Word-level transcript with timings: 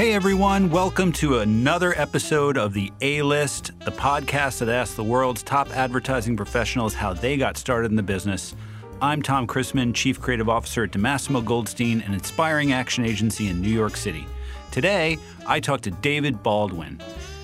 Hey 0.00 0.14
everyone, 0.14 0.70
welcome 0.70 1.12
to 1.12 1.40
another 1.40 1.92
episode 1.94 2.56
of 2.56 2.72
the 2.72 2.90
A 3.02 3.20
List, 3.20 3.78
the 3.80 3.92
podcast 3.92 4.60
that 4.60 4.70
asks 4.70 4.96
the 4.96 5.04
world's 5.04 5.42
top 5.42 5.68
advertising 5.76 6.38
professionals 6.38 6.94
how 6.94 7.12
they 7.12 7.36
got 7.36 7.58
started 7.58 7.90
in 7.90 7.96
the 7.96 8.02
business. 8.02 8.56
I'm 9.02 9.20
Tom 9.20 9.46
Christmann, 9.46 9.92
Chief 9.92 10.18
Creative 10.18 10.48
Officer 10.48 10.84
at 10.84 10.92
DiMassimo 10.92 11.44
Goldstein, 11.44 12.00
an 12.00 12.14
inspiring 12.14 12.72
action 12.72 13.04
agency 13.04 13.48
in 13.48 13.60
New 13.60 13.68
York 13.68 13.94
City. 13.94 14.26
Today, 14.70 15.18
I 15.46 15.60
talk 15.60 15.82
to 15.82 15.90
David 15.90 16.42
Baldwin, 16.42 16.98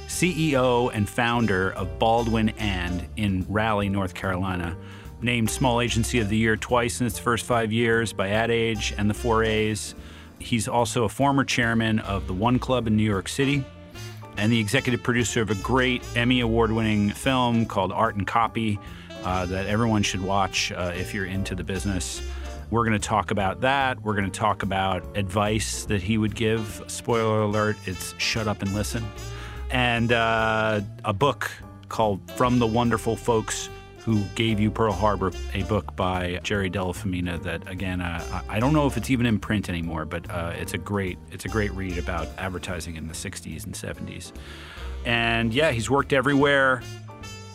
CEO 0.07 0.91
and 0.95 1.07
founder 1.07 1.73
of 1.73 1.98
Baldwin 1.98 2.48
and 2.57 3.07
in 3.16 3.45
Raleigh, 3.50 3.91
North 3.91 4.14
Carolina. 4.14 4.75
Named 5.20 5.50
Small 5.50 5.82
Agency 5.82 6.20
of 6.20 6.30
the 6.30 6.38
Year 6.38 6.57
twice 6.57 7.02
in 7.02 7.07
its 7.07 7.18
first 7.18 7.45
five 7.45 7.70
years 7.70 8.14
by 8.14 8.30
Ad 8.30 8.50
Age 8.50 8.95
and 8.96 9.11
the 9.11 9.14
4As. 9.14 9.93
He's 10.38 10.68
also 10.68 11.04
a 11.04 11.08
former 11.08 11.44
chairman 11.44 11.98
of 12.00 12.26
the 12.26 12.34
One 12.34 12.58
Club 12.58 12.86
in 12.86 12.96
New 12.96 13.02
York 13.02 13.28
City 13.28 13.64
and 14.36 14.52
the 14.52 14.60
executive 14.60 15.02
producer 15.02 15.40
of 15.40 15.50
a 15.50 15.54
great 15.56 16.02
Emmy 16.14 16.40
Award 16.40 16.72
winning 16.72 17.10
film 17.10 17.66
called 17.66 17.92
Art 17.92 18.16
and 18.16 18.27
Copy 18.27 18.78
uh, 19.24 19.46
that 19.46 19.66
everyone 19.66 20.02
should 20.02 20.22
watch 20.22 20.72
uh, 20.72 20.92
if 20.94 21.14
you're 21.14 21.24
into 21.24 21.54
the 21.54 21.64
business. 21.64 22.22
We're 22.70 22.84
going 22.84 23.00
to 23.00 23.08
talk 23.08 23.30
about 23.30 23.60
that. 23.62 24.00
We're 24.02 24.14
going 24.14 24.30
to 24.30 24.38
talk 24.38 24.62
about 24.62 25.16
advice 25.16 25.84
that 25.86 26.02
he 26.02 26.18
would 26.18 26.34
give. 26.34 26.82
Spoiler 26.88 27.42
alert, 27.42 27.77
it's 27.86 28.14
shut 28.18 28.48
up 28.48 28.62
and 28.62 28.74
listen. 28.74 29.05
And 29.70 30.12
uh, 30.12 30.80
a 31.05 31.12
book 31.12 31.50
called 31.88 32.28
From 32.32 32.58
the 32.58 32.66
Wonderful 32.66 33.16
Folks 33.16 33.68
who 34.06 34.23
gave 34.37 34.60
you 34.60 34.70
Pearl 34.70 34.92
Harbor, 34.92 35.33
a 35.52 35.65
book 35.65 35.96
by 35.96 36.38
Jerry 36.45 36.70
Della 36.70 36.95
Femina 36.95 37.38
that 37.38 37.69
again 37.69 38.01
uh, 38.01 38.41
I 38.48 38.60
don't 38.60 38.73
know 38.73 38.87
if 38.87 38.97
it's 38.97 39.10
even 39.10 39.27
in 39.27 39.41
print 39.41 39.69
anymore, 39.69 40.05
but 40.05 40.30
uh, 40.30 40.52
it's 40.55 40.74
a 40.74 40.78
great 40.78 41.19
it's 41.33 41.45
a 41.45 41.48
great 41.48 41.73
read 41.73 41.98
about 41.98 42.28
advertising 42.38 42.95
in 42.95 43.09
the 43.09 43.14
60s 43.14 43.64
and 43.64 43.74
70s. 43.74 44.30
And 45.05 45.53
yeah, 45.53 45.72
he's 45.72 45.91
worked 45.91 46.12
everywhere. 46.12 46.83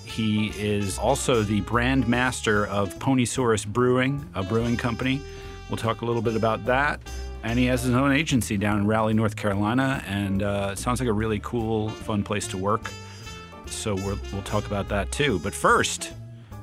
He 0.04 0.48
is 0.58 0.98
also 0.98 1.42
the 1.42 1.62
brand 1.62 2.10
master 2.10 2.68
of 2.68 2.96
Ponysaurus 2.96 3.66
Brewing, 3.66 4.30
a 4.36 4.44
brewing 4.44 4.76
company. 4.76 5.22
We'll 5.70 5.78
talk 5.78 6.02
a 6.02 6.06
little 6.06 6.22
bit 6.22 6.36
about 6.36 6.66
that. 6.66 7.00
And 7.44 7.58
he 7.58 7.66
has 7.68 7.84
his 7.84 7.96
own 7.96 8.12
agency 8.12 8.58
down 8.58 8.80
in 8.80 8.88
Raleigh, 8.88 9.14
North 9.14 9.38
Carolina, 9.38 10.04
and 10.06 10.44
uh, 10.44 10.76
sounds 10.76 11.00
like 11.00 11.08
a 11.08 11.14
really 11.14 11.40
cool, 11.40 11.88
fun 11.90 12.24
place 12.24 12.46
to 12.50 12.58
work. 12.58 12.92
So 13.68 13.96
we 13.96 14.04
will 14.04 14.44
talk 14.44 14.66
about 14.66 14.90
that 14.90 15.14
too. 15.14 15.40
But 15.40 15.54
first, 15.54 16.12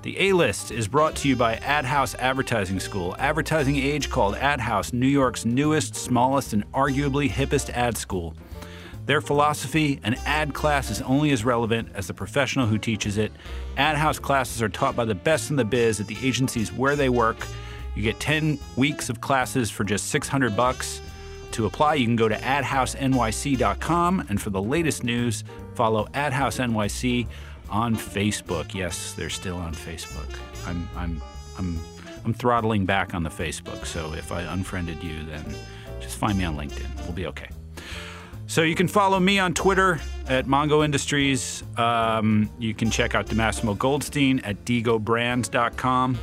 the 0.02 0.28
A 0.28 0.32
List 0.32 0.70
is 0.70 0.86
brought 0.86 1.16
to 1.16 1.28
you 1.28 1.34
by 1.34 1.56
Ad 1.56 1.84
House 1.84 2.14
Advertising 2.14 2.78
School, 2.78 3.16
advertising 3.18 3.76
age 3.76 4.10
called 4.10 4.36
Ad 4.36 4.60
House, 4.60 4.92
New 4.92 5.08
York's 5.08 5.44
newest, 5.44 5.96
smallest, 5.96 6.52
and 6.52 6.70
arguably 6.72 7.28
hippest 7.28 7.70
ad 7.70 7.96
school. 7.96 8.34
Their 9.06 9.20
philosophy 9.20 9.98
an 10.04 10.14
ad 10.24 10.54
class 10.54 10.90
is 10.90 11.02
only 11.02 11.32
as 11.32 11.44
relevant 11.44 11.88
as 11.94 12.06
the 12.06 12.14
professional 12.14 12.66
who 12.66 12.78
teaches 12.78 13.18
it. 13.18 13.32
Ad 13.76 13.96
House 13.96 14.20
classes 14.20 14.62
are 14.62 14.68
taught 14.68 14.94
by 14.94 15.04
the 15.04 15.16
best 15.16 15.50
in 15.50 15.56
the 15.56 15.64
biz 15.64 15.98
at 15.98 16.06
the 16.06 16.16
agencies 16.22 16.72
where 16.72 16.94
they 16.94 17.08
work. 17.08 17.44
You 17.96 18.02
get 18.02 18.20
10 18.20 18.58
weeks 18.76 19.10
of 19.10 19.20
classes 19.20 19.68
for 19.68 19.82
just 19.82 20.08
600 20.10 20.56
bucks. 20.56 21.00
To 21.52 21.66
apply, 21.66 21.94
you 21.94 22.04
can 22.04 22.14
go 22.14 22.28
to 22.28 22.36
adhousenyc.com 22.36 24.26
and 24.28 24.40
for 24.40 24.50
the 24.50 24.62
latest 24.62 25.02
news, 25.02 25.42
follow 25.74 26.06
Adhouse 26.14 26.58
NYC 26.58 27.26
on 27.70 27.96
Facebook. 27.96 28.74
Yes, 28.74 29.12
they're 29.12 29.30
still 29.30 29.56
on 29.56 29.74
Facebook. 29.74 30.38
I'm 30.66 30.88
I'm 30.96 31.22
I'm 31.58 31.78
I'm 32.24 32.34
throttling 32.34 32.86
back 32.86 33.14
on 33.14 33.22
the 33.22 33.30
Facebook. 33.30 33.86
So 33.86 34.12
if 34.12 34.32
I 34.32 34.42
unfriended 34.42 35.02
you, 35.02 35.24
then 35.24 35.44
just 36.00 36.16
find 36.16 36.36
me 36.38 36.44
on 36.44 36.56
LinkedIn. 36.56 37.04
We'll 37.04 37.12
be 37.12 37.26
okay. 37.26 37.48
So 38.46 38.62
you 38.62 38.74
can 38.74 38.88
follow 38.88 39.20
me 39.20 39.38
on 39.38 39.52
Twitter 39.52 40.00
at 40.26 40.46
Mongo 40.46 40.82
Industries. 40.82 41.62
Um, 41.76 42.48
you 42.58 42.72
can 42.72 42.90
check 42.90 43.14
out 43.14 43.26
DiMassimo 43.26 43.76
Goldstein 43.76 44.40
at 44.40 44.64
digobrands.com. 44.64 46.18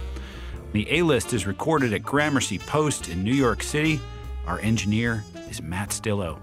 The 0.74 0.92
A 0.92 1.04
List 1.04 1.34
is 1.34 1.46
recorded 1.46 1.94
at 1.94 2.04
Gramercy 2.04 2.58
Post 2.58 3.10
in 3.10 3.24
New 3.24 3.34
York 3.34 3.62
City. 3.62 4.00
Our 4.48 4.60
engineer 4.60 5.24
is 5.50 5.62
Matt 5.62 5.90
Stillo. 5.90 6.40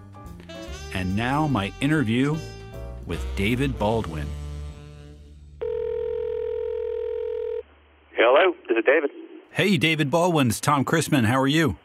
And 0.95 1.17
now 1.17 1.47
my 1.49 1.73
interview 1.81 2.37
with 3.07 3.25
David 3.37 3.79
Baldwin. 3.79 4.27
This 8.72 8.78
is 8.78 8.84
David. 8.87 9.10
Hey, 9.50 9.77
David 9.77 10.10
Baldwin. 10.10 10.49
It's 10.49 10.59
Tom 10.59 10.83
Christmann. 10.83 11.25
How 11.25 11.38
are 11.38 11.47
you? 11.47 11.77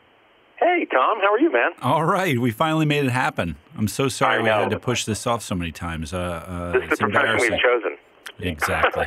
Hey, 0.56 0.88
Tom. 0.90 1.18
How 1.20 1.34
are 1.34 1.40
you, 1.40 1.52
man? 1.52 1.72
All 1.82 2.06
right. 2.06 2.40
We 2.40 2.50
finally 2.50 2.86
made 2.86 3.04
it 3.04 3.12
happen. 3.12 3.58
I'm 3.76 3.90
so 3.90 4.08
sorry 4.08 4.42
we 4.42 4.48
had 4.48 4.70
to 4.70 4.80
push 4.80 5.04
this 5.04 5.28
off 5.28 5.44
so 5.44 5.54
many 5.54 5.74
times. 5.74 6.14
Uh, 6.14 6.18
uh, 6.18 6.72
this 6.80 6.94
is 6.94 7.00
the 7.00 7.08
profession 7.08 7.52
we've 7.52 7.60
chosen. 7.60 7.98
Exactly. 8.40 9.06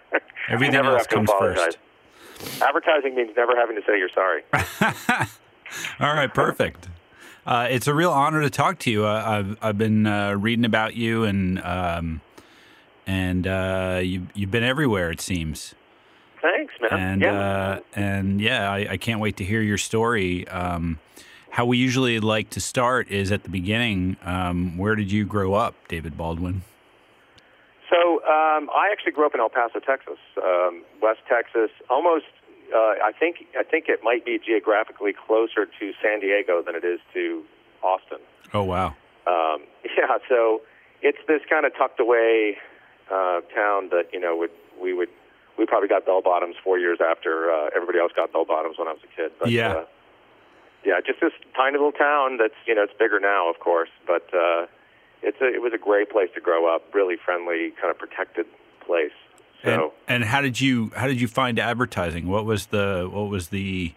Everything 0.50 0.84
else 0.84 1.06
comes 1.06 1.30
first. 1.38 1.78
Advertising 2.60 3.14
means 3.14 3.30
never 3.34 3.56
having 3.56 3.76
to 3.76 3.82
say 3.86 3.96
you're 3.96 4.10
sorry. 4.10 4.42
All 6.00 6.14
right, 6.14 6.32
perfect. 6.34 6.90
Uh, 7.46 7.66
it's 7.70 7.86
a 7.86 7.94
real 7.94 8.10
honor 8.10 8.42
to 8.42 8.50
talk 8.50 8.78
to 8.80 8.90
you. 8.90 9.06
Uh, 9.06 9.22
I've 9.26 9.58
I've 9.62 9.78
been 9.78 10.06
uh, 10.06 10.34
reading 10.34 10.66
about 10.66 10.96
you 10.96 11.24
and 11.24 11.62
um, 11.62 12.20
and 13.06 13.46
uh, 13.46 14.00
you 14.02 14.26
you've 14.34 14.50
been 14.50 14.64
everywhere. 14.64 15.10
It 15.10 15.22
seems. 15.22 15.74
Thanks, 16.42 16.74
man. 16.80 17.00
And 17.00 17.22
yeah, 17.22 17.40
uh, 17.40 17.80
and 17.94 18.40
yeah, 18.40 18.70
I, 18.70 18.86
I, 18.90 18.96
can't 18.96 19.20
wait 19.20 19.36
to 19.36 19.44
hear 19.44 19.62
your 19.62 19.78
story. 19.78 20.46
Um, 20.48 20.98
how 21.50 21.64
we 21.66 21.78
usually 21.78 22.18
like 22.18 22.50
to 22.50 22.60
start 22.60 23.08
is 23.10 23.30
at 23.30 23.44
the 23.44 23.48
beginning. 23.48 24.16
Um, 24.24 24.76
where 24.76 24.96
did 24.96 25.12
you 25.12 25.24
grow 25.24 25.54
up, 25.54 25.76
David 25.86 26.16
Baldwin? 26.16 26.62
So 27.88 28.24
um, 28.24 28.70
I 28.74 28.88
actually 28.90 29.12
grew 29.12 29.26
up 29.26 29.34
in 29.34 29.40
El 29.40 29.50
Paso, 29.50 29.78
Texas, 29.78 30.18
um, 30.42 30.82
West 31.00 31.20
Texas. 31.28 31.70
Almost, 31.88 32.24
uh, 32.74 32.78
I 32.78 33.12
think 33.18 33.46
I 33.56 33.62
think 33.62 33.84
it 33.88 34.00
might 34.02 34.24
be 34.24 34.40
geographically 34.44 35.12
closer 35.12 35.66
to 35.66 35.92
San 36.02 36.18
Diego 36.20 36.62
than 36.62 36.74
it 36.74 36.84
is 36.84 36.98
to 37.14 37.44
Austin. 37.82 38.18
Oh 38.52 38.64
wow! 38.64 38.96
Um, 39.28 39.62
yeah, 39.84 40.18
so 40.28 40.62
it's 41.02 41.18
this 41.28 41.42
kind 41.48 41.66
of 41.66 41.76
tucked 41.76 42.00
away 42.00 42.56
uh, 43.10 43.42
town 43.54 43.90
that 43.90 44.04
you 44.12 44.18
know 44.18 44.36
would 44.36 44.50
we 44.80 44.92
would 44.92 45.10
we 45.58 45.66
probably 45.66 45.88
got 45.88 46.06
bell 46.06 46.22
bottoms 46.22 46.56
four 46.62 46.78
years 46.78 46.98
after 47.00 47.50
uh, 47.50 47.70
everybody 47.74 47.98
else 47.98 48.12
got 48.14 48.32
bell 48.32 48.44
bottoms 48.44 48.78
when 48.78 48.88
I 48.88 48.92
was 48.92 49.00
a 49.04 49.16
kid. 49.16 49.32
But, 49.38 49.50
yeah. 49.50 49.72
Uh, 49.72 49.84
yeah, 50.84 50.94
just 51.04 51.20
this 51.20 51.32
tiny 51.54 51.76
little 51.76 51.92
town 51.92 52.38
that's 52.38 52.54
you 52.66 52.74
know 52.74 52.82
it's 52.82 52.92
bigger 52.98 53.20
now, 53.20 53.48
of 53.48 53.60
course, 53.60 53.90
but 54.06 54.22
uh, 54.34 54.66
it's 55.22 55.40
a, 55.40 55.46
it 55.46 55.62
was 55.62 55.72
a 55.72 55.78
great 55.78 56.10
place 56.10 56.28
to 56.34 56.40
grow 56.40 56.74
up. 56.74 56.92
Really 56.92 57.16
friendly, 57.16 57.72
kind 57.80 57.90
of 57.90 57.98
protected 57.98 58.46
place. 58.84 59.12
So, 59.62 59.92
and, 60.08 60.22
and 60.22 60.24
how 60.24 60.40
did 60.40 60.60
you 60.60 60.90
how 60.96 61.06
did 61.06 61.20
you 61.20 61.28
find 61.28 61.58
advertising? 61.58 62.26
What 62.26 62.44
was 62.44 62.66
the 62.66 63.08
what 63.10 63.28
was 63.28 63.48
the 63.48 63.94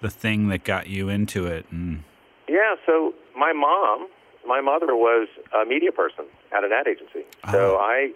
the 0.00 0.10
thing 0.10 0.48
that 0.48 0.62
got 0.62 0.86
you 0.86 1.08
into 1.08 1.46
it? 1.46 1.66
And 1.72 2.04
yeah, 2.48 2.76
so 2.86 3.14
my 3.36 3.52
mom, 3.52 4.08
my 4.46 4.60
mother 4.60 4.94
was 4.94 5.26
a 5.60 5.64
media 5.64 5.90
person 5.90 6.24
at 6.56 6.62
an 6.62 6.70
ad 6.72 6.86
agency. 6.86 7.26
So 7.50 7.76
oh. 7.76 7.78
I 7.80 8.12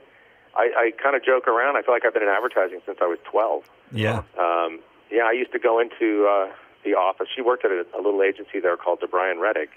I, 0.54 0.70
I 0.76 1.02
kind 1.02 1.16
of 1.16 1.24
joke 1.24 1.48
around. 1.48 1.76
I 1.76 1.82
feel 1.82 1.94
like 1.94 2.04
I've 2.04 2.12
been 2.12 2.22
in 2.22 2.28
advertising 2.28 2.80
since 2.84 2.98
I 3.00 3.06
was 3.06 3.18
12. 3.30 3.64
Yeah. 3.92 4.22
Um, 4.38 4.80
yeah, 5.10 5.24
I 5.24 5.32
used 5.32 5.52
to 5.52 5.58
go 5.58 5.80
into 5.80 6.26
uh, 6.26 6.52
the 6.84 6.94
office. 6.94 7.28
She 7.34 7.42
worked 7.42 7.64
at 7.64 7.70
a, 7.70 7.84
a 7.96 8.00
little 8.00 8.22
agency 8.22 8.60
there 8.60 8.76
called 8.76 9.00
DeBrian 9.00 9.40
Reddick. 9.40 9.70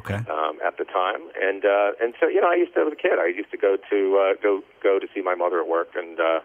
Okay. 0.00 0.14
Um, 0.14 0.58
at 0.60 0.76
the 0.76 0.84
time, 0.84 1.22
and 1.40 1.64
uh, 1.64 1.92
and 2.02 2.14
so 2.18 2.26
you 2.26 2.40
know, 2.40 2.50
I 2.50 2.56
used 2.56 2.74
to 2.74 2.80
as 2.80 2.92
a 2.92 2.96
kid. 2.96 3.16
I 3.16 3.28
used 3.28 3.52
to 3.52 3.56
go 3.56 3.76
to 3.76 4.18
uh, 4.18 4.34
go 4.42 4.60
go 4.82 4.98
to 4.98 5.06
see 5.14 5.22
my 5.22 5.36
mother 5.36 5.60
at 5.60 5.68
work, 5.68 5.90
and 5.94 6.18
uh, 6.18 6.40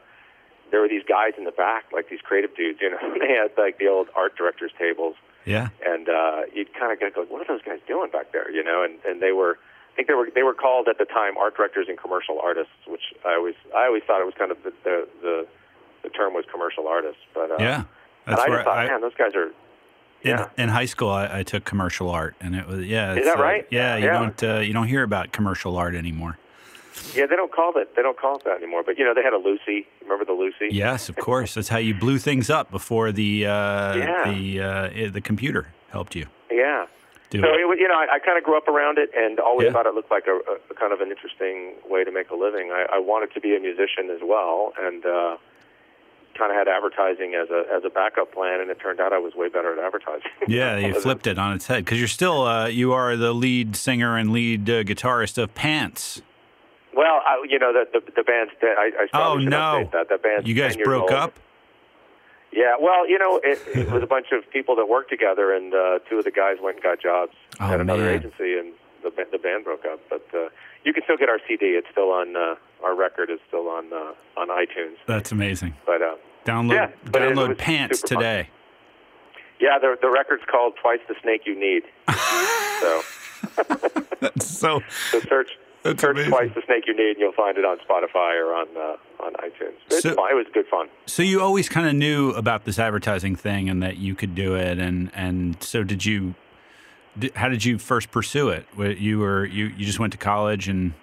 there 0.70 0.82
were 0.82 0.88
these 0.88 1.04
guys 1.04 1.34
in 1.36 1.46
the 1.46 1.52
back, 1.52 1.86
like 1.92 2.10
these 2.10 2.22
creative 2.22 2.56
dudes. 2.56 2.80
You 2.80 2.92
know, 2.92 2.98
they 3.20 3.34
had 3.34 3.52
like 3.58 3.80
the 3.80 3.88
old 3.88 4.08
art 4.16 4.38
directors 4.38 4.72
tables. 4.78 5.16
Yeah. 5.46 5.70
And 5.84 6.08
uh, 6.10 6.42
you'd 6.54 6.74
kind 6.74 6.94
of 6.94 7.00
go, 7.00 7.26
what 7.26 7.42
are 7.42 7.58
those 7.58 7.66
guys 7.66 7.80
doing 7.88 8.12
back 8.12 8.32
there? 8.32 8.52
You 8.52 8.64
know, 8.64 8.84
and 8.84 9.00
and 9.04 9.20
they 9.20 9.32
were 9.32 9.58
think 10.00 10.08
they 10.08 10.14
were 10.14 10.30
they 10.34 10.44
were 10.44 10.54
called 10.54 10.88
at 10.88 10.98
the 10.98 11.06
time 11.06 11.38
art 11.38 11.58
directors 11.58 11.88
and 11.90 11.98
commercial 11.98 12.40
artists, 12.40 12.72
which 12.88 13.02
I 13.26 13.34
always 13.34 13.56
I 13.76 13.86
always 13.86 14.04
thought 14.04 14.22
it 14.22 14.26
was 14.26 14.34
kind 14.38 14.52
of 14.52 14.64
the 14.64 14.72
the 14.84 15.08
the, 15.22 15.48
the 16.04 16.10
term 16.10 16.34
was 16.34 16.46
commercial 16.50 16.88
artists, 16.88 17.22
but 17.34 17.52
uh, 17.52 17.58
yeah, 17.60 17.84
that's 18.26 18.42
and 18.42 18.54
I 18.54 18.56
just 18.56 18.66
thought, 18.66 18.78
I, 18.78 18.88
man, 18.88 19.02
those 19.02 19.16
guys 19.16 19.36
are. 19.36 19.52
Yeah. 20.22 20.50
In, 20.58 20.64
in 20.64 20.70
high 20.70 20.86
school, 20.86 21.10
I, 21.10 21.40
I, 21.40 21.44
took 21.44 21.64
commercial 21.64 22.10
art, 22.10 22.36
and 22.42 22.54
it 22.54 22.68
was 22.68 22.86
yeah. 22.86 23.16
Is 23.16 23.26
that 23.26 23.38
uh, 23.38 23.42
right? 23.42 23.66
Yeah, 23.72 23.96
you 23.96 24.06
yeah. 24.06 24.20
don't 24.20 24.44
uh, 24.44 24.60
you 24.60 24.74
don't 24.74 24.88
hear 24.88 25.04
about 25.04 25.32
commercial 25.32 25.78
art 25.78 25.96
anymore. 25.96 26.38
Yeah, 27.16 27.26
they 27.26 27.38
don't 27.38 27.52
call 27.52 27.78
it 27.78 27.96
they 27.96 28.02
don't 28.02 28.18
call 28.18 28.36
it 28.36 28.44
that 28.44 28.58
anymore. 28.58 28.84
But 28.86 28.98
you 28.98 29.06
know, 29.06 29.14
they 29.14 29.24
had 29.24 29.32
a 29.32 29.38
Lucy. 29.38 29.88
Remember 30.02 30.26
the 30.26 30.34
Lucy? 30.34 30.76
Yes, 30.76 31.08
of 31.08 31.16
course. 31.16 31.54
That's 31.54 31.70
how 31.70 31.78
you 31.78 31.94
blew 31.94 32.18
things 32.18 32.50
up 32.50 32.70
before 32.70 33.14
the 33.14 33.46
uh, 33.46 33.96
yeah. 33.96 34.32
the 34.32 34.62
uh, 34.62 35.12
the 35.12 35.22
computer 35.22 35.68
helped 35.90 36.16
you. 36.16 36.28
Yeah, 36.52 36.88
do 37.30 37.42
so 37.42 37.48
it. 37.48 37.60
it 37.62 37.80
you 37.80 37.88
know, 37.88 37.96
I, 37.96 38.16
I 38.16 38.20
kind 38.20 38.38
of 38.38 38.44
grew 38.44 38.58
up 38.58 38.68
around 38.68 38.98
it 38.98 39.10
and 39.16 39.40
always 39.40 39.66
Yeah. 39.68 39.74
thought 39.74 39.86
it 39.86 39.94
looked 39.94 40.12
like 40.12 40.26
a, 40.28 40.40
a 40.72 40.74
kind 40.76 40.92
of 40.94 41.02
an 41.02 41.10
interesting 41.12 41.74
way 41.88 42.04
to 42.04 42.12
make 42.12 42.30
a 42.30 42.36
living. 42.36 42.72
I, 42.72 42.86
I 42.94 43.00
wanted 43.00 43.34
to 43.34 43.40
be 43.42 43.56
a 43.56 43.60
musician 43.60 44.10
as 44.12 44.20
well, 44.24 44.74
and 44.80 45.06
uh, 45.06 45.38
kind 46.38 46.52
of 46.52 46.58
had 46.58 46.68
advertising 46.68 47.36
as 47.36 47.50
a 47.50 47.64
as 47.74 47.84
a 47.86 47.90
backup 47.90 48.32
plan, 48.34 48.62
and 48.62 48.70
it 48.70 48.80
turned 48.80 49.00
out 49.00 49.14
I 49.14 49.20
was 49.20 49.34
way 49.36 49.50
better 49.50 49.74
at 49.74 49.80
advertising. 49.84 50.32
Yeah, 50.48 50.78
you 50.78 50.94
flipped 51.00 51.28
it 51.28 51.38
on 51.38 51.54
its 51.54 51.68
head 51.68 51.86
because 51.86 52.00
you're 52.00 52.08
still 52.08 52.44
uh, 52.44 52.68
you 52.68 52.94
are 52.94 53.16
the 53.16 53.34
lead 53.34 53.76
singer 53.76 54.18
and 54.18 54.32
lead 54.32 54.70
uh, 54.70 54.84
guitarist 54.84 55.38
of 55.38 55.54
Pants. 55.54 56.22
Well, 56.96 57.22
I, 57.26 57.46
you 57.48 57.60
know 57.60 57.72
the 57.72 57.86
the, 58.00 58.12
the 58.16 58.24
band's 58.24 58.52
dead. 58.60 58.76
I, 58.80 58.92
I 59.14 59.22
Oh 59.22 59.38
no! 59.38 59.90
that 59.94 60.10
the 60.10 60.18
band's 60.18 60.48
You 60.48 60.56
guys 60.56 60.72
10 60.72 60.80
years 60.80 60.86
broke 60.88 61.02
old. 61.04 61.12
up. 61.12 61.34
Yeah, 62.52 62.76
well, 62.82 63.08
you 63.08 63.20
know, 63.20 63.40
it, 63.44 63.60
it 63.78 63.92
was 63.92 64.02
a 64.02 64.08
bunch 64.08 64.28
of 64.32 64.50
people 64.52 64.76
that 64.78 64.88
worked 64.90 65.10
together, 65.10 65.54
and 65.54 65.74
uh, 65.74 66.00
two 66.10 66.18
of 66.18 66.24
the 66.26 66.32
guys 66.32 66.58
went 66.62 66.78
and 66.78 66.84
got 66.84 67.00
jobs 67.00 67.34
Oh, 67.60 67.66
at 67.72 67.80
another 67.80 68.04
man. 68.06 68.16
agency, 68.16 68.58
and 68.58 68.74
the 69.04 69.12
the 69.32 69.38
band 69.38 69.64
broke 69.66 69.86
up. 69.86 70.00
But 70.10 70.26
uh, 70.34 70.50
you 70.84 70.92
can 70.94 71.04
still 71.04 71.18
get 71.18 71.30
our 71.30 71.40
CD. 71.48 71.68
It's 71.78 71.88
still 71.92 72.12
on. 72.12 72.36
Uh, 72.36 72.56
our 72.84 72.96
record 72.96 73.30
is 73.30 73.40
still 73.48 73.68
on 73.70 73.94
uh, 73.94 74.14
on 74.38 74.48
iTunes. 74.50 74.96
That's 75.06 75.32
amazing. 75.32 75.76
But 75.86 76.02
uh, 76.02 76.16
Download 76.46 76.74
Yeah, 76.74 76.92
but 77.06 77.22
download 77.22 77.58
Pants 77.58 78.00
super 78.02 78.16
fun. 78.16 78.24
today. 78.24 78.50
yeah, 79.60 79.78
the 79.80 79.96
the 80.02 80.10
record's 80.10 80.44
called 80.50 80.74
"Twice 80.82 81.00
the 81.08 81.16
Snake 81.22 81.42
You 81.46 81.54
Need." 81.60 81.84
so, 82.82 83.02
so 84.40 84.82
so 85.12 85.20
search 85.22 85.52
That's 85.84 86.02
search 86.02 86.12
amazing. 86.16 86.32
"Twice 86.32 86.52
the 86.56 86.62
Snake 86.66 86.84
You 86.88 86.96
Need," 86.96 87.12
and 87.12 87.20
you'll 87.20 87.32
find 87.32 87.58
it 87.58 87.66
on 87.66 87.78
Spotify 87.80 88.36
or 88.44 88.54
on 88.54 88.68
uh, 88.76 89.24
on 89.26 89.34
iTunes. 89.36 89.74
It's 89.88 90.02
So- 90.02 90.14
fun. 90.14 90.32
It 90.32 90.36
was 90.36 90.46
good 90.54 90.68
fun. 90.68 90.90
so 91.06 91.24
you 91.24 91.42
always 91.42 91.70
kind 91.70 91.88
of 91.88 91.94
knew 91.96 92.32
about 92.32 92.66
this 92.66 92.78
advertising 92.80 93.36
thing 93.36 93.70
and 93.70 93.82
that 93.84 93.98
you 93.98 94.16
could 94.16 94.36
do 94.36 94.56
it 94.56 94.78
and 94.80 95.10
and 95.14 95.62
so 95.64 95.84
did 95.84 96.06
you 96.06 96.36
di- 97.18 97.32
how 97.36 97.48
did 97.50 97.64
you 97.66 97.78
first 97.78 98.12
pursue 98.12 98.50
it 98.50 98.66
you 98.78 99.20
were 99.20 99.46
you, 99.46 99.66
you 99.78 99.86
just 99.86 100.00
went 100.00 100.12
to 100.14 100.18
college 100.20 100.68
and 100.68 100.94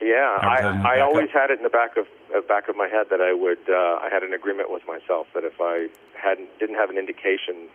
Yeah, 0.00 0.36
I, 0.40 0.96
I 0.96 1.00
always 1.00 1.30
had 1.32 1.50
it 1.50 1.58
in 1.58 1.62
the 1.62 1.70
back 1.70 1.96
of 1.96 2.06
uh, 2.36 2.40
back 2.42 2.68
of 2.68 2.76
my 2.76 2.86
head 2.88 3.06
that 3.10 3.20
I 3.20 3.32
would. 3.32 3.58
Uh, 3.68 4.04
I 4.06 4.08
had 4.12 4.22
an 4.22 4.32
agreement 4.34 4.70
with 4.70 4.82
myself 4.86 5.26
that 5.34 5.44
if 5.44 5.54
I 5.60 5.88
hadn't 6.20 6.48
didn't 6.58 6.76
have 6.76 6.90
an 6.90 6.98
indication 6.98 7.68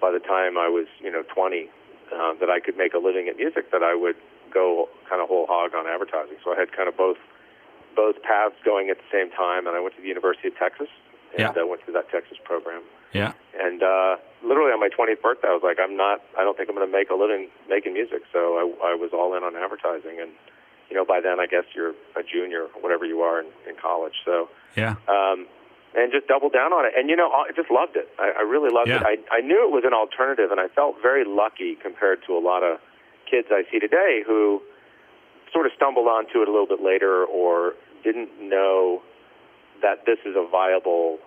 by 0.00 0.10
the 0.10 0.18
time 0.18 0.58
I 0.58 0.68
was 0.68 0.86
you 1.00 1.10
know 1.10 1.22
20 1.34 1.70
uh, 2.12 2.34
that 2.40 2.50
I 2.50 2.60
could 2.60 2.76
make 2.76 2.92
a 2.94 2.98
living 2.98 3.28
at 3.28 3.36
music, 3.36 3.70
that 3.72 3.82
I 3.82 3.94
would 3.94 4.16
go 4.56 4.88
kind 5.08 5.20
of 5.20 5.28
whole 5.28 5.44
hog 5.44 5.76
on 5.76 5.84
advertising. 5.86 6.40
So 6.42 6.52
I 6.54 6.56
had 6.56 6.72
kind 6.72 6.88
of 6.88 6.96
both 6.96 7.20
both 7.94 8.16
paths 8.24 8.56
going 8.64 8.88
at 8.92 8.96
the 8.96 9.08
same 9.12 9.28
time, 9.32 9.66
and 9.68 9.76
I 9.76 9.80
went 9.80 9.96
to 9.96 10.02
the 10.04 10.08
University 10.08 10.48
of 10.48 10.56
Texas 10.56 10.88
and 11.32 11.40
Yeah. 11.56 11.62
uh, 11.62 11.66
went 11.66 11.80
through 11.84 11.94
that 12.00 12.08
Texas 12.12 12.36
program. 12.44 12.82
yeah 13.12 13.32
And 13.56 13.80
uh, 13.82 14.16
literally 14.44 14.72
on 14.76 14.80
my 14.80 14.88
20th 14.92 15.20
birthday, 15.24 15.48
I 15.48 15.56
was 15.56 15.64
like, 15.64 15.78
I'm 15.80 15.96
not. 15.96 16.20
I 16.38 16.44
don't 16.44 16.56
think 16.56 16.68
I'm 16.68 16.76
going 16.76 16.88
to 16.88 16.92
make 17.00 17.08
a 17.08 17.14
living 17.24 17.48
making 17.68 17.92
music. 18.00 18.22
So 18.32 18.40
I, 18.60 18.92
I 18.92 18.94
was 19.04 19.10
all 19.16 19.32
in 19.36 19.42
on 19.48 19.56
advertising, 19.56 20.16
and 20.20 20.30
you 20.88 20.94
know, 20.96 21.04
by 21.04 21.20
then 21.20 21.40
I 21.40 21.46
guess 21.46 21.64
you're 21.74 21.94
a 22.20 22.22
junior, 22.22 22.68
whatever 22.84 23.04
you 23.12 23.20
are 23.28 23.40
in, 23.40 23.48
in 23.68 23.74
college. 23.80 24.16
So 24.24 24.48
yeah 24.76 24.94
um, 25.08 25.46
and 25.96 26.12
just 26.12 26.26
doubled 26.28 26.52
down 26.52 26.70
on 26.76 26.84
it. 26.84 26.92
And 26.98 27.08
you 27.08 27.16
know, 27.16 27.30
I 27.32 27.48
just 27.56 27.70
loved 27.70 27.96
it. 27.96 28.08
I, 28.20 28.26
I 28.40 28.42
really 28.54 28.68
loved 28.70 28.88
Yeah. 28.92 29.00
it. 29.00 29.24
I, 29.32 29.38
I 29.38 29.40
knew 29.40 29.60
it 29.66 29.72
was 29.72 29.84
an 29.88 29.94
alternative, 29.94 30.50
and 30.52 30.60
I 30.60 30.68
felt 30.68 31.00
very 31.00 31.24
lucky 31.24 31.74
compared 31.80 32.18
to 32.28 32.36
a 32.36 32.42
lot 32.50 32.62
of 32.62 32.78
kids 33.30 33.48
I 33.50 33.64
see 33.70 33.78
today 33.78 34.22
who 34.26 34.62
sort 35.52 35.66
of 35.66 35.72
stumbled 35.76 36.06
onto 36.06 36.42
it 36.42 36.48
a 36.48 36.52
little 36.52 36.66
bit 36.66 36.82
later 36.82 37.24
or 37.24 37.74
didn't 38.04 38.30
know 38.40 39.02
that 39.82 40.06
this 40.06 40.18
is 40.24 40.34
a 40.36 40.46
viable, 40.48 41.18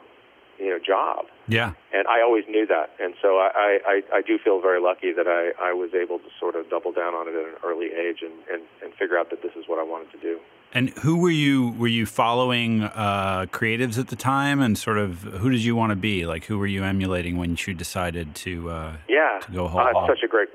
you 0.58 0.70
know, 0.70 0.80
job. 0.80 1.26
yeah 1.48 1.74
And 1.94 2.08
I 2.08 2.22
always 2.22 2.46
knew 2.50 2.66
that, 2.68 2.92
and 3.00 3.14
so 3.22 3.38
I, 3.38 3.80
I, 3.86 4.02
I, 4.14 4.22
do 4.22 4.38
feel 4.44 4.62
very 4.62 4.82
lucky 4.82 5.12
that 5.14 5.28
I, 5.28 5.52
I 5.70 5.74
was 5.74 5.92
able 5.94 6.20
to 6.20 6.26
sort 6.40 6.56
of 6.56 6.70
double 6.70 6.92
down 6.92 7.14
on 7.14 7.28
it 7.28 7.36
at 7.36 7.46
an 7.46 7.56
early 7.64 7.88
age 7.88 8.20
and, 8.22 8.34
and, 8.52 8.64
and 8.84 8.94
figure 8.94 9.18
out 9.18 9.30
that 9.30 9.42
this 9.42 9.52
is 9.56 9.66
what 9.68 9.80
I 9.80 9.84
wanted 9.84 10.12
to 10.12 10.20
do. 10.20 10.40
and 10.74 10.90
who 11.00 11.18
were 11.18 11.30
you 11.32 11.72
were 11.82 11.88
you 11.88 12.06
following 12.06 12.84
uh, 12.84 13.46
creatives 13.52 13.98
at 13.98 14.08
the 14.10 14.16
time 14.16 14.60
and 14.62 14.78
sort 14.78 14.98
of 14.98 15.22
who 15.42 15.50
did 15.50 15.64
you 15.64 15.76
want 15.76 15.92
to 15.92 15.96
be 15.96 16.26
like 16.26 16.46
who 16.46 16.58
were 16.60 16.68
you 16.68 16.84
emulating 16.84 17.38
when 17.38 17.58
you 17.66 17.74
decided 17.74 18.36
to 18.36 18.70
uh, 18.70 18.96
Yeah, 19.08 19.40
to 19.42 19.52
go 19.52 19.68
whole 19.68 19.82
uh, 19.82 19.94
hog. 19.94 20.10
such 20.10 20.24
a 20.24 20.28
great, 20.28 20.50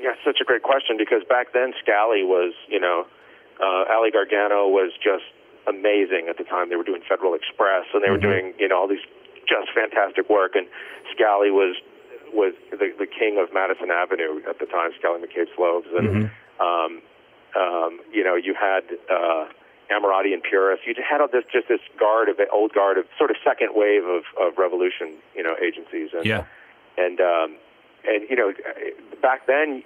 yeah, 0.00 0.14
such 0.24 0.38
a 0.40 0.44
great 0.44 0.62
question 0.62 0.96
because 0.96 1.22
back 1.28 1.52
then 1.52 1.72
Scali 1.82 2.22
was, 2.24 2.54
you 2.68 2.80
know, 2.80 3.06
uh, 3.60 3.84
Ally 3.90 4.10
Gargano 4.10 4.68
was 4.68 4.92
just 5.02 5.24
amazing 5.66 6.26
at 6.30 6.38
the 6.38 6.44
time. 6.44 6.70
They 6.70 6.76
were 6.76 6.84
doing 6.86 7.02
Federal 7.08 7.34
Express 7.34 7.86
and 7.92 8.02
they 8.02 8.10
were 8.10 8.18
Mm-hmm. 8.18 8.52
doing, 8.52 8.54
you 8.58 8.68
know, 8.68 8.78
all 8.78 8.88
these 8.88 9.04
just 9.46 9.72
fantastic 9.74 10.28
work. 10.30 10.54
And 10.54 10.66
Scali 11.14 11.50
was 11.50 11.76
was 12.32 12.52
the, 12.70 12.92
the 12.98 13.06
king 13.06 13.40
of 13.40 13.52
Madison 13.54 13.90
Avenue 13.90 14.40
at 14.48 14.58
the 14.58 14.66
time. 14.66 14.90
Scali 14.98 15.20
McCabe 15.20 15.48
Sloves 15.56 15.88
and 15.96 16.08
Mm-hmm. 16.08 16.60
um, 16.64 17.02
um, 17.56 18.00
you 18.12 18.22
know, 18.24 18.34
you 18.36 18.54
had. 18.54 18.84
Uh, 19.10 19.46
Ammirati 19.88 20.34
and 20.34 20.42
Puris. 20.42 20.80
You 20.84 20.92
had 21.00 21.22
all 21.22 21.28
this 21.32 21.44
just 21.50 21.66
this 21.66 21.80
guard 21.98 22.28
of 22.28 22.36
old 22.52 22.74
guard 22.74 22.98
of 22.98 23.06
sort 23.16 23.30
of 23.30 23.38
second 23.42 23.70
wave 23.72 24.04
of, 24.04 24.20
of 24.38 24.58
revolution, 24.58 25.16
you 25.34 25.42
know, 25.42 25.56
agencies. 25.64 26.10
And, 26.12 26.26
yeah 26.26 26.44
and 26.98 27.20
um, 27.20 27.56
and 28.08 28.28
you 28.28 28.36
know 28.36 28.52
back 29.22 29.46
then 29.46 29.84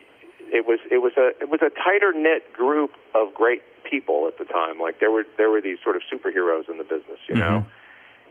it 0.53 0.67
was 0.67 0.79
it 0.91 0.99
was 0.99 1.13
a 1.17 1.33
it 1.41 1.49
was 1.51 1.61
a 1.63 1.71
tighter 1.71 2.13
knit 2.13 2.53
group 2.53 2.93
of 3.15 3.35
great 3.35 3.63
people 3.85 4.27
at 4.29 4.39
the 4.39 4.45
time. 4.45 4.79
Like 4.81 5.01
there 5.01 5.11
were 5.11 5.25
there 5.37 5.51
were 5.51 5.61
these 5.61 5.79
sort 5.83 5.97
of 5.97 6.03
superheroes 6.11 6.69
in 6.69 6.79
the 6.79 6.85
business, 6.85 7.19
you 7.29 7.35
know. 7.35 7.67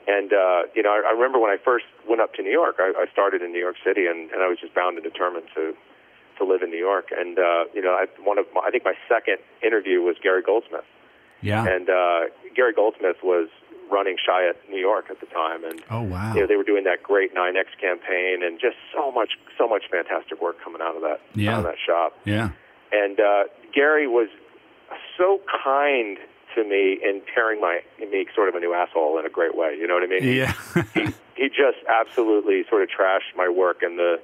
And 0.08 0.34
uh, 0.34 0.64
you 0.74 0.82
know, 0.82 0.90
I, 0.90 1.10
I 1.10 1.12
remember 1.12 1.40
when 1.40 1.52
I 1.52 1.58
first 1.64 1.86
went 2.10 2.22
up 2.22 2.34
to 2.36 2.42
New 2.42 2.52
York. 2.52 2.78
I, 2.80 2.94
I 2.98 3.06
started 3.12 3.42
in 3.42 3.52
New 3.52 3.60
York 3.60 3.76
City, 3.86 4.08
and, 4.08 4.32
and 4.32 4.42
I 4.42 4.48
was 4.48 4.58
just 4.60 4.74
bound 4.74 4.98
and 4.98 5.04
determined 5.04 5.48
to 5.56 5.76
to 6.38 6.44
live 6.44 6.64
in 6.64 6.72
New 6.72 6.80
York. 6.80 7.10
And 7.12 7.38
uh, 7.38 7.66
you 7.74 7.82
know, 7.82 7.94
I, 7.94 8.06
one 8.24 8.38
of 8.38 8.46
my, 8.54 8.62
I 8.62 8.72
think 8.72 8.84
my 8.84 8.96
second 9.08 9.38
interview 9.64 10.02
was 10.02 10.16
Gary 10.22 10.42
Goldsmith, 10.42 10.86
yeah 11.42 11.66
and 11.66 11.90
uh, 11.90 12.22
Gary 12.56 12.74
Goldsmith 12.74 13.18
was 13.24 13.50
running 13.92 14.16
Chiat 14.18 14.54
New 14.70 14.80
York 14.80 15.06
at 15.10 15.20
the 15.20 15.26
time, 15.28 15.64
and 15.64 15.82
oh 15.92 16.02
wow 16.02 16.34
you 16.34 16.42
know, 16.42 16.48
they 16.48 16.56
were 16.56 16.64
doing 16.64 16.84
that 16.86 17.04
great 17.04 17.36
NYNEX 17.36 17.66
campaign 17.80 18.42
and 18.44 18.60
just 18.60 18.78
so 18.94 19.12
much, 19.12 19.32
so 19.58 19.68
much 19.68 19.84
fantastic 19.92 20.42
work 20.42 20.58
coming 20.64 20.82
out 20.82 20.96
of 20.96 21.02
that, 21.02 21.20
Yeah. 21.36 21.54
out 21.54 21.60
of 21.60 21.64
that 21.66 21.76
shop. 21.86 22.18
yeah 22.26 22.50
And 22.92 23.20
uh, 23.20 23.44
Gary 23.74 24.08
was 24.08 24.30
so 25.18 25.40
kind 25.64 26.18
to 26.56 26.64
me 26.64 27.00
in 27.04 27.22
tearing 27.34 27.62
my 27.62 27.80
me 28.00 28.26
sort 28.36 28.50
of 28.50 28.56
a 28.56 28.60
new 28.60 28.74
asshole 28.74 29.18
in 29.20 29.26
a 29.26 29.30
great 29.30 29.56
way. 29.56 29.76
You 29.80 29.88
know 29.88 29.94
what 29.96 30.04
I 30.04 30.08
mean? 30.08 30.24
yeah 30.24 30.54
he, 30.94 31.06
he 31.36 31.48
just 31.50 31.80
absolutely 31.88 32.64
sort 32.70 32.84
of 32.84 32.90
trashed 32.90 33.36
my 33.36 33.48
work 33.50 33.84
in 33.84 33.96
the 33.98 34.20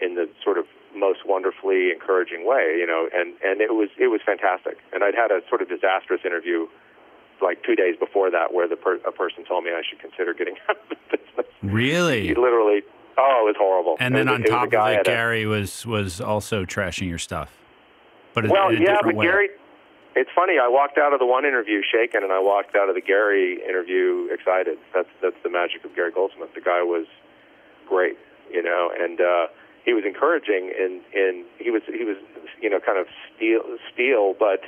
in 0.00 0.14
the 0.14 0.28
sort 0.42 0.56
of 0.58 0.64
most 0.96 1.26
wonderfully 1.26 1.90
encouraging 1.90 2.46
way. 2.46 2.76
You 2.80 2.86
know, 2.86 3.08
and 3.12 3.34
and 3.44 3.60
it 3.60 3.74
was 3.74 3.90
it 3.98 4.08
was 4.08 4.20
fantastic. 4.24 4.78
And 4.94 5.04
I'd 5.04 5.14
had 5.14 5.30
a 5.30 5.40
sort 5.50 5.60
of 5.60 5.68
disastrous 5.68 6.20
interview 6.24 6.68
like 7.42 7.62
two 7.64 7.74
days 7.74 7.96
before 7.98 8.30
that, 8.30 8.52
where 8.52 8.68
the 8.68 8.76
per- 8.76 9.00
a 9.06 9.12
person 9.12 9.44
told 9.44 9.64
me 9.64 9.70
I 9.70 9.82
should 9.88 10.00
consider 10.00 10.34
getting 10.34 10.54
out 10.68 10.76
of 10.76 10.88
the 11.10 11.16
business. 11.16 11.46
really 11.62 12.28
He 12.28 12.34
literally, 12.34 12.82
oh, 13.16 13.42
it 13.46 13.52
was 13.52 13.56
horrible. 13.58 13.96
And 14.00 14.14
then 14.14 14.26
was- 14.26 14.34
on 14.34 14.40
it 14.40 14.44
was 14.44 14.50
a 14.50 14.54
top 14.54 14.66
of 14.66 14.72
it, 14.72 14.98
at 15.00 15.06
a- 15.06 15.10
Gary 15.10 15.46
was 15.46 15.86
was 15.86 16.20
also 16.20 16.64
trashing 16.64 17.08
your 17.08 17.18
stuff, 17.18 17.56
but 18.34 18.48
well, 18.48 18.72
yeah, 18.72 18.98
but 19.02 19.14
way. 19.14 19.26
Gary. 19.26 19.48
It's 20.16 20.30
funny. 20.34 20.54
I 20.58 20.66
walked 20.66 20.98
out 20.98 21.12
of 21.12 21.20
the 21.20 21.26
one 21.26 21.44
interview 21.44 21.80
shaken, 21.92 22.24
and 22.24 22.32
I 22.32 22.40
walked 22.40 22.74
out 22.74 22.88
of 22.88 22.96
the 22.96 23.00
Gary 23.00 23.62
interview 23.62 24.26
excited. 24.32 24.76
That's 24.92 25.08
that's 25.22 25.36
the 25.44 25.50
magic 25.50 25.84
of 25.84 25.94
Gary 25.94 26.10
Goldsmith. 26.10 26.52
The 26.54 26.60
guy 26.60 26.82
was 26.82 27.06
great, 27.86 28.18
you 28.50 28.62
know, 28.62 28.90
and 28.98 29.20
uh, 29.20 29.46
he 29.84 29.92
was 29.92 30.02
encouraging. 30.04 30.72
and 30.76 31.02
in 31.14 31.44
he 31.58 31.70
was 31.70 31.82
he 31.86 32.02
was 32.04 32.16
you 32.60 32.68
know 32.68 32.80
kind 32.80 32.98
of 32.98 33.06
steel 33.36 33.60
steel, 33.92 34.34
but 34.40 34.62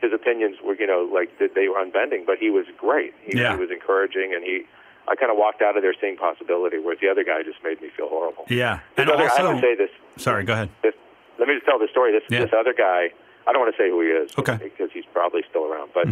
his 0.00 0.12
opinions 0.12 0.56
were 0.62 0.74
you 0.74 0.86
know 0.86 1.08
like 1.12 1.30
they 1.38 1.68
were 1.68 1.78
unbending. 1.80 2.24
But 2.26 2.38
he 2.38 2.50
was 2.50 2.66
great. 2.76 3.14
He, 3.24 3.38
Yeah. 3.38 3.54
he 3.54 3.60
was 3.60 3.70
encouraging, 3.70 4.32
and 4.34 4.42
he. 4.44 4.64
I 5.10 5.14
kind 5.16 5.32
of 5.32 5.38
walked 5.38 5.62
out 5.62 5.74
of 5.74 5.82
there 5.82 5.94
seeing 5.98 6.18
possibility, 6.18 6.76
whereas 6.78 7.00
the 7.00 7.08
other 7.08 7.24
guy 7.24 7.42
just 7.42 7.64
made 7.64 7.80
me 7.80 7.88
feel 7.96 8.08
horrible. 8.10 8.44
yeah, 8.50 8.80
and 8.98 9.08
other- 9.08 9.24
I 9.24 9.28
have 9.38 9.46
also 9.46 9.54
to 9.54 9.60
say 9.62 9.74
this 9.74 9.88
sorry, 10.18 10.44
go 10.44 10.52
ahead. 10.52 10.68
this, 10.82 10.92
let 11.38 11.48
me 11.48 11.54
just 11.54 11.64
tell 11.64 11.78
the 11.78 11.88
story. 11.88 12.12
This 12.12 12.24
Yeah. 12.28 12.40
this 12.44 12.52
other 12.52 12.74
guy, 12.74 13.08
I 13.46 13.52
don't 13.52 13.62
want 13.62 13.74
to 13.74 13.82
say 13.82 13.88
who 13.88 14.02
he 14.02 14.08
is, 14.08 14.30
Okay. 14.36 14.52
Mm-hmm. 14.52 14.64
because 14.64 14.90
he's 14.92 15.06
probably 15.06 15.42
still 15.48 15.64
around. 15.64 15.92
But 15.94 16.08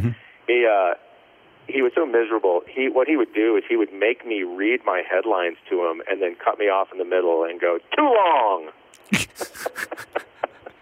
he 0.49 0.65
uh, 0.65 0.95
he 1.69 1.83
was 1.83 1.93
so 1.95 2.07
miserable. 2.07 2.63
He 2.67 2.89
what 2.89 3.07
he 3.07 3.19
would 3.19 3.35
do 3.35 3.57
is 3.59 3.65
he 3.69 3.77
would 3.77 3.93
make 3.93 4.25
me 4.27 4.45
read 4.45 4.81
my 4.87 5.03
headlines 5.07 5.59
to 5.69 5.85
him, 5.85 6.01
and 6.09 6.23
then 6.23 6.35
cut 6.43 6.59
me 6.59 6.71
off 6.71 6.89
in 6.91 6.97
the 6.97 7.05
middle 7.05 7.45
and 7.45 7.61
go 7.61 7.77
too 7.95 8.15
long. 8.25 8.71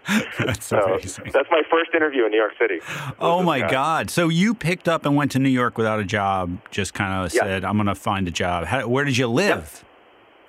That's 0.39 0.65
So 0.67 0.77
amazing. 0.93 1.31
that's 1.33 1.49
my 1.49 1.63
first 1.69 1.91
interview 1.95 2.25
in 2.25 2.31
New 2.31 2.37
York 2.37 2.53
City. 2.59 2.79
Oh 3.19 3.41
my 3.41 3.59
guy. 3.61 3.71
God! 3.71 4.09
So 4.11 4.29
you 4.29 4.53
picked 4.53 4.87
up 4.87 5.05
and 5.05 5.15
went 5.15 5.31
to 5.31 5.39
New 5.39 5.49
York 5.49 5.77
without 5.77 5.99
a 5.99 6.03
job. 6.05 6.57
Just 6.71 6.93
kind 6.93 7.25
of 7.25 7.33
Yeah. 7.33 7.41
said, 7.43 7.65
"I'm 7.65 7.75
going 7.77 7.87
to 7.87 7.95
find 7.95 8.27
a 8.27 8.31
job." 8.31 8.65
How, 8.65 8.87
where 8.87 9.03
did 9.03 9.17
you 9.17 9.27
live? 9.27 9.83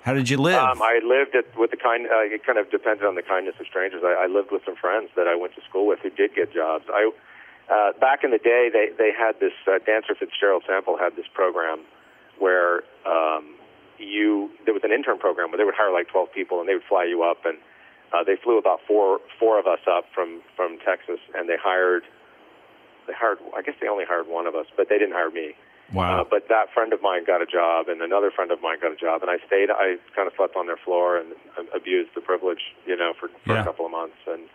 How 0.03 0.13
did 0.13 0.29
you 0.29 0.37
live? 0.37 0.55
Um, 0.61 0.81
I 0.81 0.99
lived 1.03 1.35
at, 1.35 1.45
with 1.57 1.71
the 1.71 1.77
kind. 1.77 2.05
Uh, 2.05 2.19
it 2.21 2.45
kind 2.45 2.57
of 2.59 2.69
depended 2.71 3.05
on 3.05 3.15
the 3.15 3.23
kindness 3.23 3.55
of 3.59 3.65
strangers. 3.67 4.03
I, 4.05 4.23
I 4.23 4.27
lived 4.27 4.51
with 4.51 4.61
some 4.63 4.75
friends 4.75 5.09
that 5.15 5.27
I 5.27 5.35
went 5.35 5.55
to 5.55 5.61
school 5.67 5.87
with 5.87 5.99
who 5.99 6.09
did 6.11 6.35
get 6.35 6.53
jobs. 6.53 6.85
I 6.89 7.11
uh, 7.69 7.91
back 7.99 8.23
in 8.23 8.31
the 8.31 8.37
day, 8.37 8.69
they 8.71 8.89
they 8.97 9.11
had 9.11 9.39
this 9.39 9.53
uh, 9.67 9.79
Dancer 9.85 10.13
Fitzgerald 10.15 10.63
Sample 10.67 10.97
had 10.97 11.15
this 11.15 11.25
program 11.33 11.79
where 12.39 12.83
um, 13.05 13.55
you 13.97 14.51
there 14.65 14.73
was 14.73 14.83
an 14.83 14.91
intern 14.91 15.17
program 15.17 15.49
where 15.49 15.57
they 15.57 15.63
would 15.65 15.75
hire 15.75 15.91
like 15.91 16.07
12 16.09 16.31
people 16.31 16.59
and 16.59 16.69
they 16.69 16.75
would 16.75 16.83
fly 16.87 17.03
you 17.03 17.23
up 17.23 17.43
and 17.45 17.57
uh, 18.13 18.23
they 18.23 18.35
flew 18.43 18.57
about 18.57 18.79
four 18.87 19.19
four 19.39 19.59
of 19.59 19.67
us 19.67 19.79
up 19.89 20.05
from 20.13 20.41
from 20.55 20.77
Texas 20.85 21.19
and 21.35 21.47
they 21.49 21.57
hired 21.61 22.03
they 23.07 23.13
hired 23.13 23.37
I 23.55 23.61
guess 23.61 23.75
they 23.81 23.87
only 23.87 24.05
hired 24.05 24.27
one 24.27 24.47
of 24.47 24.55
us 24.55 24.65
but 24.75 24.87
they 24.89 24.97
didn't 24.97 25.13
hire 25.13 25.31
me 25.31 25.53
Wow. 25.93 26.19
Uh, 26.19 26.23
but 26.29 26.49
that 26.49 26.67
friend 26.73 26.91
of 26.91 27.01
mine 27.01 27.23
got 27.25 27.41
a 27.41 27.45
job, 27.45 27.87
and 27.87 28.01
another 28.01 28.29
friend 28.29 28.51
of 28.51 28.61
mine 28.61 28.77
got 28.81 28.91
a 28.91 28.97
job, 28.97 29.21
and 29.21 29.31
I 29.31 29.37
stayed. 29.47 29.69
I 29.71 29.95
kind 30.13 30.27
of 30.27 30.33
slept 30.35 30.57
on 30.57 30.65
their 30.67 30.75
floor 30.75 31.15
and 31.15 31.31
uh, 31.57 31.63
abused 31.73 32.09
the 32.13 32.19
privilege, 32.19 32.59
you 32.85 32.97
know, 32.97 33.13
for, 33.17 33.29
for 33.45 33.53
Yeah. 33.53 33.61
a 33.61 33.63
couple 33.63 33.85
of 33.85 33.91
months. 33.93 34.17
And 34.27 34.49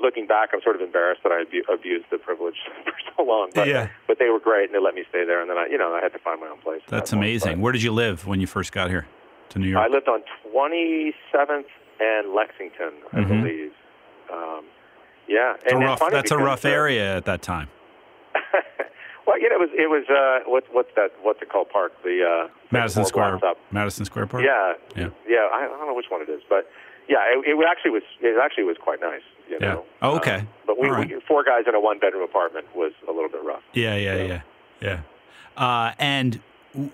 looking 0.00 0.28
back, 0.28 0.50
I'm 0.54 0.62
sort 0.62 0.76
of 0.76 0.82
embarrassed 0.82 1.24
that 1.24 1.32
I 1.32 1.40
abu- 1.42 1.66
abused 1.68 2.04
the 2.12 2.18
privilege 2.18 2.54
for 2.84 2.92
so 3.16 3.24
long. 3.24 3.50
But, 3.52 3.66
Yeah. 3.66 3.88
but 4.06 4.20
they 4.20 4.28
were 4.28 4.38
great, 4.38 4.66
and 4.70 4.72
they 4.72 4.78
let 4.78 4.94
me 4.94 5.02
stay 5.08 5.24
there. 5.24 5.40
And 5.40 5.50
then 5.50 5.58
I, 5.58 5.66
you 5.66 5.76
know, 5.76 5.92
I 5.92 6.00
had 6.02 6.12
to 6.12 6.20
find 6.20 6.40
my 6.40 6.46
own 6.46 6.58
place. 6.58 6.82
That's 6.86 7.10
that 7.10 7.16
amazing. 7.16 7.60
Where 7.60 7.72
did 7.72 7.82
you 7.82 7.90
live 7.90 8.28
when 8.28 8.40
you 8.40 8.46
first 8.46 8.70
got 8.70 8.90
here 8.90 9.08
to 9.48 9.58
New 9.58 9.66
York? 9.66 9.84
I 9.84 9.88
lived 9.92 10.06
on 10.06 10.22
27th 10.54 11.64
and 12.00 12.32
Lexington, 12.34 12.92
I 13.12 13.16
Mhm. 13.20 13.28
believe. 13.42 13.72
Um, 14.32 14.64
yeah, 15.26 15.54
It's 15.62 15.72
a 15.72 15.76
rough, 15.76 16.02
that's 16.10 16.30
a 16.30 16.38
rough 16.38 16.64
uh, 16.64 16.68
area 16.68 17.16
at 17.16 17.24
that 17.26 17.42
time. 17.42 17.68
well, 19.26 19.38
you 19.38 19.48
know, 19.48 19.56
it 19.56 19.60
was 19.60 19.70
it 19.74 19.88
was 19.90 20.04
uh, 20.08 20.48
what's 20.50 20.66
what's 20.72 20.90
that? 20.96 21.10
What's 21.22 21.40
it 21.42 21.48
called? 21.50 21.68
Park 21.70 21.92
the 22.02 22.24
uh, 22.24 22.48
Madison 22.70 23.04
Square. 23.04 23.40
Madison 23.70 24.04
Square 24.04 24.26
Park. 24.28 24.44
Yeah, 24.44 24.74
Yeah. 24.96 25.10
yeah. 25.28 25.48
I, 25.52 25.64
I 25.64 25.68
don't 25.68 25.86
know 25.86 25.94
which 25.94 26.10
one 26.10 26.22
it 26.22 26.28
is, 26.28 26.42
but 26.48 26.68
yeah, 27.08 27.18
it, 27.32 27.44
it 27.46 27.66
actually 27.68 27.90
was. 27.92 28.02
It 28.20 28.38
actually 28.42 28.64
was 28.64 28.76
quite 28.78 29.00
nice. 29.00 29.22
You 29.48 29.58
Yeah. 29.60 29.74
know. 29.74 29.84
Oh, 30.02 30.16
okay. 30.16 30.36
Um, 30.36 30.48
but 30.66 30.78
we, 30.80 30.88
right. 30.88 31.08
we 31.08 31.20
four 31.28 31.44
guys 31.44 31.64
in 31.68 31.74
a 31.74 31.80
one 31.80 31.98
bedroom 31.98 32.22
apartment 32.22 32.66
was 32.74 32.92
a 33.08 33.12
little 33.12 33.28
bit 33.28 33.42
rough. 33.44 33.62
Yeah, 33.72 33.96
yeah, 33.96 34.16
So- 34.16 34.22
yeah, 34.24 34.40
yeah. 34.80 34.98
Uh, 35.56 35.92
and 35.98 36.40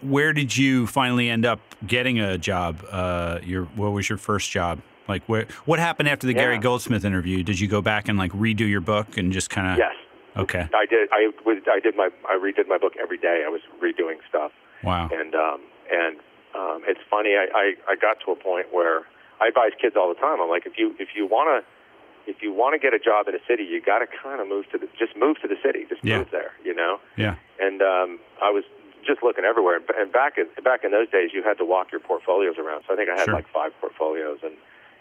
where 0.00 0.32
did 0.32 0.56
you 0.56 0.86
finally 0.86 1.28
end 1.28 1.44
up 1.44 1.60
getting 1.86 2.18
a 2.18 2.38
job? 2.38 2.82
Uh, 2.90 3.38
your 3.44 3.64
what 3.76 3.92
was 3.92 4.08
your 4.08 4.18
first 4.18 4.50
job? 4.50 4.80
Like, 5.08 5.24
where, 5.28 5.46
what 5.64 5.78
happened 5.78 6.08
after 6.08 6.26
the 6.26 6.34
Gary 6.34 6.58
Goldsmith 6.58 7.04
interview? 7.04 7.42
Did 7.42 7.60
you 7.60 7.68
go 7.68 7.80
back 7.82 8.08
and 8.08 8.18
like 8.18 8.32
redo 8.32 8.68
your 8.68 8.80
book 8.80 9.16
and 9.16 9.32
just 9.32 9.50
kind 9.50 9.68
of? 9.72 9.78
Yes, 9.78 9.94
Okay. 10.36 10.68
I 10.74 10.84
did. 10.86 11.08
I 11.12 11.30
was. 11.44 11.58
I 11.70 11.80
did 11.80 11.96
my. 11.96 12.10
I 12.28 12.36
redid 12.36 12.68
my 12.68 12.78
book 12.78 12.92
every 13.00 13.18
day. 13.18 13.44
I 13.46 13.48
was 13.48 13.60
redoing 13.82 14.16
stuff. 14.28 14.52
Wow. 14.84 15.08
and 15.12 15.34
um, 15.34 15.60
and 15.90 16.16
um, 16.54 16.82
it's 16.86 17.00
funny. 17.10 17.30
I, 17.36 17.46
I 17.54 17.92
I 17.92 17.96
got 17.96 18.18
to 18.26 18.32
a 18.32 18.36
point 18.36 18.66
where 18.72 19.02
I 19.40 19.48
advise 19.48 19.72
kids 19.80 19.96
all 19.96 20.08
the 20.12 20.20
time. 20.20 20.40
I'm 20.40 20.50
like, 20.50 20.66
if 20.66 20.74
you 20.76 20.94
if 20.98 21.08
you 21.16 21.26
want 21.26 21.48
to 21.64 22.30
if 22.30 22.42
you 22.42 22.52
want 22.52 22.74
to 22.74 22.78
get 22.78 22.92
a 22.92 22.98
job 22.98 23.28
in 23.28 23.34
a 23.34 23.38
city, 23.48 23.62
you 23.64 23.80
got 23.80 24.00
to 24.00 24.06
kind 24.06 24.40
of 24.40 24.48
move 24.48 24.68
to 24.72 24.78
the 24.78 24.88
just 24.98 25.16
move 25.16 25.36
to 25.40 25.48
the 25.48 25.56
city. 25.64 25.86
Just 25.88 26.04
Yeah. 26.04 26.18
move 26.18 26.28
there, 26.32 26.52
you 26.64 26.74
know. 26.74 26.98
Yeah. 27.16 27.36
And 27.60 27.80
um, 27.80 28.18
I 28.42 28.50
was 28.50 28.64
just 29.06 29.22
looking 29.22 29.44
everywhere. 29.44 29.76
And- 29.76 29.88
And 29.96 30.12
back 30.12 30.36
in 30.36 30.46
back 30.62 30.84
in 30.84 30.90
those 30.90 31.08
days, 31.08 31.30
you 31.32 31.42
had 31.42 31.56
to 31.58 31.64
walk 31.64 31.92
your 31.92 32.00
portfolios 32.00 32.58
around. 32.58 32.82
So 32.86 32.92
I 32.92 32.96
think 32.96 33.08
I 33.08 33.16
had 33.16 33.24
Sure. 33.26 33.34
like 33.34 33.48
five 33.54 33.72
portfolios, 33.80 34.40
and 34.42 34.52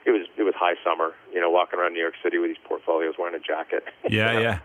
it 0.06 0.12
was 0.12 0.28
it 0.38 0.44
was 0.44 0.54
high 0.56 0.76
summer. 0.84 1.14
You 1.34 1.42
know, 1.42 1.50
walking 1.50 1.80
around 1.80 1.94
New 1.94 2.00
York 2.02 2.16
City 2.24 2.38
with 2.38 2.50
these 2.50 2.64
portfolios, 2.64 3.16
wearing 3.18 3.36
a 3.36 3.40
jacket. 3.40 3.84
Yeah. 4.10 4.32
You 4.32 4.34
know? 4.36 4.42
Yeah. 4.42 4.60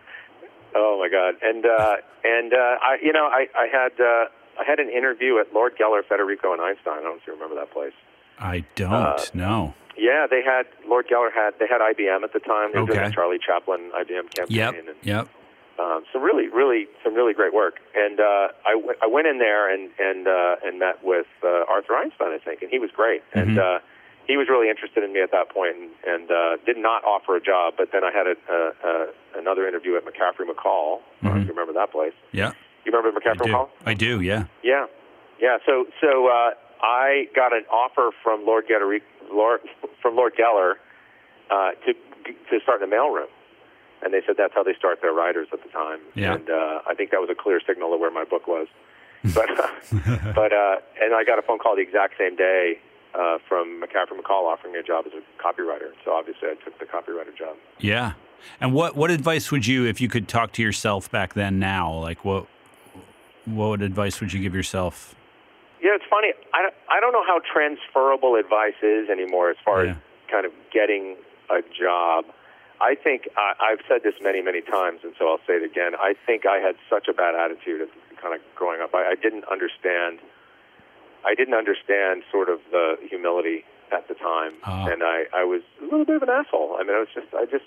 Oh 0.74 0.98
my 1.00 1.08
God! 1.08 1.34
And 1.42 1.66
uh, 1.66 1.96
and 2.24 2.52
uh, 2.54 2.56
I, 2.80 2.98
you 3.02 3.12
know, 3.12 3.26
I, 3.26 3.48
I 3.58 3.66
had 3.66 3.92
uh, 4.00 4.26
I 4.60 4.64
had 4.64 4.78
an 4.78 4.88
interview 4.88 5.38
at 5.38 5.52
Lord 5.52 5.76
Geller, 5.76 6.02
Federico, 6.08 6.52
and 6.52 6.62
Einstein. 6.62 6.98
I 6.98 7.02
don't 7.02 7.04
know 7.04 7.16
if 7.16 7.26
you 7.26 7.32
remember 7.32 7.56
that 7.56 7.72
place. 7.72 7.92
I 8.38 8.64
don't 8.76 8.92
Uh, 8.92 9.18
know. 9.34 9.74
Yeah, 9.98 10.26
they 10.30 10.42
had 10.42 10.66
Lord 10.86 11.08
Geller 11.08 11.32
had 11.34 11.54
they 11.58 11.66
had 11.66 11.80
IBM 11.80 12.22
at 12.22 12.32
the 12.32 12.38
time. 12.38 12.70
They 12.72 12.78
were 12.80 12.86
doing 12.86 13.00
Okay. 13.00 13.08
the 13.08 13.14
Charlie 13.14 13.38
Chaplin 13.44 13.90
IBM 13.94 14.30
campaign, 14.32 14.56
Yep. 14.56 14.74
and 14.78 14.88
Yep. 15.02 15.28
um, 15.80 16.04
some 16.12 16.22
really, 16.22 16.46
really, 16.48 16.86
some 17.02 17.14
really 17.14 17.34
great 17.34 17.52
work. 17.52 17.80
And 17.96 18.20
uh, 18.20 18.48
I, 18.64 18.72
w- 18.74 18.94
I 19.02 19.06
went 19.08 19.26
in 19.26 19.38
there 19.38 19.68
and 19.74 19.90
and 19.98 20.28
uh, 20.28 20.56
and 20.64 20.78
met 20.78 21.02
with 21.02 21.26
uh, 21.42 21.64
Arthur 21.68 21.96
Einstein, 21.96 22.30
I 22.32 22.38
think, 22.38 22.62
and 22.62 22.70
he 22.70 22.78
was 22.78 22.90
great. 22.92 23.22
And 23.34 23.56
Mhm. 23.56 23.76
uh, 23.76 23.78
he 24.30 24.36
was 24.36 24.48
really 24.48 24.70
interested 24.70 25.02
in 25.02 25.12
me 25.12 25.20
at 25.20 25.32
that 25.32 25.48
point, 25.50 25.74
and, 25.76 25.90
and 26.06 26.30
uh, 26.30 26.56
did 26.64 26.78
not 26.78 27.02
offer 27.04 27.36
a 27.36 27.40
job. 27.42 27.74
But 27.76 27.88
then 27.92 28.04
I 28.04 28.12
had 28.12 28.26
a, 28.28 28.36
uh, 28.46 28.88
uh, 28.88 29.06
another 29.40 29.66
interview 29.66 29.96
at 29.96 30.04
McCaffrey 30.04 30.46
McCall. 30.46 31.00
I 31.22 31.24
don't 31.24 31.24
know 31.24 31.30
Mhm. 31.30 31.42
if 31.42 31.46
you 31.48 31.52
remember 31.54 31.72
that 31.74 31.90
place. 31.90 32.14
Yeah. 32.32 32.52
You 32.84 32.92
remember 32.92 33.10
I 33.10 33.18
McCaffrey 33.20 33.46
do. 33.46 33.52
McCall? 33.52 33.68
I 33.84 33.94
do. 33.94 34.20
Yeah. 34.20 34.44
Yeah, 34.62 34.86
yeah. 35.40 35.58
So 35.66 35.86
so 36.00 36.28
uh, 36.28 36.50
I 36.82 37.28
got 37.34 37.52
an 37.52 37.64
offer 37.70 38.10
from 38.22 38.46
Lord 38.46 38.66
Geller, 38.68 39.00
Lord 39.32 39.60
from 40.00 40.14
Lord 40.16 40.34
Geller 40.36 40.74
uh, 41.50 41.72
to 41.84 41.92
to 42.50 42.60
start 42.62 42.80
in 42.82 42.88
the 42.88 42.94
mailroom, 42.96 43.26
and 44.02 44.14
they 44.14 44.20
said 44.26 44.36
that's 44.38 44.54
how 44.54 44.62
they 44.62 44.74
start 44.74 45.00
their 45.02 45.12
writers 45.12 45.48
at 45.52 45.62
the 45.62 45.68
time. 45.70 45.98
Yeah. 46.14 46.34
And 46.34 46.48
uh, 46.48 46.80
I 46.86 46.94
think 46.94 47.10
that 47.10 47.20
was 47.20 47.30
a 47.30 47.34
clear 47.34 47.60
signal 47.66 47.92
of 47.94 48.00
where 48.00 48.10
my 48.12 48.24
book 48.24 48.46
was. 48.46 48.68
But 49.34 49.50
but 50.40 50.52
uh, 50.52 50.76
and 51.02 51.14
I 51.14 51.24
got 51.24 51.38
a 51.38 51.42
phone 51.42 51.58
call 51.58 51.76
the 51.76 51.82
exact 51.82 52.14
same 52.16 52.36
day 52.36 52.78
uh, 53.14 53.38
from 53.48 53.80
McCaffrey 53.82 54.18
McCall 54.20 54.44
offering 54.52 54.72
me 54.74 54.78
a 54.78 54.82
job 54.82 55.04
as 55.06 55.12
a 55.12 55.42
copywriter. 55.42 55.92
So 56.04 56.12
obviously 56.12 56.48
I 56.48 56.54
took 56.64 56.78
the 56.78 56.84
copywriter 56.86 57.36
job. 57.36 57.56
Yeah. 57.78 58.12
And 58.60 58.72
what 58.72 58.96
what 58.96 59.10
advice 59.10 59.50
would 59.50 59.66
you, 59.66 59.84
if 59.86 60.00
you 60.00 60.08
could 60.08 60.26
talk 60.28 60.52
to 60.52 60.62
yourself 60.62 61.10
back 61.10 61.34
then, 61.34 61.58
now, 61.58 61.92
like 61.92 62.24
what 62.24 62.46
what 63.44 63.82
advice 63.82 64.20
would 64.20 64.32
you 64.32 64.40
give 64.40 64.54
yourself? 64.54 65.14
Yeah, 65.82 65.90
it's 65.94 66.04
funny. 66.10 66.32
I 66.54 66.62
don't, 66.62 66.74
I 66.90 67.00
don't 67.00 67.12
know 67.12 67.24
how 67.26 67.40
transferable 67.52 68.34
advice 68.36 68.76
is 68.82 69.08
anymore 69.08 69.50
as 69.50 69.56
far 69.64 69.84
Yeah. 69.84 69.90
as 69.92 69.96
kind 70.30 70.46
of 70.46 70.52
getting 70.72 71.16
a 71.50 71.62
job. 71.62 72.26
I 72.82 72.94
think 72.94 73.28
I, 73.36 73.52
I've 73.60 73.80
said 73.88 74.02
this 74.04 74.14
many, 74.22 74.40
many 74.40 74.60
times, 74.62 75.00
and 75.04 75.12
so 75.18 75.28
I'll 75.28 75.40
say 75.46 75.54
it 75.54 75.64
again. 75.64 75.92
I 76.00 76.14
think 76.26 76.46
I 76.46 76.58
had 76.58 76.76
such 76.88 77.08
a 77.08 77.12
bad 77.12 77.34
attitude, 77.34 77.82
at, 77.82 77.88
kind 78.22 78.34
of 78.34 78.40
growing 78.54 78.80
up. 78.80 78.94
I, 78.94 79.12
I 79.12 79.14
didn't 79.16 79.44
understand. 79.50 80.20
I 81.26 81.34
didn't 81.34 81.54
understand 81.54 82.22
sort 82.30 82.48
of 82.48 82.60
the 82.70 82.96
humility 83.08 83.64
at 83.92 84.06
the 84.08 84.14
time, 84.14 84.52
Ah. 84.64 84.86
and 84.86 85.02
I, 85.02 85.24
I 85.34 85.44
was 85.44 85.62
a 85.80 85.84
little 85.84 86.04
bit 86.04 86.16
of 86.16 86.22
an 86.22 86.30
asshole. 86.30 86.76
I 86.78 86.84
mean, 86.84 86.94
I 86.94 87.00
was 87.00 87.08
just, 87.14 87.26
I 87.34 87.44
just, 87.44 87.64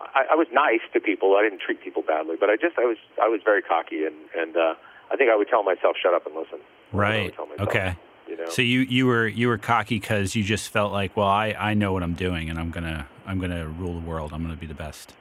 I, 0.00 0.24
I 0.32 0.34
was 0.34 0.46
nice 0.52 0.80
to 0.92 1.00
people. 1.00 1.34
I 1.36 1.42
didn't 1.42 1.60
treat 1.60 1.82
people 1.82 2.02
badly, 2.02 2.36
but 2.38 2.50
I 2.50 2.56
just, 2.56 2.78
I 2.78 2.84
was, 2.84 2.98
I 3.22 3.28
was 3.28 3.40
very 3.44 3.62
cocky, 3.62 4.04
and 4.04 4.14
and 4.36 4.56
uh, 4.56 4.74
I 5.10 5.16
think 5.16 5.30
I 5.30 5.36
would 5.36 5.48
tell 5.48 5.62
myself, 5.62 5.96
"Shut 6.02 6.12
up 6.14 6.26
and 6.26 6.34
listen." 6.34 6.58
That's 6.58 6.92
what 6.92 7.04
I 7.04 7.22
would 7.22 7.38
Right. 7.38 7.38
myself, 7.38 7.68
Okay. 7.68 7.96
You 8.28 8.36
know? 8.36 8.48
So 8.50 8.60
you 8.62 8.80
you 8.80 9.06
were 9.06 9.26
you 9.26 9.48
were 9.48 9.56
cocky 9.58 9.98
because 9.98 10.34
you 10.36 10.42
just 10.42 10.68
felt 10.68 10.92
like, 10.92 11.16
well, 11.16 11.28
I, 11.28 11.54
I 11.58 11.74
know 11.74 11.92
what 11.92 12.02
I'm 12.02 12.14
doing, 12.14 12.50
and 12.50 12.58
I'm 12.58 12.70
gonna 12.70 13.06
I'm 13.26 13.38
gonna 13.40 13.66
rule 13.68 13.94
the 13.94 14.06
world. 14.06 14.32
I'm 14.32 14.42
gonna 14.42 14.56
be 14.56 14.66
the 14.66 14.74
best. 14.74 15.14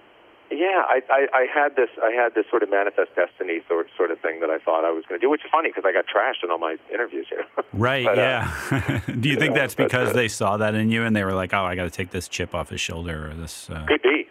Yeah, 0.52 0.84
I, 0.88 1.02
I, 1.10 1.28
I 1.34 1.46
had 1.54 1.76
this 1.76 1.90
I 2.04 2.12
had 2.12 2.36
this 2.36 2.46
sort 2.52 2.62
of 2.64 2.70
manifest 2.70 3.16
destiny 3.16 3.62
sort 3.68 3.88
sort 3.98 4.12
of 4.12 4.20
thing 4.20 4.40
that 4.42 4.50
I 4.50 4.60
thought 4.60 4.86
I 4.86 4.92
was 4.92 5.04
going 5.10 5.20
to 5.20 5.26
do, 5.26 5.30
which 5.30 5.44
is 5.44 5.50
funny 5.52 5.70
because 5.70 5.84
I 5.86 5.92
got 5.92 6.06
trashed 6.06 6.44
in 6.44 6.52
all 6.52 6.60
my 6.60 6.78
interviews. 6.94 7.26
You 7.32 7.38
know? 7.58 7.64
Right. 7.74 8.06
But, 8.06 8.20
uh, 8.20 8.22
yeah. 8.22 9.02
Do 9.20 9.28
you 9.28 9.38
think 9.38 9.56
that's 9.56 9.74
but, 9.76 9.86
because 9.88 10.10
uh, 10.10 10.14
they 10.14 10.28
saw 10.28 10.58
that 10.58 10.76
in 10.76 10.92
you 10.92 11.04
and 11.04 11.16
they 11.16 11.24
were 11.24 11.34
like, 11.34 11.54
oh, 11.54 11.64
I 11.64 11.76
got 11.76 11.84
to 11.86 11.90
take 11.90 12.12
this 12.12 12.28
chip 12.28 12.54
off 12.54 12.70
his 12.70 12.80
shoulder 12.80 13.32
or 13.32 13.34
this? 13.34 13.70
Uh, 13.70 13.86
Could 13.88 14.04
be. 14.04 14.28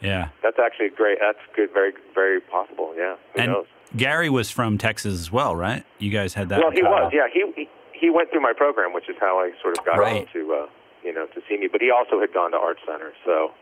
yeah. 0.00 0.30
That's 0.42 0.58
actually 0.58 0.88
great. 0.90 1.18
That's 1.20 1.38
good. 1.54 1.70
Very 1.72 1.92
very 2.14 2.40
possible. 2.40 2.92
Yeah. 2.96 3.14
Who 3.34 3.40
and 3.40 3.52
knows? 3.52 3.66
Gary 3.96 4.28
was 4.30 4.50
from 4.50 4.76
Texas 4.76 5.20
as 5.20 5.30
well, 5.30 5.54
right? 5.54 5.84
You 6.00 6.10
guys 6.10 6.34
had 6.34 6.48
that. 6.48 6.58
Well, 6.58 6.72
he 6.72 6.82
was. 6.82 7.12
Yeah. 7.14 7.28
He, 7.32 7.44
he 7.54 7.68
he 7.92 8.10
went 8.10 8.30
through 8.32 8.42
my 8.42 8.52
program, 8.52 8.92
which 8.92 9.08
is 9.08 9.14
how 9.20 9.38
I 9.38 9.52
sort 9.62 9.78
of 9.78 9.84
got 9.84 9.98
Right. 9.98 10.22
him 10.22 10.26
to 10.32 10.62
uh, 10.64 10.66
you 11.04 11.14
know 11.14 11.26
to 11.26 11.40
see 11.48 11.56
me. 11.56 11.68
But 11.70 11.80
he 11.80 11.92
also 11.92 12.20
had 12.20 12.34
gone 12.34 12.50
to 12.50 12.56
Art 12.58 12.78
Center, 12.84 13.12
so 13.24 13.52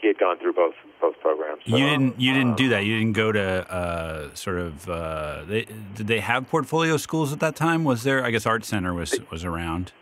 he 0.00 0.08
had 0.08 0.18
gone 0.18 0.38
through 0.38 0.52
both 0.54 0.74
both 1.00 1.18
programs. 1.20 1.62
So, 1.68 1.76
You 1.76 1.86
didn't. 1.88 2.20
You 2.20 2.32
uh, 2.32 2.34
didn't 2.34 2.56
do 2.56 2.68
that. 2.70 2.84
You 2.84 2.98
didn't 2.98 3.14
go 3.16 3.32
to 3.32 3.70
uh, 3.72 4.34
sort 4.34 4.58
of. 4.58 4.88
Uh, 4.88 5.44
they, 5.46 5.66
did 5.94 6.06
they 6.06 6.20
have 6.20 6.48
portfolio 6.48 6.96
schools 6.96 7.32
at 7.32 7.40
that 7.40 7.56
time? 7.56 7.84
Was 7.84 8.02
there? 8.02 8.24
I 8.24 8.30
guess 8.30 8.46
Art 8.46 8.64
Center 8.64 8.92
was 8.94 9.18
was 9.30 9.44
around. 9.44 9.92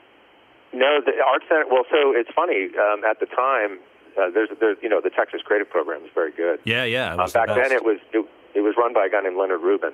No, 0.73 1.01
the 1.05 1.13
art 1.25 1.43
center. 1.49 1.65
Well, 1.71 1.85
so 1.91 2.13
it's 2.15 2.31
funny. 2.37 2.69
Um, 2.77 3.03
at 3.03 3.19
the 3.21 3.27
time, 3.27 3.79
uh, 4.21 4.29
there's, 4.35 4.51
there's, 4.61 4.77
you 4.83 4.89
know, 4.91 5.01
the 5.03 5.09
Texas 5.11 5.41
Creative 5.43 5.69
Program 5.69 6.03
is 6.05 6.11
very 6.15 6.31
good. 6.31 6.61
Yeah, 6.65 6.85
yeah. 6.85 7.13
Um, 7.13 7.19
was 7.19 7.33
the 7.33 7.39
back 7.41 7.49
then, 7.57 7.73
it 7.73 7.83
was 7.85 7.99
it, 8.13 8.25
it 8.55 8.61
was 8.61 8.75
run 8.77 8.93
by 8.93 9.07
a 9.07 9.11
guy 9.11 9.23
named 9.23 9.37
Leonard 9.39 9.63
Rubin, 9.63 9.93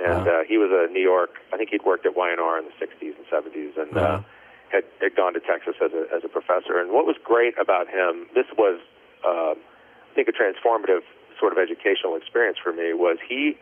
and 0.00 0.12
Uh-huh. 0.28 0.30
uh, 0.30 0.44
he 0.48 0.58
was 0.58 0.70
a 0.70 0.90
New 0.92 1.02
York. 1.02 1.30
I 1.52 1.56
think 1.56 1.70
he'd 1.70 1.84
worked 1.84 2.06
at 2.06 2.16
Y&R 2.16 2.58
in 2.58 2.64
the 2.64 2.76
'60s 2.78 3.14
and 3.18 3.26
'70s, 3.26 3.76
and 3.76 3.96
Uh-huh. 3.96 4.06
uh, 4.06 4.22
had, 4.70 4.84
had 5.02 5.16
gone 5.16 5.34
to 5.34 5.40
Texas 5.40 5.74
as 5.84 5.90
a 5.92 6.06
as 6.14 6.22
a 6.24 6.28
professor. 6.28 6.78
And 6.78 6.92
what 6.92 7.04
was 7.04 7.16
great 7.24 7.58
about 7.58 7.88
him, 7.88 8.26
this 8.34 8.46
was, 8.56 8.78
uh, 9.24 9.54
I 9.54 10.14
think, 10.14 10.28
a 10.28 10.32
transformative 10.32 11.02
sort 11.38 11.52
of 11.52 11.58
educational 11.58 12.16
experience 12.16 12.58
for 12.62 12.72
me. 12.72 12.92
Was 12.94 13.18
he 13.26 13.58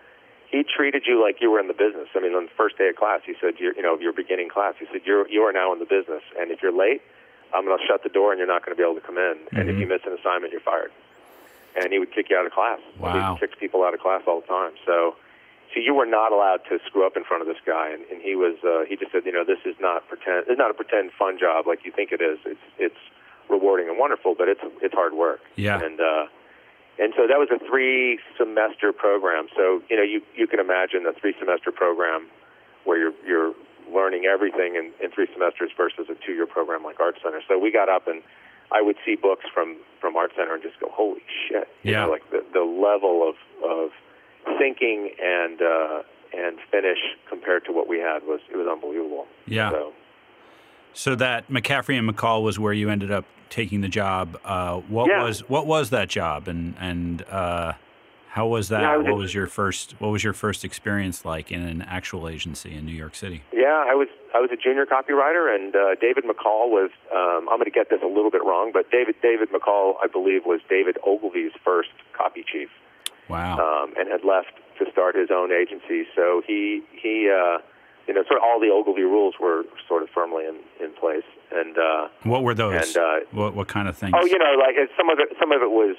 he 0.51 0.65
treated 0.65 1.05
you 1.07 1.23
like 1.23 1.41
you 1.41 1.49
were 1.51 1.61
in 1.61 1.69
the 1.69 1.79
business. 1.79 2.09
I 2.17 2.21
mean, 2.21 2.35
on 2.35 2.47
the 2.51 2.57
first 2.57 2.77
day 2.77 2.89
of 2.89 2.97
class, 2.97 3.21
he 3.25 3.35
said, 3.41 3.55
you're, 3.61 3.73
you 3.77 3.83
know, 3.83 3.97
your 4.01 4.13
beginning 4.13 4.49
class, 4.51 4.75
he 4.81 4.87
said, 4.91 5.03
you're 5.07 5.29
you 5.29 5.43
are 5.43 5.53
now 5.53 5.73
in 5.73 5.79
the 5.79 5.87
business, 5.87 6.23
and 6.39 6.51
if 6.51 6.61
you're 6.61 6.75
late, 6.75 7.03
I'm 7.55 7.65
going 7.65 7.79
to 7.79 7.85
shut 7.87 8.03
the 8.03 8.09
door, 8.11 8.33
and 8.33 8.39
you're 8.39 8.51
not 8.51 8.67
going 8.67 8.75
to 8.75 8.81
be 8.81 8.83
able 8.83 8.99
to 8.99 9.07
come 9.07 9.19
in. 9.19 9.47
And 9.55 9.69
if 9.71 9.77
Mhm. 9.77 9.81
you 9.81 9.87
miss 9.87 10.03
an 10.07 10.13
assignment, 10.13 10.51
you're 10.53 10.61
fired. 10.61 10.91
And 11.77 11.93
he 11.93 11.99
would 12.01 12.11
kick 12.11 12.31
you 12.31 12.37
out 12.37 12.47
of 12.47 12.53
class. 12.53 12.81
Wow. 12.99 13.35
He 13.35 13.47
kicks 13.47 13.57
people 13.59 13.85
out 13.85 13.95
of 13.95 14.01
class 14.01 14.23
all 14.27 14.41
the 14.41 14.47
time. 14.47 14.73
So, 14.85 15.15
so 15.73 15.79
you 15.79 15.95
were 15.95 16.07
not 16.07 16.33
allowed 16.33 16.65
to 16.69 16.81
screw 16.87 17.07
up 17.07 17.17
in 17.17 17.23
front 17.23 17.43
of 17.43 17.47
this 17.47 17.63
guy. 17.65 17.91
And, 17.91 18.03
and 18.11 18.21
he 18.21 18.35
was, 18.35 18.57
uh, 18.65 18.85
he 18.91 18.97
just 18.97 19.13
said, 19.13 19.23
you 19.25 19.31
know, 19.31 19.45
this 19.45 19.63
is 19.65 19.77
not 19.79 20.09
pretend, 20.09 20.47
it's 20.49 20.59
not 20.59 20.73
a 20.73 20.75
pretend 20.75 21.13
fun 21.13 21.39
job 21.39 21.69
like 21.69 21.85
you 21.85 21.93
think 21.93 22.11
it 22.11 22.21
is. 22.21 22.39
It's, 22.45 22.67
it's 22.79 23.03
rewarding 23.51 23.89
and 23.89 23.99
wonderful, 23.99 24.35
but 24.37 24.49
it's, 24.49 24.61
it's 24.81 24.95
hard 24.95 25.13
work. 25.15 25.41
Yeah. 25.57 25.83
And, 25.83 26.01
uh, 26.01 26.27
and 26.99 27.13
so 27.17 27.27
that 27.27 27.39
was 27.39 27.49
a 27.51 27.59
three 27.69 28.19
semester 28.39 28.93
program. 28.93 29.49
So, 29.57 29.83
you 29.91 29.97
know, 29.97 30.03
you, 30.03 30.23
you 30.37 30.47
can 30.47 30.61
imagine 30.61 31.05
a 31.07 31.13
three 31.19 31.35
semester 31.39 31.73
program 31.73 32.29
where 32.85 32.99
you're, 32.99 33.13
you're 33.27 33.55
learning 33.93 34.25
everything 34.27 34.77
in, 34.77 34.93
in 35.03 35.11
three 35.11 35.27
semesters 35.33 35.71
versus 35.77 36.07
a 36.11 36.15
two 36.25 36.33
year 36.33 36.47
program 36.47 36.85
like 36.85 37.01
Art 37.01 37.17
Center. 37.23 37.41
So 37.49 37.59
we 37.59 37.73
got 37.73 37.89
up 37.89 38.07
and 38.07 38.23
I 38.73 38.83
would 38.83 38.97
see 39.05 39.17
books 39.17 39.45
from, 39.53 39.79
from 40.01 40.17
Art 40.17 40.31
Center 40.37 40.55
and 40.55 40.63
just 40.63 40.79
go, 40.79 40.89
holy 40.93 41.23
shit. 41.49 41.69
You 41.83 41.93
Yeah. 41.93 42.05
know, 42.05 42.11
like 42.11 42.23
the, 42.31 42.45
the 42.53 42.61
level 42.63 43.29
of, 43.29 43.35
of 43.69 43.91
thinking 44.59 45.11
and, 45.21 45.61
uh, 45.61 46.03
and 46.33 46.59
finish 46.71 46.99
compared 47.29 47.65
to 47.65 47.73
what 47.73 47.89
we 47.89 47.99
had 47.99 48.23
was 48.25 48.41
it 48.53 48.57
was 48.57 48.69
unbelievable. 48.71 49.27
Yeah. 49.47 49.71
So, 49.71 49.93
So 50.93 51.15
that 51.17 51.49
McCaffrey 51.49 51.99
and 51.99 52.09
McCall 52.09 52.43
was 52.45 52.59
where 52.59 52.73
you 52.73 52.91
ended 52.91 53.11
up 53.11 53.25
taking 53.51 53.81
the 53.83 53.89
job. 53.89 54.39
Uh, 54.45 54.77
what 54.89 55.09
Yeah. 55.09 55.23
was 55.25 55.41
what 55.49 55.67
was 55.67 55.91
that 55.91 56.09
job, 56.09 56.49
and 56.49 56.75
and 56.81 57.23
uh, 57.31 57.73
how 58.31 58.47
was 58.47 58.69
that? 58.69 58.81
Yeah, 58.83 58.97
was 58.97 59.05
what 59.05 59.13
a- 59.13 59.17
was 59.17 59.35
your 59.35 59.47
first 59.49 59.95
What 59.99 60.09
was 60.09 60.25
your 60.25 60.33
first 60.33 60.65
experience 60.65 61.25
like 61.25 61.51
in 61.53 61.63
an 61.63 61.83
actual 61.83 62.29
agency 62.29 62.75
in 62.75 62.87
New 62.87 62.93
York 62.95 63.15
City? 63.15 63.43
yeah, 63.53 63.85
I 63.87 63.95
was 63.95 64.09
I 64.35 64.39
was 64.41 64.51
a 64.53 64.57
junior 64.57 64.87
copywriter, 64.87 65.53
and 65.55 65.75
uh, 65.77 65.97
David 66.01 66.25
McCall 66.25 66.71
was. 66.71 66.91
Um, 67.13 67.49
I'm 67.51 67.59
going 67.59 67.65
to 67.65 67.71
get 67.71 67.91
this 67.91 68.01
a 68.03 68.07
little 68.07 68.31
bit 68.31 68.45
wrong, 68.45 68.71
but 68.73 68.91
David 68.91 69.17
David 69.21 69.51
McCall, 69.51 69.95
I 70.03 70.07
believe, 70.07 70.47
was 70.47 70.61
David 70.71 70.97
Ogilvy's 71.05 71.53
first 71.65 71.91
copy 72.17 72.45
chief. 72.51 72.69
Wow. 73.29 73.59
um, 73.85 73.95
and 73.97 74.09
had 74.09 74.25
left 74.25 74.55
to 74.81 74.91
start 74.91 75.15
his 75.15 75.31
own 75.31 75.53
agency. 75.53 76.05
So 76.17 76.43
he 76.47 76.83
he 76.93 77.31
uh, 77.31 77.59
you 78.11 78.15
know 78.19 78.25
sort 78.27 78.39
of 78.39 78.43
all 78.43 78.59
the 78.59 78.75
Ogilvy 78.75 79.07
rules 79.07 79.35
were 79.39 79.63
sort 79.87 80.03
of 80.03 80.11
firmly 80.11 80.43
in 80.45 80.59
in 80.83 80.91
place. 80.99 81.23
And 81.55 81.79
uh, 81.79 82.09
what 82.25 82.43
were 82.43 82.55
those? 82.59 82.75
and, 82.75 82.97
uh, 82.99 83.21
what 83.31 83.55
what 83.55 83.69
kind 83.71 83.87
of 83.87 83.95
things? 83.97 84.13
oh, 84.19 84.27
you 84.27 84.37
know, 84.39 84.59
like 84.59 84.75
some 84.99 85.09
of 85.09 85.19
it 85.23 85.31
some 85.39 85.53
of 85.55 85.63
it 85.63 85.71
was 85.71 85.95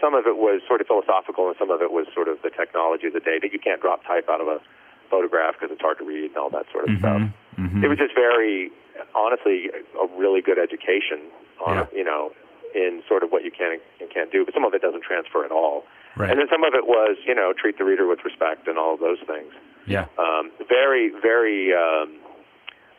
some 0.00 0.14
of 0.14 0.26
it 0.30 0.36
was 0.38 0.62
sort 0.70 0.80
of 0.80 0.86
philosophical, 0.86 1.48
and 1.50 1.56
some 1.58 1.70
of 1.74 1.82
it 1.82 1.90
was 1.90 2.06
sort 2.14 2.28
of 2.30 2.38
the 2.46 2.50
technology 2.50 3.08
of 3.08 3.14
the 3.18 3.24
day 3.30 3.38
that 3.42 3.50
you 3.52 3.58
can't 3.58 3.80
drop 3.82 4.06
type 4.06 4.30
out 4.30 4.40
of 4.40 4.46
a 4.46 4.62
photograph 5.10 5.54
because 5.58 5.74
it's 5.74 5.82
hard 5.82 5.98
to 5.98 6.04
read 6.06 6.30
and 6.30 6.36
all 6.38 6.50
that 6.50 6.66
sort 6.70 6.88
of 6.88 6.94
stuff. 7.02 7.22
Mhm. 7.58 7.82
It 7.82 7.88
was 7.88 7.98
just 7.98 8.14
very, 8.14 8.70
honestly, 9.14 9.70
a 10.00 10.06
really 10.16 10.40
good 10.40 10.58
education 10.58 11.20
on 11.66 11.76
Yeah. 11.76 11.86
you 11.92 12.04
know 12.04 12.30
in 12.74 13.02
sort 13.08 13.22
of 13.22 13.30
what 13.30 13.42
you 13.44 13.50
can 13.50 13.78
and 14.00 14.10
can't 14.10 14.30
do. 14.30 14.44
But 14.44 14.54
some 14.54 14.64
of 14.64 14.72
it 14.74 14.82
doesn't 14.82 15.02
transfer 15.02 15.44
at 15.44 15.50
all. 15.50 15.84
Right. 16.16 16.30
And 16.30 16.38
then 16.38 16.46
some 16.50 16.62
of 16.64 16.74
it 16.74 16.86
was, 16.86 17.16
you 17.26 17.34
know, 17.34 17.52
treat 17.56 17.78
the 17.78 17.84
reader 17.84 18.06
with 18.06 18.20
respect 18.24 18.68
and 18.68 18.78
all 18.78 18.94
of 18.94 19.00
those 19.00 19.18
things. 19.26 19.52
yeah. 19.86 20.06
Um, 20.18 20.50
very, 20.68 21.10
very 21.20 21.72
um, 21.74 22.16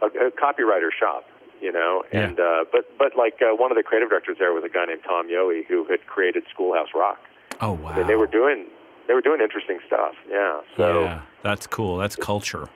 a, 0.01 0.07
a 0.27 0.31
copywriter 0.31 0.89
shop, 0.97 1.23
you 1.61 1.71
know. 1.71 2.03
Yeah. 2.13 2.31
Uh, 2.37 2.65
but 2.71 2.85
but 2.97 3.15
like 3.17 3.35
uh, 3.41 3.55
one 3.55 3.71
of 3.71 3.77
the 3.77 3.83
creative 3.83 4.09
directors 4.09 4.37
there 4.39 4.51
was 4.53 4.63
a 4.65 4.69
guy 4.69 4.85
named 4.85 5.01
Tom 5.07 5.27
Yohe 5.29 5.65
who 5.65 5.85
had 5.85 6.05
created 6.07 6.43
Schoolhouse 6.53 6.89
Rock, 6.93 7.19
Oh 7.61 7.71
wow. 7.73 7.93
and 7.97 8.09
they 8.09 8.15
were 8.15 8.27
doing 8.27 8.65
they 9.07 9.13
were 9.13 9.21
doing 9.21 9.39
interesting 9.41 9.79
stuff. 9.87 10.13
Yeah. 10.29 10.59
So 10.75 11.03
yeah, 11.03 11.21
that's 11.41 11.65
cool. 11.67 11.97
That's 11.97 12.15
culture. 12.17 12.67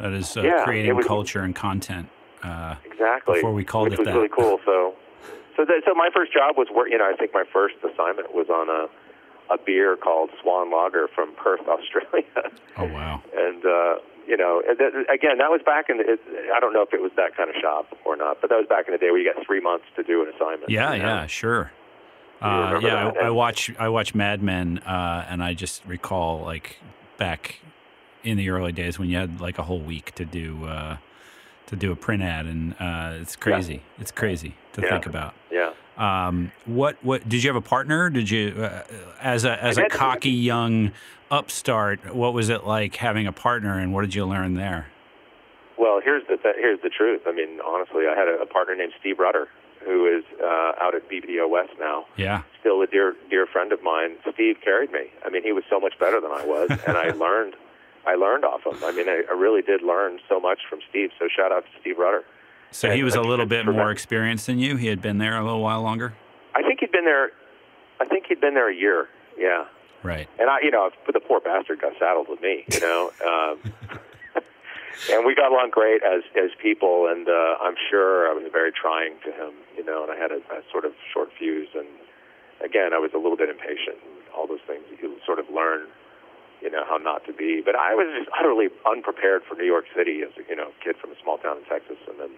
That 0.00 0.12
is 0.12 0.36
uh, 0.36 0.42
Yeah, 0.42 0.64
creating 0.64 0.96
was- 0.96 1.06
culture 1.06 1.40
and 1.42 1.54
content. 1.54 2.08
Uh, 2.42 2.74
exactly. 2.84 3.34
Before 3.36 3.52
we 3.52 3.64
called 3.64 3.90
which 3.90 3.94
it 3.94 3.98
was 4.00 4.06
that. 4.06 4.14
really 4.14 4.28
cool. 4.30 4.58
So 4.64 4.94
so 5.56 5.64
that, 5.66 5.82
so 5.86 5.94
my 5.94 6.08
first 6.14 6.32
job 6.32 6.56
was 6.56 6.66
work. 6.74 6.88
You 6.90 6.98
know, 6.98 7.04
I 7.12 7.14
think 7.14 7.32
my 7.34 7.44
first 7.52 7.76
assignment 7.84 8.34
was 8.34 8.48
on 8.48 8.68
a 8.70 8.88
a 9.52 9.58
beer 9.64 9.96
called 9.96 10.30
Swan 10.40 10.70
Lager 10.72 11.08
from 11.14 11.34
Perth, 11.34 11.60
Australia. 11.68 12.50
oh 12.78 12.84
wow. 12.86 13.22
and 13.36 13.64
uh, 13.64 13.96
you 14.26 14.36
know, 14.36 14.62
and 14.68 14.78
that, 14.78 14.92
again, 15.12 15.38
that 15.38 15.50
was 15.50 15.60
back 15.66 15.86
in. 15.88 15.98
The, 15.98 16.04
it, 16.12 16.20
I 16.54 16.60
don't 16.60 16.72
know 16.72 16.82
if 16.82 16.92
it 16.94 17.02
was 17.02 17.10
that 17.16 17.36
kind 17.36 17.50
of 17.50 17.56
shop 17.60 17.86
or 18.04 18.16
not, 18.16 18.40
but 18.40 18.50
that 18.50 18.56
was 18.56 18.66
back 18.68 18.86
in 18.86 18.92
the 18.92 18.98
day 18.98 19.10
where 19.10 19.18
you 19.18 19.32
got 19.32 19.44
three 19.44 19.60
months 19.60 19.84
to 19.96 20.02
do 20.04 20.22
an 20.22 20.28
assignment. 20.34 20.70
Yeah, 20.70 20.92
you 20.94 21.02
know? 21.02 21.08
yeah, 21.08 21.26
sure. 21.26 21.72
Uh, 22.40 22.80
yeah. 22.82 23.12
I, 23.20 23.26
I 23.26 23.30
watch 23.30 23.70
I 23.78 23.88
watch 23.88 24.14
Mad 24.14 24.42
Men, 24.42 24.78
uh, 24.78 25.26
and 25.28 25.42
I 25.42 25.54
just 25.54 25.84
recall 25.86 26.42
like 26.42 26.76
back 27.18 27.56
in 28.24 28.36
the 28.36 28.50
early 28.50 28.72
days 28.72 28.98
when 28.98 29.08
you 29.10 29.16
had 29.16 29.40
like 29.40 29.58
a 29.58 29.62
whole 29.64 29.80
week 29.80 30.14
to 30.14 30.24
do 30.24 30.64
uh, 30.66 30.96
to 31.66 31.76
do 31.76 31.90
a 31.92 31.96
print 31.96 32.22
ad, 32.22 32.46
and 32.46 32.74
uh, 32.80 33.18
it's 33.20 33.34
crazy. 33.36 33.82
It's 33.98 34.10
crazy 34.12 34.54
to 34.74 34.82
Yeah. 34.82 34.90
think 34.90 35.06
about. 35.06 35.34
Yeah. 35.50 35.72
Um, 35.96 36.52
what 36.64 36.96
what 37.02 37.28
did 37.28 37.42
you 37.42 37.50
have 37.50 37.56
a 37.56 37.66
partner? 37.66 38.08
Did 38.10 38.30
you 38.30 38.54
uh, 38.62 38.82
as 39.20 39.44
a 39.44 39.62
as 39.62 39.78
a 39.78 39.88
cocky 39.88 40.30
young 40.30 40.92
upstart? 41.30 42.14
What 42.14 42.32
was 42.32 42.48
it 42.48 42.64
like 42.64 42.96
having 42.96 43.26
a 43.26 43.32
partner, 43.32 43.78
and 43.78 43.92
what 43.92 44.02
did 44.02 44.14
you 44.14 44.24
learn 44.24 44.54
there? 44.54 44.88
Well, 45.78 46.00
here's 46.02 46.22
the 46.28 46.36
th- 46.36 46.56
here's 46.58 46.80
the 46.82 46.88
truth. 46.90 47.22
I 47.26 47.32
mean, 47.32 47.60
honestly, 47.66 48.06
I 48.06 48.14
had 48.18 48.28
a, 48.28 48.42
a 48.42 48.46
partner 48.46 48.74
named 48.74 48.92
Steve 49.00 49.18
Rutter, 49.18 49.48
who 49.84 50.06
is 50.06 50.24
uh, 50.40 50.72
out 50.80 50.94
at 50.94 51.08
BBDO 51.10 51.48
West 51.50 51.72
now. 51.78 52.06
Yeah, 52.16 52.42
Still 52.60 52.80
a 52.82 52.86
dear 52.86 53.14
dear 53.28 53.46
friend 53.46 53.72
of 53.72 53.82
mine. 53.82 54.16
Steve 54.32 54.56
carried 54.64 54.92
me. 54.92 55.10
I 55.26 55.30
mean, 55.30 55.42
he 55.42 55.52
was 55.52 55.64
so 55.68 55.78
much 55.78 55.98
better 55.98 56.20
than 56.20 56.30
I 56.30 56.44
was, 56.46 56.70
and 56.86 56.96
I 56.96 57.10
learned 57.10 57.54
I 58.06 58.14
learned 58.14 58.44
off 58.44 58.64
him. 58.64 58.76
I 58.82 58.92
mean, 58.92 59.08
I, 59.08 59.22
I 59.30 59.34
really 59.34 59.62
did 59.62 59.82
learn 59.82 60.18
so 60.28 60.40
much 60.40 60.60
from 60.68 60.80
Steve. 60.88 61.10
So 61.18 61.28
shout 61.34 61.52
out 61.52 61.64
to 61.64 61.70
Steve 61.80 61.98
Rutter. 61.98 62.24
So 62.72 62.90
he 62.90 63.02
was 63.02 63.14
a 63.14 63.22
little 63.22 63.46
bit 63.46 63.66
more 63.66 63.90
experienced 63.90 64.46
than 64.46 64.58
you. 64.58 64.76
He 64.76 64.88
had 64.88 65.00
been 65.00 65.18
there 65.18 65.38
a 65.38 65.44
little 65.44 65.60
while 65.62 65.82
longer. 65.82 66.14
I 66.54 66.62
think 66.62 66.80
he'd 66.80 66.92
been 66.92 67.04
there. 67.04 67.30
I 68.00 68.06
think 68.06 68.26
he'd 68.28 68.40
been 68.40 68.54
there 68.54 68.68
a 68.70 68.74
year. 68.74 69.08
Yeah. 69.38 69.64
Right. 70.02 70.28
And 70.38 70.50
I, 70.50 70.60
you 70.62 70.70
know, 70.70 70.90
the 71.06 71.20
poor 71.20 71.40
bastard 71.40 71.80
got 71.80 71.92
saddled 71.98 72.28
with 72.28 72.40
me, 72.40 72.64
you 72.72 72.80
know. 72.80 73.10
Um, 73.22 73.72
and 75.10 75.26
we 75.26 75.34
got 75.34 75.50
along 75.50 75.70
great 75.70 76.02
as 76.02 76.22
as 76.36 76.50
people, 76.60 77.08
and 77.10 77.26
uh, 77.28 77.56
I'm 77.60 77.74
sure 77.90 78.28
I 78.28 78.32
was 78.34 78.44
very 78.52 78.70
trying 78.70 79.18
to 79.24 79.32
him, 79.32 79.54
you 79.76 79.84
know. 79.84 80.02
And 80.02 80.12
I 80.12 80.16
had 80.16 80.30
a, 80.30 80.38
a 80.52 80.62
sort 80.70 80.84
of 80.84 80.92
short 81.12 81.30
fuse, 81.38 81.68
and 81.74 81.88
again, 82.62 82.92
I 82.92 82.98
was 82.98 83.10
a 83.14 83.18
little 83.18 83.36
bit 83.36 83.48
impatient. 83.48 83.98
And 83.98 84.22
all 84.36 84.46
those 84.46 84.62
things 84.66 84.84
you 84.90 85.16
sort 85.26 85.38
of 85.38 85.46
learn, 85.50 85.86
you 86.60 86.70
know, 86.70 86.84
how 86.86 86.98
not 86.98 87.24
to 87.26 87.32
be. 87.32 87.62
But 87.64 87.74
I 87.74 87.94
was 87.94 88.06
just 88.14 88.30
utterly 88.38 88.68
unprepared 88.86 89.42
for 89.48 89.54
New 89.56 89.66
York 89.66 89.86
City 89.96 90.22
as 90.22 90.30
a 90.38 90.46
you 90.48 90.56
know 90.56 90.70
kid 90.84 90.96
from 91.00 91.10
a 91.10 91.18
small 91.22 91.38
town 91.38 91.58
in 91.58 91.64
Texas, 91.64 91.98
and 92.06 92.20
then 92.20 92.30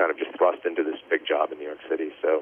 kind 0.00 0.08
of 0.10 0.16
just 0.16 0.32
thrust 0.40 0.64
into 0.64 0.80
this 0.82 0.96
big 1.12 1.28
job 1.28 1.52
in 1.52 1.58
New 1.60 1.68
York 1.68 1.84
City. 1.84 2.08
So, 2.24 2.40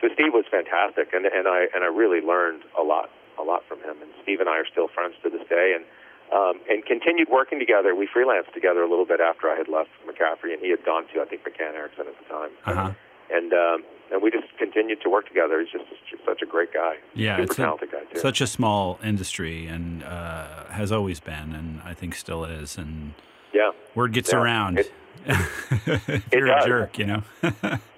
so 0.00 0.06
Steve 0.14 0.30
was 0.30 0.46
fantastic, 0.46 1.10
and 1.12 1.26
and 1.26 1.50
I 1.50 1.66
and 1.74 1.82
I 1.82 1.90
really 1.90 2.22
learned 2.22 2.62
a 2.78 2.82
lot 2.86 3.10
a 3.40 3.42
lot 3.42 3.66
from 3.66 3.82
him. 3.82 3.98
And 3.98 4.10
Steve 4.22 4.38
and 4.38 4.48
I 4.48 4.62
are 4.62 4.68
still 4.70 4.86
friends 4.86 5.18
to 5.26 5.30
this 5.30 5.42
day, 5.50 5.74
and 5.74 5.82
um, 6.30 6.62
and 6.70 6.86
continued 6.86 7.26
working 7.28 7.58
together. 7.58 7.94
We 7.98 8.06
freelanced 8.06 8.54
together 8.54 8.82
a 8.86 8.88
little 8.88 9.04
bit 9.04 9.18
after 9.20 9.50
I 9.50 9.56
had 9.58 9.66
left 9.66 9.90
McCaffrey, 10.06 10.54
and 10.54 10.62
he 10.62 10.70
had 10.70 10.84
gone 10.86 11.10
to 11.12 11.20
I 11.20 11.26
think 11.26 11.42
McCann 11.42 11.74
Erickson 11.74 12.06
at 12.06 12.14
the 12.22 12.26
time. 12.30 12.50
Uh 12.64 12.74
huh. 12.74 12.92
And 13.34 13.52
um, 13.52 13.82
and 14.12 14.22
we 14.22 14.30
just 14.30 14.46
continued 14.58 15.00
to 15.02 15.08
work 15.08 15.26
together. 15.26 15.58
He's 15.60 15.72
just, 15.72 15.88
just 16.10 16.22
such 16.24 16.42
a 16.42 16.46
great 16.46 16.72
guy. 16.72 16.96
Yeah, 17.14 17.36
super 17.36 17.42
it's 17.44 17.58
a, 17.58 17.86
guy 17.86 18.04
too. 18.12 18.20
such 18.20 18.40
a 18.42 18.46
small 18.46 19.00
industry 19.02 19.66
and 19.66 20.04
uh, 20.04 20.66
has 20.66 20.92
always 20.92 21.18
been, 21.18 21.54
and 21.54 21.80
I 21.82 21.94
think 21.94 22.14
still 22.14 22.44
is. 22.44 22.76
And 22.76 23.14
yeah, 23.54 23.70
word 23.94 24.12
gets 24.12 24.32
Yeah, 24.32 24.40
around. 24.42 24.78
it- 24.78 24.92
if 25.26 26.32
you're 26.32 26.48
a 26.48 26.64
jerk, 26.66 26.98
you 26.98 27.06
know. 27.06 27.22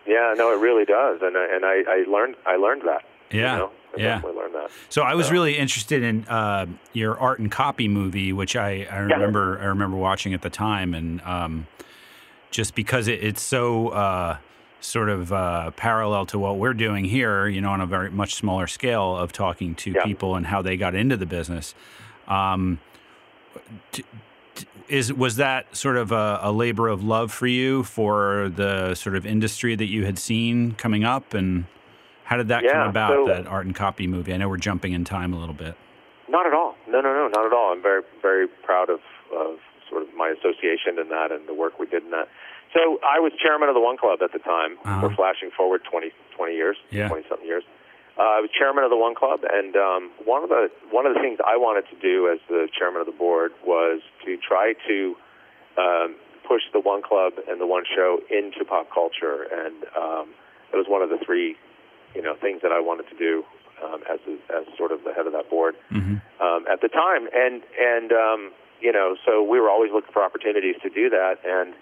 yeah, 0.06 0.34
no, 0.36 0.52
it 0.52 0.60
really 0.60 0.84
does, 0.84 1.20
and 1.22 1.36
I, 1.36 1.46
and 1.54 1.64
I, 1.64 1.82
I 1.88 2.04
learned 2.08 2.36
I 2.46 2.56
learned 2.56 2.82
that. 2.82 3.02
Yeah, 3.30 3.52
you 3.52 3.58
know? 3.58 3.70
I 3.96 4.00
yeah. 4.00 4.04
definitely 4.16 4.40
learned 4.40 4.54
that. 4.54 4.70
so 4.88 5.02
I 5.02 5.14
was 5.14 5.26
Yeah. 5.28 5.32
really 5.32 5.56
interested 5.58 6.02
in 6.02 6.24
uh, 6.28 6.66
your 6.92 7.18
art 7.18 7.38
and 7.38 7.50
copy 7.50 7.88
movie, 7.88 8.32
which 8.32 8.54
I, 8.56 8.86
I 8.90 8.98
remember 8.98 9.58
I 9.60 9.64
remember 9.66 9.96
watching 9.96 10.34
at 10.34 10.42
the 10.42 10.50
time, 10.50 10.94
and 10.94 11.20
um, 11.22 11.66
just 12.50 12.74
because 12.74 13.08
it, 13.08 13.24
it's 13.24 13.42
so 13.42 13.88
uh, 13.88 14.36
sort 14.80 15.08
of 15.08 15.32
uh, 15.32 15.70
parallel 15.72 16.26
to 16.26 16.38
what 16.38 16.58
we're 16.58 16.74
doing 16.74 17.06
here, 17.06 17.46
you 17.48 17.60
know, 17.60 17.70
on 17.70 17.80
a 17.80 17.86
very 17.86 18.10
much 18.10 18.34
smaller 18.34 18.66
scale 18.66 19.16
of 19.16 19.32
talking 19.32 19.74
to 19.76 19.92
Yeah. 19.92 20.04
people 20.04 20.36
and 20.36 20.46
how 20.46 20.60
they 20.60 20.76
got 20.76 20.94
into 20.94 21.16
the 21.16 21.26
business. 21.26 21.74
Um, 22.28 22.80
is 24.88 25.12
was 25.12 25.36
that 25.36 25.74
sort 25.76 25.96
of 25.96 26.12
a, 26.12 26.38
a 26.42 26.52
labor 26.52 26.88
of 26.88 27.02
love 27.02 27.32
for 27.32 27.46
you 27.46 27.82
for 27.84 28.50
the 28.54 28.94
sort 28.94 29.16
of 29.16 29.24
industry 29.26 29.74
that 29.74 29.86
you 29.86 30.04
had 30.04 30.18
seen 30.18 30.72
coming 30.72 31.04
up, 31.04 31.34
and 31.34 31.64
how 32.24 32.36
did 32.36 32.48
that 32.48 32.64
Yeah, 32.64 32.72
come 32.72 32.88
about? 32.90 33.10
so- 33.12 33.26
that 33.26 33.46
art 33.46 33.66
and 33.66 33.74
copy 33.74 34.06
movie. 34.06 34.32
I 34.32 34.36
know 34.36 34.48
we're 34.48 34.56
jumping 34.56 34.92
in 34.92 35.04
time 35.04 35.32
a 35.32 35.38
little 35.38 35.54
bit. 35.54 35.74
Not 36.28 36.46
at 36.46 36.52
all. 36.54 36.76
No, 36.88 37.00
no, 37.00 37.12
no, 37.12 37.28
not 37.28 37.46
at 37.46 37.52
all. 37.52 37.72
I'm 37.72 37.82
very, 37.82 38.02
very 38.22 38.48
proud 38.48 38.88
of, 38.90 39.00
of 39.36 39.58
sort 39.90 40.02
of 40.02 40.08
my 40.16 40.28
association 40.28 40.98
in 40.98 41.08
that 41.10 41.30
and 41.30 41.46
the 41.46 41.54
work 41.54 41.78
we 41.78 41.86
did 41.86 42.02
in 42.02 42.10
that. 42.10 42.28
So 42.72 42.98
I 43.06 43.20
was 43.20 43.30
chairman 43.40 43.68
of 43.68 43.74
the 43.74 43.80
One 43.80 43.96
Club 43.98 44.18
at 44.22 44.32
the 44.32 44.38
time. 44.40 44.78
Uh-huh. 44.84 45.00
We're 45.08 45.14
flashing 45.14 45.50
forward 45.56 45.82
20, 45.88 46.10
20 46.36 46.54
years, 46.54 46.76
Yeah. 46.90 47.08
20 47.08 47.24
something 47.28 47.46
years. 47.46 47.62
Uh, 48.18 48.38
I 48.38 48.40
was 48.40 48.50
chairman 48.56 48.84
of 48.84 48.90
the 48.90 48.96
One 48.96 49.14
Club, 49.14 49.40
and 49.42 49.74
um, 49.76 50.10
one 50.24 50.42
of 50.42 50.48
the 50.48 50.70
one 50.90 51.06
of 51.06 51.14
the 51.14 51.20
things 51.20 51.38
I 51.44 51.56
wanted 51.56 51.88
to 51.90 51.96
do 52.00 52.30
as 52.30 52.38
the 52.48 52.68
chairman 52.76 53.00
of 53.00 53.06
the 53.06 53.16
board 53.16 53.52
was 53.66 54.00
to 54.24 54.36
try 54.36 54.74
to 54.86 55.16
um, 55.78 56.14
push 56.46 56.62
the 56.72 56.80
One 56.80 57.02
Club 57.02 57.34
and 57.48 57.60
the 57.60 57.66
One 57.66 57.84
Show 57.94 58.20
into 58.30 58.64
pop 58.64 58.88
culture, 58.92 59.46
and 59.50 59.84
um, 59.98 60.34
it 60.72 60.76
was 60.76 60.86
one 60.88 61.02
of 61.02 61.10
the 61.10 61.18
three, 61.24 61.56
you 62.14 62.22
know, 62.22 62.34
things 62.40 62.62
that 62.62 62.70
I 62.70 62.78
wanted 62.78 63.08
to 63.10 63.16
do 63.18 63.44
um, 63.82 64.02
as 64.08 64.20
a, 64.28 64.34
as 64.54 64.64
sort 64.78 64.92
of 64.92 65.02
the 65.02 65.12
head 65.12 65.26
of 65.26 65.32
that 65.32 65.50
board. 65.50 65.74
Hmm 65.90 66.16
um, 66.40 66.64
at 66.70 66.80
the 66.80 66.88
time, 66.88 67.28
and 67.32 67.62
and 67.78 68.12
um, 68.12 68.52
you 68.80 68.92
know, 68.92 69.16
so 69.24 69.42
we 69.42 69.60
were 69.60 69.70
always 69.70 69.90
looking 69.92 70.12
for 70.12 70.22
opportunities 70.22 70.76
to 70.82 70.90
do 70.90 71.08
that, 71.10 71.38
and 71.44 71.74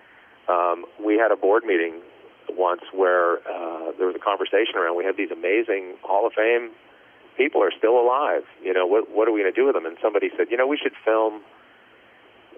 um, 0.49 0.85
we 1.05 1.17
had 1.17 1.33
a 1.33 1.37
board 1.37 1.65
meeting 1.65 2.01
once 2.51 2.83
where 2.93 3.39
uh, 3.49 3.93
there 3.99 4.07
was 4.07 4.17
a 4.17 4.23
conversation 4.23 4.77
around. 4.77 4.97
We 4.97 5.05
have 5.05 5.17
these 5.17 5.31
amazing 5.31 5.95
Hall 6.03 6.27
of 6.27 6.33
Fame 6.35 6.71
people 7.37 7.63
are 7.63 7.73
still 7.77 7.99
alive. 7.99 8.45
You 8.63 8.73
know, 8.75 8.87
what 8.87 9.11
what 9.11 9.29
are 9.29 9.33
we 9.33 9.41
going 9.41 9.53
to 9.53 9.59
do 9.59 9.67
with 9.67 9.75
them? 9.75 9.87
And 9.87 9.97
somebody 10.03 10.31
said, 10.37 10.49
you 10.51 10.57
know, 10.57 10.67
we 10.67 10.77
should 10.77 10.93
film. 11.05 11.41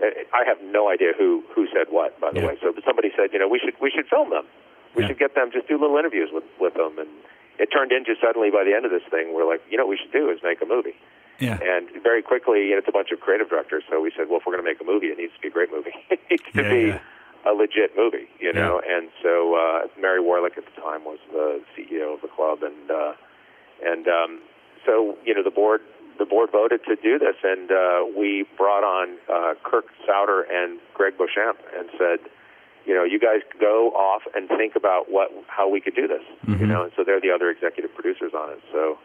I 0.02 0.42
have 0.46 0.58
no 0.62 0.90
idea 0.90 1.12
who 1.16 1.44
who 1.54 1.66
said 1.72 1.86
what, 1.90 2.18
by 2.20 2.32
the 2.32 2.40
Yeah. 2.40 2.46
way. 2.48 2.58
So 2.60 2.74
somebody 2.84 3.12
said, 3.16 3.30
you 3.32 3.38
know, 3.38 3.46
we 3.48 3.58
should 3.60 3.74
we 3.80 3.90
should 3.90 4.06
film 4.08 4.30
them. 4.30 4.46
We 4.94 5.02
Yeah. 5.02 5.08
should 5.08 5.18
get 5.18 5.34
them 5.34 5.50
just 5.52 5.68
do 5.68 5.78
little 5.78 5.96
interviews 5.96 6.30
with 6.32 6.44
with 6.58 6.74
them 6.74 6.98
and 6.98 7.08
it 7.58 7.66
turned 7.70 7.92
into 7.92 8.16
suddenly 8.20 8.50
by 8.50 8.64
the 8.64 8.74
end 8.74 8.84
of 8.84 8.90
this 8.90 9.04
thing, 9.10 9.32
we're 9.32 9.46
like, 9.46 9.62
you 9.70 9.76
know, 9.78 9.84
what 9.86 9.90
we 9.90 9.96
should 9.96 10.10
do 10.10 10.28
is 10.30 10.42
make 10.42 10.60
a 10.60 10.66
movie. 10.66 10.96
Yeah. 11.38 11.58
And 11.62 11.88
very 12.02 12.20
quickly, 12.20 12.66
you 12.66 12.72
know, 12.72 12.78
it's 12.78 12.88
a 12.88 12.92
bunch 12.92 13.12
of 13.12 13.20
creative 13.20 13.48
directors. 13.48 13.84
So 13.88 14.00
we 14.00 14.10
said, 14.16 14.28
well, 14.28 14.40
if 14.40 14.46
we're 14.46 14.54
going 14.58 14.64
to 14.64 14.68
make 14.68 14.80
a 14.80 14.84
movie, 14.84 15.06
it 15.06 15.18
needs 15.18 15.32
to 15.34 15.40
be 15.40 15.48
a 15.48 15.50
great 15.52 15.70
movie. 15.70 15.94
it 16.10 16.18
needs 16.30 16.42
to 16.52 16.62
Yeah, 16.62 16.70
be 16.70 16.82
yeah. 16.88 16.98
A 17.46 17.52
legit 17.52 17.92
movie, 17.96 18.28
you 18.40 18.52
know. 18.52 18.80
And 18.86 19.10
so 19.22 19.54
uh, 19.54 20.00
Mary 20.00 20.20
Warlick 20.20 20.56
at 20.56 20.64
the 20.64 20.80
time 20.80 21.04
was 21.04 21.18
the 21.30 21.60
CEO 21.76 22.14
of 22.14 22.22
the 22.22 22.28
club, 22.28 22.62
and 22.62 22.90
uh, 22.90 23.12
and 23.84 24.08
um, 24.08 24.40
so 24.86 25.16
you 25.24 25.34
know 25.34 25.42
the 25.42 25.50
board 25.50 25.82
the 26.18 26.24
board 26.24 26.50
voted 26.50 26.80
to 26.84 26.96
do 26.96 27.18
this, 27.18 27.36
and 27.42 27.70
uh, 27.70 28.04
we 28.16 28.46
brought 28.56 28.84
on 28.84 29.16
uh, 29.28 29.54
Kirk 29.62 29.86
Souder 30.08 30.42
and 30.50 30.78
Greg 30.94 31.18
Beauchamp 31.18 31.58
and 31.76 31.88
said, 31.98 32.30
you 32.86 32.94
know, 32.94 33.02
you 33.04 33.18
guys 33.18 33.40
go 33.60 33.90
off 33.90 34.22
and 34.34 34.48
think 34.48 34.76
about 34.76 35.10
what 35.10 35.30
how 35.48 35.68
we 35.68 35.80
could 35.80 35.94
do 35.94 36.06
this, 36.06 36.22
you 36.46 36.66
know. 36.66 36.84
And 36.84 36.92
so 36.96 37.04
they're 37.04 37.20
the 37.20 37.30
other 37.30 37.50
executive 37.50 37.94
producers 37.94 38.32
on 38.34 38.50
it. 38.52 38.60
So. 38.72 38.98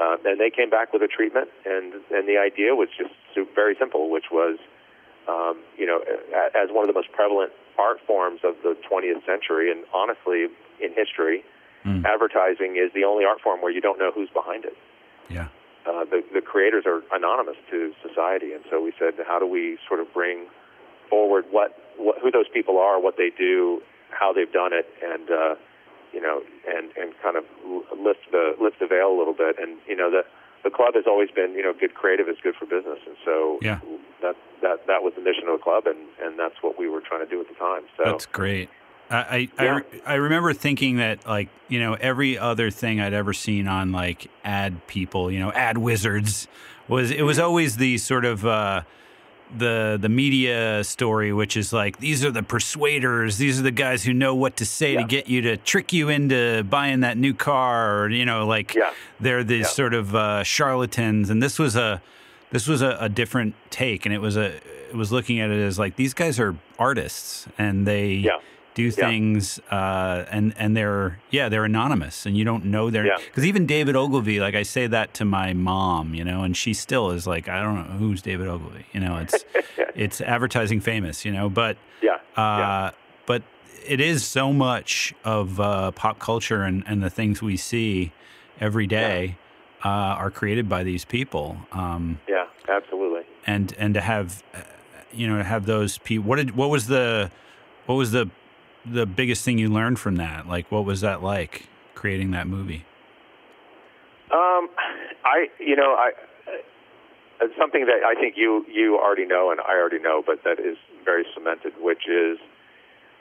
Uh, 0.00 0.16
and 0.24 0.40
they 0.40 0.48
came 0.48 0.70
back 0.70 0.94
with 0.94 1.02
a 1.02 1.08
treatment, 1.08 1.50
and 1.66 1.92
and 2.10 2.26
the 2.26 2.38
idea 2.38 2.74
was 2.74 2.88
just 2.96 3.12
very 3.54 3.76
simple, 3.78 4.08
which 4.08 4.30
was, 4.32 4.56
um, 5.28 5.60
you 5.76 5.84
know, 5.84 6.00
as 6.56 6.70
one 6.70 6.88
of 6.88 6.88
the 6.88 6.96
most 6.96 7.12
prevalent 7.12 7.52
art 7.80 7.98
forms 8.06 8.40
of 8.44 8.54
the 8.62 8.76
20th 8.88 9.24
century, 9.24 9.70
and 9.72 9.80
honestly, 9.94 10.40
in 10.84 10.90
history, 10.94 11.42
advertising 12.04 12.76
is 12.76 12.92
the 12.92 13.04
only 13.04 13.24
art 13.24 13.40
form 13.40 13.62
where 13.62 13.72
you 13.72 13.80
don't 13.80 13.98
know 13.98 14.12
who's 14.12 14.28
behind 14.30 14.64
it. 14.66 14.76
Yeah. 15.30 15.48
Uh, 15.88 16.04
the 16.04 16.20
the 16.36 16.42
creators 16.42 16.84
are 16.84 17.00
anonymous 17.10 17.56
to 17.72 17.78
society, 18.06 18.52
and 18.52 18.62
so 18.70 18.82
we 18.82 18.92
said, 19.00 19.14
how 19.26 19.38
do 19.38 19.46
we 19.46 19.78
sort 19.88 20.00
of 20.00 20.12
bring 20.12 20.46
forward 21.08 21.44
what, 21.50 21.70
what 21.96 22.18
who 22.22 22.30
those 22.30 22.48
people 22.52 22.76
are, 22.78 23.00
what 23.00 23.16
they 23.16 23.30
do, 23.36 23.80
how 24.10 24.30
they've 24.32 24.52
done 24.52 24.72
it, 24.72 24.86
and 25.02 25.30
uh, 25.30 25.54
you 26.12 26.20
know, 26.20 26.42
and 26.68 26.92
and 27.00 27.14
kind 27.22 27.36
of 27.40 27.44
lift 27.96 28.24
the 28.30 28.54
lift 28.60 28.78
the 28.78 28.86
veil 28.86 29.08
a 29.08 29.16
little 29.16 29.34
bit. 29.34 29.56
And 29.58 29.78
you 29.88 29.96
know, 29.96 30.10
the 30.10 30.22
the 30.64 30.70
club 30.70 30.92
has 30.94 31.04
always 31.06 31.30
been, 31.30 31.54
you 31.54 31.62
know, 31.62 31.72
good 31.72 31.94
creative 31.94 32.28
is 32.28 32.36
good 32.42 32.54
for 32.60 32.66
business, 32.66 33.00
and 33.06 33.16
so 33.24 33.58
Yeah. 33.62 33.80
that 34.20 34.36
that 34.62 34.86
that 34.86 35.02
was 35.02 35.12
the 35.14 35.20
mission 35.22 35.44
of 35.48 35.58
the 35.58 35.62
club, 35.62 35.86
and 35.86 35.98
and 36.22 36.38
that's 36.38 36.56
what 36.62 36.78
we 36.78 36.88
were 36.88 37.00
trying 37.00 37.20
to 37.20 37.30
do 37.30 37.40
at 37.40 37.48
the 37.48 37.54
time. 37.54 37.82
So 37.96 38.04
That's 38.04 38.26
great. 38.26 38.68
I 39.10 39.16
I, 39.16 39.48
I, 39.58 39.64
Yeah. 39.64 39.76
re- 39.78 40.00
I 40.06 40.14
remember 40.14 40.52
thinking 40.52 40.96
that 40.96 41.26
like 41.26 41.48
you 41.68 41.80
know 41.80 41.94
every 41.94 42.38
other 42.38 42.70
thing 42.70 43.00
I'd 43.00 43.14
ever 43.14 43.32
seen 43.32 43.66
on 43.68 43.92
like 43.92 44.30
ad 44.44 44.86
people 44.86 45.30
you 45.30 45.40
know 45.40 45.50
ad 45.52 45.78
wizards 45.78 46.46
was 46.88 47.10
it 47.10 47.22
was 47.22 47.38
always 47.38 47.76
the 47.76 47.98
sort 47.98 48.24
of 48.24 48.46
uh, 48.46 48.82
the 49.56 49.98
the 50.00 50.08
media 50.08 50.84
story 50.84 51.32
which 51.32 51.56
is 51.56 51.72
like 51.72 51.98
these 51.98 52.24
are 52.24 52.30
the 52.30 52.42
persuaders 52.42 53.36
these 53.38 53.58
are 53.58 53.64
the 53.64 53.72
guys 53.72 54.04
who 54.04 54.12
know 54.14 54.32
what 54.32 54.56
to 54.56 54.64
say 54.64 54.94
to 54.94 55.02
get 55.02 55.28
you 55.28 55.40
to 55.42 55.56
trick 55.56 55.92
you 55.92 56.08
into 56.08 56.64
buying 56.70 57.00
that 57.00 57.16
new 57.18 57.34
car 57.34 58.02
or 58.04 58.08
you 58.10 58.24
know 58.24 58.46
like 58.46 58.74
Yeah. 58.76 58.92
they're 59.18 59.42
these 59.42 59.66
Yeah. 59.66 59.66
sort 59.80 59.94
of 59.94 60.14
uh, 60.14 60.44
charlatans 60.44 61.30
and 61.30 61.42
this 61.42 61.58
was 61.58 61.74
a 61.74 62.00
this 62.52 62.66
was 62.66 62.82
a, 62.82 62.96
a 63.00 63.08
different 63.08 63.54
take 63.70 64.04
and 64.06 64.14
it 64.14 64.18
was 64.20 64.36
a 64.36 64.56
it 64.90 64.94
was 64.96 65.12
looking 65.12 65.38
at 65.40 65.50
it 65.50 65.60
as 65.62 65.78
like 65.78 65.96
these 65.96 66.14
guys 66.14 66.40
are 66.40 66.56
artists 66.78 67.46
and 67.58 67.86
they 67.86 68.12
Yeah. 68.14 68.38
do 68.74 68.90
things 68.90 69.60
uh, 69.70 70.24
and 70.30 70.52
and 70.58 70.76
they're 70.76 71.20
yeah 71.30 71.48
they're 71.48 71.64
anonymous 71.64 72.26
and 72.26 72.36
you 72.36 72.44
don't 72.44 72.64
know 72.64 72.90
their 72.90 73.06
Yeah. 73.06 73.16
because 73.24 73.44
even 73.44 73.66
David 73.66 73.94
Ogilvy 73.96 74.40
like 74.40 74.54
I 74.54 74.62
say 74.64 74.86
that 74.88 75.14
to 75.14 75.24
my 75.24 75.52
mom 75.52 76.14
you 76.14 76.24
know 76.24 76.42
and 76.42 76.56
she 76.56 76.74
still 76.74 77.10
is 77.10 77.26
like 77.26 77.48
I 77.48 77.62
don't 77.62 77.76
know 77.76 77.96
who's 77.98 78.20
David 78.22 78.48
Ogilvy? 78.48 78.86
You 78.92 79.00
know 79.00 79.16
it's 79.18 79.44
it's 79.94 80.20
advertising 80.20 80.80
famous 80.80 81.24
you 81.24 81.32
know 81.32 81.48
but 81.48 81.76
yeah, 82.02 82.14
uh, 82.36 82.58
yeah, 82.58 82.90
but 83.26 83.42
it 83.86 84.00
is 84.00 84.24
so 84.24 84.52
much 84.52 85.14
of 85.24 85.58
uh, 85.60 85.90
pop 85.92 86.18
culture 86.18 86.62
and, 86.62 86.82
and 86.86 87.02
the 87.02 87.10
things 87.10 87.40
we 87.42 87.56
see 87.56 88.12
every 88.60 88.86
day 88.86 89.36
uh, 89.84 89.88
are 89.88 90.30
created 90.30 90.68
by 90.68 90.82
these 90.84 91.04
people 91.04 91.56
um, 91.72 92.20
yeah, 92.28 92.39
absolutely. 92.70 93.22
and 93.46 93.74
and 93.78 93.94
to 93.94 94.00
have 94.00 94.42
uh, 94.54 94.60
you 95.12 95.26
know 95.26 95.38
to 95.38 95.44
have 95.44 95.66
those 95.66 95.98
people 95.98 96.24
what 96.28 96.36
did 96.36 96.56
what 96.56 96.70
was 96.70 96.86
the 96.86 97.30
what 97.86 97.96
was 97.96 98.12
the 98.12 98.30
the 98.86 99.04
biggest 99.06 99.44
thing 99.44 99.58
you 99.58 99.68
learned 99.68 99.98
from 99.98 100.16
that 100.16 100.46
like 100.48 100.70
what 100.72 100.84
was 100.84 101.00
that 101.02 101.22
like 101.22 101.68
creating 101.94 102.30
that 102.30 102.46
movie 102.46 102.84
Um, 104.32 104.68
I, 105.24 105.48
you 105.58 105.74
know, 105.74 105.94
I, 105.98 106.12
uh, 107.42 107.48
something 107.58 107.84
that 107.86 108.04
I 108.06 108.14
think 108.14 108.36
you 108.36 108.64
you 108.70 108.96
already 108.96 109.26
know 109.26 109.50
and 109.50 109.60
I 109.60 109.72
already 109.74 109.98
know, 109.98 110.22
but 110.24 110.44
that 110.44 110.60
is 110.60 110.76
very 111.04 111.24
cemented, 111.34 111.72
which 111.80 112.06
is, 112.08 112.38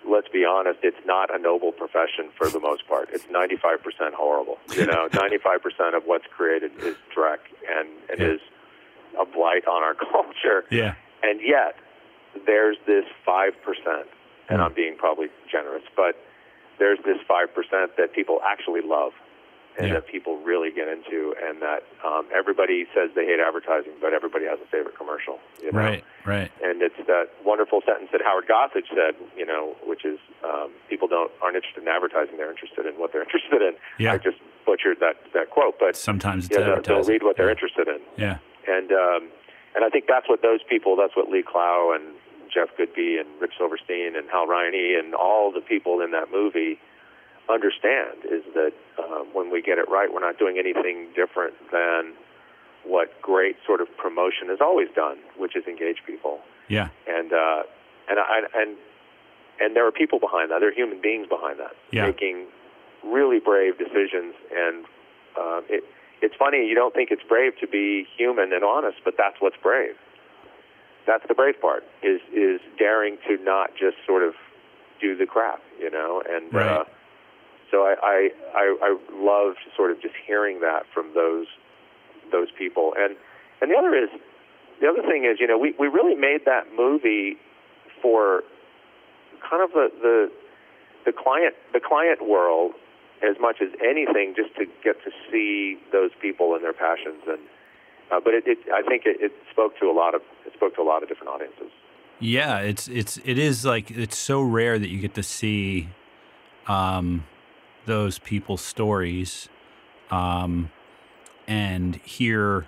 let's 0.08 0.28
be 0.30 0.46
honest, 0.46 0.80
it's 0.84 1.04
not 1.06 1.34
a 1.34 1.40
noble 1.40 1.72
profession 1.72 2.30
for 2.38 2.48
the 2.50 2.60
most 2.60 2.88
part. 2.88 3.10
It's 3.12 3.26
95% 3.26 4.14
horrible. 4.14 4.60
You 4.76 4.86
know, 4.86 5.08
95% 5.14 5.98
of 5.98 6.04
what's 6.06 6.28
created 6.28 6.72
is 6.84 6.96
dreck 7.16 7.40
and 7.76 7.90
and 8.10 8.20
Yeah. 8.20 8.36
is 8.36 8.42
a 9.20 9.26
blight 9.26 9.68
on 9.68 9.84
our 9.84 9.96
culture. 10.12 10.64
yeah 10.72 10.96
And 11.24 11.40
yet, 11.42 11.76
there's 12.46 12.78
this 12.88 13.06
5%, 13.28 13.52
and 14.50 14.58
Hmm. 14.58 14.62
I'm 14.62 14.74
being 14.74 14.96
probably 14.98 15.28
generous, 15.52 15.84
but 15.96 16.16
there's 16.78 17.00
this 17.06 17.18
5% 17.28 17.96
that 17.98 18.14
people 18.14 18.40
actually 18.46 18.82
love 18.82 19.12
and 19.78 19.88
Yeah. 19.88 19.94
that 19.96 20.08
people 20.08 20.38
really 20.38 20.72
get 20.72 20.88
into, 20.88 21.34
and 21.42 21.62
that 21.62 21.84
um, 22.04 22.26
everybody 22.36 22.86
says 22.94 23.12
they 23.16 23.26
hate 23.26 23.40
advertising, 23.40 23.94
but 24.02 24.14
everybody 24.14 24.46
has 24.46 24.60
a 24.60 24.66
favorite 24.66 24.96
commercial. 24.98 25.40
You 25.64 25.72
know? 25.72 25.80
right 25.80 26.04
right 26.26 26.52
And 26.62 26.82
it's 26.82 26.98
that 27.08 27.30
wonderful 27.46 27.82
sentence 27.86 28.10
that 28.12 28.22
Howard 28.22 28.48
Gossage 28.48 28.88
said, 28.90 29.16
you 29.38 29.46
know, 29.46 29.76
which 29.86 30.04
is 30.06 30.20
um, 30.44 30.72
people 30.90 31.08
don't 31.08 31.32
aren't 31.42 31.56
interested 31.56 31.84
in 31.84 31.88
advertising; 31.88 32.36
they're 32.38 32.52
interested 32.52 32.86
in 32.88 32.94
what 33.00 33.12
they're 33.14 33.24
interested 33.28 33.62
in. 33.62 33.74
Yeah. 33.98 34.14
I 34.14 34.18
just 34.18 34.38
butchered 34.66 35.00
that 35.00 35.16
that 35.34 35.50
quote, 35.50 35.76
but 35.80 35.96
sometimes 35.96 36.48
it's 36.48 36.58
yeah, 36.58 36.66
they'll, 36.66 36.82
they'll 36.82 37.04
read 37.04 37.24
what 37.24 37.38
they're 37.38 37.50
interested 37.52 37.88
in 37.88 38.00
yeah 38.18 38.38
and 38.70 38.92
um, 38.92 39.22
and 39.76 39.84
I 39.86 39.90
think 39.90 40.06
that's 40.08 40.28
what 40.30 40.42
those 40.42 40.62
people, 40.70 40.96
that's 40.96 41.16
what 41.16 41.30
Lee 41.30 41.44
Clow 41.44 41.92
and 41.96 42.04
Jeff 42.54 42.70
Goodby 42.78 43.20
and 43.20 43.28
Rich 43.40 43.54
Silverstein 43.58 44.16
and 44.16 44.30
Hal 44.30 44.48
Riney 44.48 44.96
and 45.00 45.14
all 45.14 45.52
the 45.52 45.62
people 45.62 46.02
in 46.02 46.12
that 46.12 46.32
movie 46.32 46.80
understand 47.50 48.26
is 48.26 48.44
that 48.54 48.74
uh, 48.98 49.24
when 49.34 49.52
we 49.52 49.62
get 49.62 49.78
it 49.78 49.90
right, 49.90 50.12
we're 50.14 50.20
not 50.20 50.38
doing 50.38 50.58
anything 50.58 51.08
different 51.16 51.54
than 51.72 52.14
what 52.86 53.10
great 53.22 53.56
sort 53.66 53.82
of 53.82 53.88
promotion 53.98 54.48
has 54.50 54.60
always 54.62 54.88
done, 54.96 55.18
which 55.38 55.56
is 55.56 55.66
engage 55.68 55.98
people. 56.06 56.40
yeah 56.68 56.90
And 57.08 57.34
uh, 57.34 57.64
and 58.10 58.20
I, 58.20 58.42
and 58.56 58.78
and 59.60 59.76
there 59.76 59.86
are 59.86 59.92
people 59.92 60.20
behind 60.20 60.52
that. 60.52 60.60
There 60.60 60.70
are 60.70 60.74
human 60.74 61.02
beings 61.02 61.28
behind 61.28 61.60
that, 61.60 61.76
Yeah. 61.92 62.06
making 62.06 62.48
really 63.04 63.40
brave 63.40 63.78
decisions. 63.78 64.34
And 64.56 64.86
uh, 65.38 65.62
it, 65.70 65.84
it's 66.22 66.36
funny 66.36 66.68
you 66.68 66.76
don't 66.76 66.94
think 66.94 67.12
it's 67.12 67.24
brave 67.24 67.54
to 67.60 67.68
be 67.68 68.06
human 68.18 68.54
and 68.54 68.64
honest, 68.64 68.98
but 69.04 69.16
that's 69.18 69.36
what's 69.40 69.58
brave. 69.62 69.96
That's 71.08 71.24
the 71.28 71.34
brave 71.34 71.60
part 71.62 71.84
is 72.04 72.22
is 72.34 72.60
daring 72.78 73.18
to 73.28 73.38
not 73.44 73.72
just 73.76 73.98
sort 74.06 74.24
of 74.24 74.34
do 75.02 75.16
the 75.16 75.26
crap, 75.26 75.62
you 75.80 75.90
know. 75.90 76.22
And 76.30 76.54
Right. 76.54 76.82
uh, 76.82 76.84
so 77.72 77.84
I, 77.84 77.96
I 78.04 78.30
I 78.54 78.78
I 78.82 78.98
loved 79.14 79.60
sort 79.76 79.92
of 79.92 80.02
just 80.02 80.16
hearing 80.28 80.60
that 80.62 80.84
from 80.94 81.14
those 81.14 81.48
those 82.32 82.50
people. 82.58 82.94
And 82.98 83.16
and 83.62 83.72
the 83.72 83.76
other 83.76 83.96
is 83.96 84.10
the 84.82 84.88
other 84.88 85.02
thing 85.02 85.26
is, 85.26 85.40
you 85.40 85.48
know, 85.48 85.58
we, 85.58 85.74
we 85.80 85.88
really 85.88 86.16
made 86.16 86.46
that 86.46 86.68
movie 86.76 87.38
for 88.02 88.44
kind 89.48 89.64
of 89.64 89.72
the, 89.72 89.90
the 90.02 90.32
the 91.06 91.12
client 91.12 91.56
the 91.74 91.80
client 91.80 92.28
world 92.28 92.74
as 93.24 93.36
much 93.40 93.58
as 93.62 93.70
anything, 93.84 94.34
just 94.36 94.56
to 94.56 94.66
get 94.84 95.04
to 95.04 95.12
see 95.32 95.78
those 95.92 96.12
people 96.22 96.56
and 96.56 96.64
their 96.64 96.74
passions. 96.74 97.22
And 97.28 97.40
uh, 98.12 98.20
but 98.24 98.34
it, 98.34 98.44
it 98.48 98.58
I 98.74 98.82
think 98.82 99.04
it, 99.06 99.18
it 99.20 99.32
spoke 99.52 99.78
to 99.80 99.86
a 99.86 99.94
lot 99.94 100.16
of 100.16 100.22
it 100.46 100.54
spoke 100.54 100.76
to 100.76 100.82
a 100.82 100.84
lot 100.84 101.04
of 101.04 101.10
different 101.10 101.30
audiences. 101.30 101.72
Yeah, 102.20 102.60
it's 102.60 102.88
it's 102.88 103.18
it 103.24 103.38
is 103.38 103.66
like 103.66 103.92
it's 103.92 104.18
so 104.18 104.42
rare 104.42 104.78
that 104.78 104.90
you 104.90 105.00
get 105.00 105.14
to 105.16 105.24
see 105.24 105.90
um, 106.68 107.26
those 107.86 108.20
people's 108.20 108.62
stories 108.62 109.48
um, 110.12 110.70
and 111.48 111.96
hear 111.98 112.68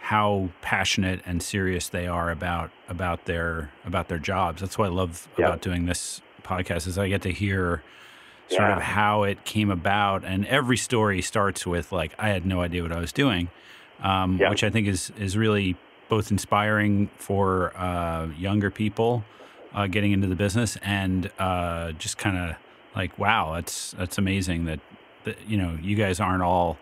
how 0.00 0.48
passionate 0.62 1.20
and 1.24 1.42
serious 1.42 1.88
they 1.88 2.06
are 2.06 2.30
about 2.30 2.70
about 2.88 3.26
their 3.26 3.70
about 3.84 4.08
their 4.08 4.18
jobs. 4.18 4.60
That's 4.60 4.76
what 4.76 4.86
I 4.86 4.90
love 4.90 5.28
Yeah. 5.38 5.46
about 5.46 5.62
doing 5.62 5.86
this 5.86 6.20
podcast 6.42 6.86
is 6.86 6.98
I 6.98 7.08
get 7.08 7.22
to 7.22 7.32
hear 7.32 7.82
sort 8.50 8.70
of 8.70 8.82
how 8.82 9.22
it 9.22 9.44
came 9.44 9.70
about 9.70 10.24
and 10.24 10.44
every 10.46 10.76
story 10.76 11.22
starts 11.22 11.66
with 11.66 11.92
like 11.92 12.12
I 12.18 12.28
had 12.30 12.44
no 12.44 12.60
idea 12.62 12.82
what 12.82 12.92
I 12.92 12.98
was 13.00 13.12
doing 13.12 13.48
um, 14.02 14.38
Yeah. 14.38 14.50
which 14.50 14.64
I 14.64 14.70
think 14.70 14.88
is 14.88 15.12
is 15.18 15.36
really 15.36 15.76
both 16.08 16.30
inspiring 16.32 17.08
for 17.16 17.72
uh, 17.76 18.26
younger 18.36 18.70
people 18.70 19.24
uh, 19.72 19.86
getting 19.86 20.10
into 20.12 20.26
the 20.26 20.34
business 20.34 20.76
and 20.82 21.30
uh, 21.38 21.92
just 21.92 22.18
kind 22.18 22.36
of 22.36 22.56
like 22.96 23.16
wow 23.18 23.54
that's 23.54 23.92
that's 23.92 24.18
amazing 24.18 24.64
that, 24.64 24.80
that 25.24 25.36
you 25.48 25.56
know 25.56 25.78
you 25.80 25.94
guys 25.94 26.18
aren't 26.18 26.42
all 26.42 26.76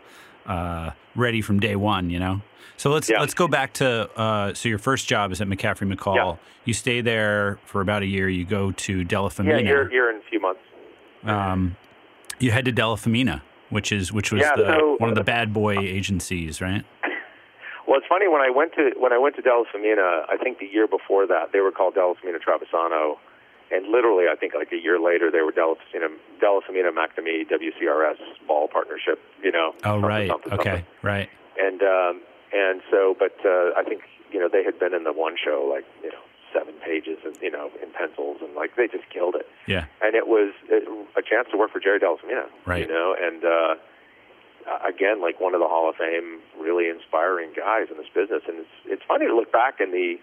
uh, 0.47 0.91
ready 1.15 1.43
from 1.43 1.61
day 1.61 1.77
one 1.77 2.09
you 2.09 2.19
know 2.19 2.41
so 2.79 2.91
let's 2.91 3.11
Yeah. 3.11 3.21
let's 3.21 3.35
go 3.35 3.47
back 3.49 3.75
to 3.75 4.09
uh, 4.19 4.55
so 4.55 4.71
your 4.71 4.79
first 4.79 5.07
job 5.07 5.33
is 5.33 5.41
at 5.43 5.49
McCaffrey 5.49 5.93
McCall 5.93 6.15
Yeah. 6.17 6.35
you 6.65 6.73
stay 6.73 7.03
there 7.03 7.59
for 7.67 7.83
about 7.83 8.03
a 8.03 8.07
year 8.07 8.29
you 8.31 8.47
go 8.47 8.73
to 8.73 9.05
Della 9.05 9.31
Yeah, 9.45 9.59
you're 9.59 9.93
you're 9.93 10.11
in 10.11 10.17
a 10.17 10.31
few 10.31 10.41
months. 10.41 10.61
Um, 11.29 11.77
you 12.39 12.51
head 12.51 12.65
to 12.65 12.73
Della 12.73 12.97
Femina 12.97 13.43
which 13.71 13.93
is 13.93 14.13
which 14.13 14.33
was 14.33 14.43
Yeah, 14.43 14.57
the, 14.57 14.67
so- 14.79 14.97
one 14.99 15.11
of 15.11 15.17
the 15.17 15.25
bad 15.25 15.53
boy 15.53 15.79
agencies, 15.79 16.61
right? 16.61 16.85
Well, 17.87 17.97
it's 17.97 18.07
funny 18.07 18.29
when 18.29 18.43
I 18.43 18.51
went 18.51 18.75
to 18.75 18.93
when 18.99 19.13
I 19.13 19.19
went 19.19 19.37
to 19.37 19.43
Della 19.43 19.65
Femina. 19.73 20.27
I 20.29 20.37
think 20.37 20.59
the 20.59 20.67
year 20.67 20.87
before 20.87 21.27
that 21.27 21.53
they 21.53 21.61
were 21.61 21.73
called 21.73 21.95
Della 21.95 22.15
Femina 22.21 22.39
Travisano, 22.39 23.17
and 23.71 23.89
literally 23.89 24.25
I 24.31 24.37
think 24.37 24.53
like 24.55 24.73
a 24.73 24.77
year 24.77 25.01
later 25.01 25.31
they 25.31 25.41
were 25.41 25.53
Della 25.53 25.77
Femina 25.91 26.93
McNamee 26.93 27.49
WCRS 27.49 28.47
ball 28.47 28.69
partnership. 28.69 29.19
You 29.43 29.53
know. 29.53 29.73
Oh, 29.85 29.95
something, 29.95 30.03
right. 30.03 30.29
something, 30.29 30.53
okay. 30.53 30.65
something. 30.65 30.87
Right. 31.03 31.31
And 31.59 31.83
um, 31.83 32.21
and 32.53 32.83
so, 32.91 33.17
but 33.19 33.37
uh, 33.45 33.73
I 33.75 33.83
think 33.89 34.03
you 34.31 34.39
know 34.39 34.51
they 34.53 34.65
had 34.65 34.79
been 34.79 34.93
in 34.93 35.05
the 35.05 35.13
one 35.13 35.37
show 35.43 35.67
like 35.73 35.87
you 36.03 36.11
know 36.11 36.21
seven 36.53 36.75
pages 36.85 37.19
and 37.25 37.37
you 37.43 37.51
know 37.51 37.71
in 37.83 37.91
pencils 37.93 38.39
and 38.43 38.55
like 38.55 38.77
they 38.77 38.87
just 38.89 39.09
killed 39.11 39.35
it. 39.35 39.47
Yeah. 39.67 39.87
and 40.03 40.15
it 40.15 40.27
was 40.29 40.53
a 41.17 41.23
chance 41.23 41.49
to 41.53 41.57
work 41.59 41.71
for 41.73 41.81
Jerry 41.81 41.99
Della 41.99 42.17
Femina. 42.21 42.47
Right. 42.67 42.83
You 42.87 42.89
know, 42.89 43.15
and 43.21 43.45
uh, 43.45 43.75
again, 44.87 45.21
like 45.21 45.41
one 45.41 45.55
of 45.55 45.61
the 45.61 45.69
Hall 45.69 45.89
of 45.89 45.97
Fame, 45.97 46.41
really 46.59 46.89
inspiring 46.89 47.51
guys 47.57 47.87
in 47.91 47.97
this 47.97 48.09
business. 48.15 48.43
And 48.49 48.59
it's 48.61 48.75
it's 48.87 49.03
funny 49.07 49.27
to 49.27 49.35
look 49.35 49.53
back 49.53 49.81
in 49.81 49.91
the 49.93 50.17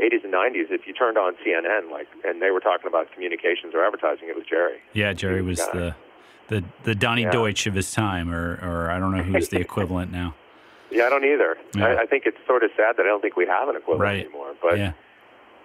80s 0.00 0.24
and 0.24 0.32
90s. 0.32 0.70
If 0.70 0.86
you 0.86 0.92
turned 0.92 1.18
on 1.18 1.34
CNN, 1.46 1.90
like, 1.90 2.08
and 2.24 2.40
they 2.42 2.50
were 2.50 2.60
talking 2.60 2.86
about 2.86 3.12
communications 3.12 3.74
or 3.74 3.84
advertising, 3.84 4.28
it 4.28 4.36
was 4.36 4.44
Jerry. 4.48 4.78
Yeah. 4.92 5.12
Jerry 5.12 5.42
was 5.42 5.58
Yeah. 5.58 5.72
the 5.72 5.94
the 6.48 6.64
the 6.84 6.94
Donny 6.94 7.22
Yeah. 7.22 7.30
Deutsch 7.30 7.66
of 7.66 7.74
his 7.74 7.92
time, 7.92 8.32
or 8.32 8.58
or 8.62 8.90
I 8.90 8.98
don't 8.98 9.14
know 9.16 9.22
who's 9.22 9.48
the 9.48 9.60
equivalent 9.68 10.10
now. 10.12 10.34
Yeah, 10.90 11.06
I 11.06 11.08
don't 11.08 11.24
either. 11.24 11.56
Yeah. 11.74 11.86
I, 11.86 12.02
I 12.02 12.06
think 12.06 12.26
it's 12.26 12.36
sort 12.46 12.62
of 12.64 12.70
sad 12.76 12.96
that 12.98 13.02
I 13.06 13.08
don't 13.08 13.22
think 13.22 13.34
we 13.36 13.46
have 13.46 13.68
an 13.68 13.76
equivalent 13.76 14.02
Right. 14.02 14.24
anymore. 14.26 14.54
But 14.60 14.76
yeah. 14.78 14.92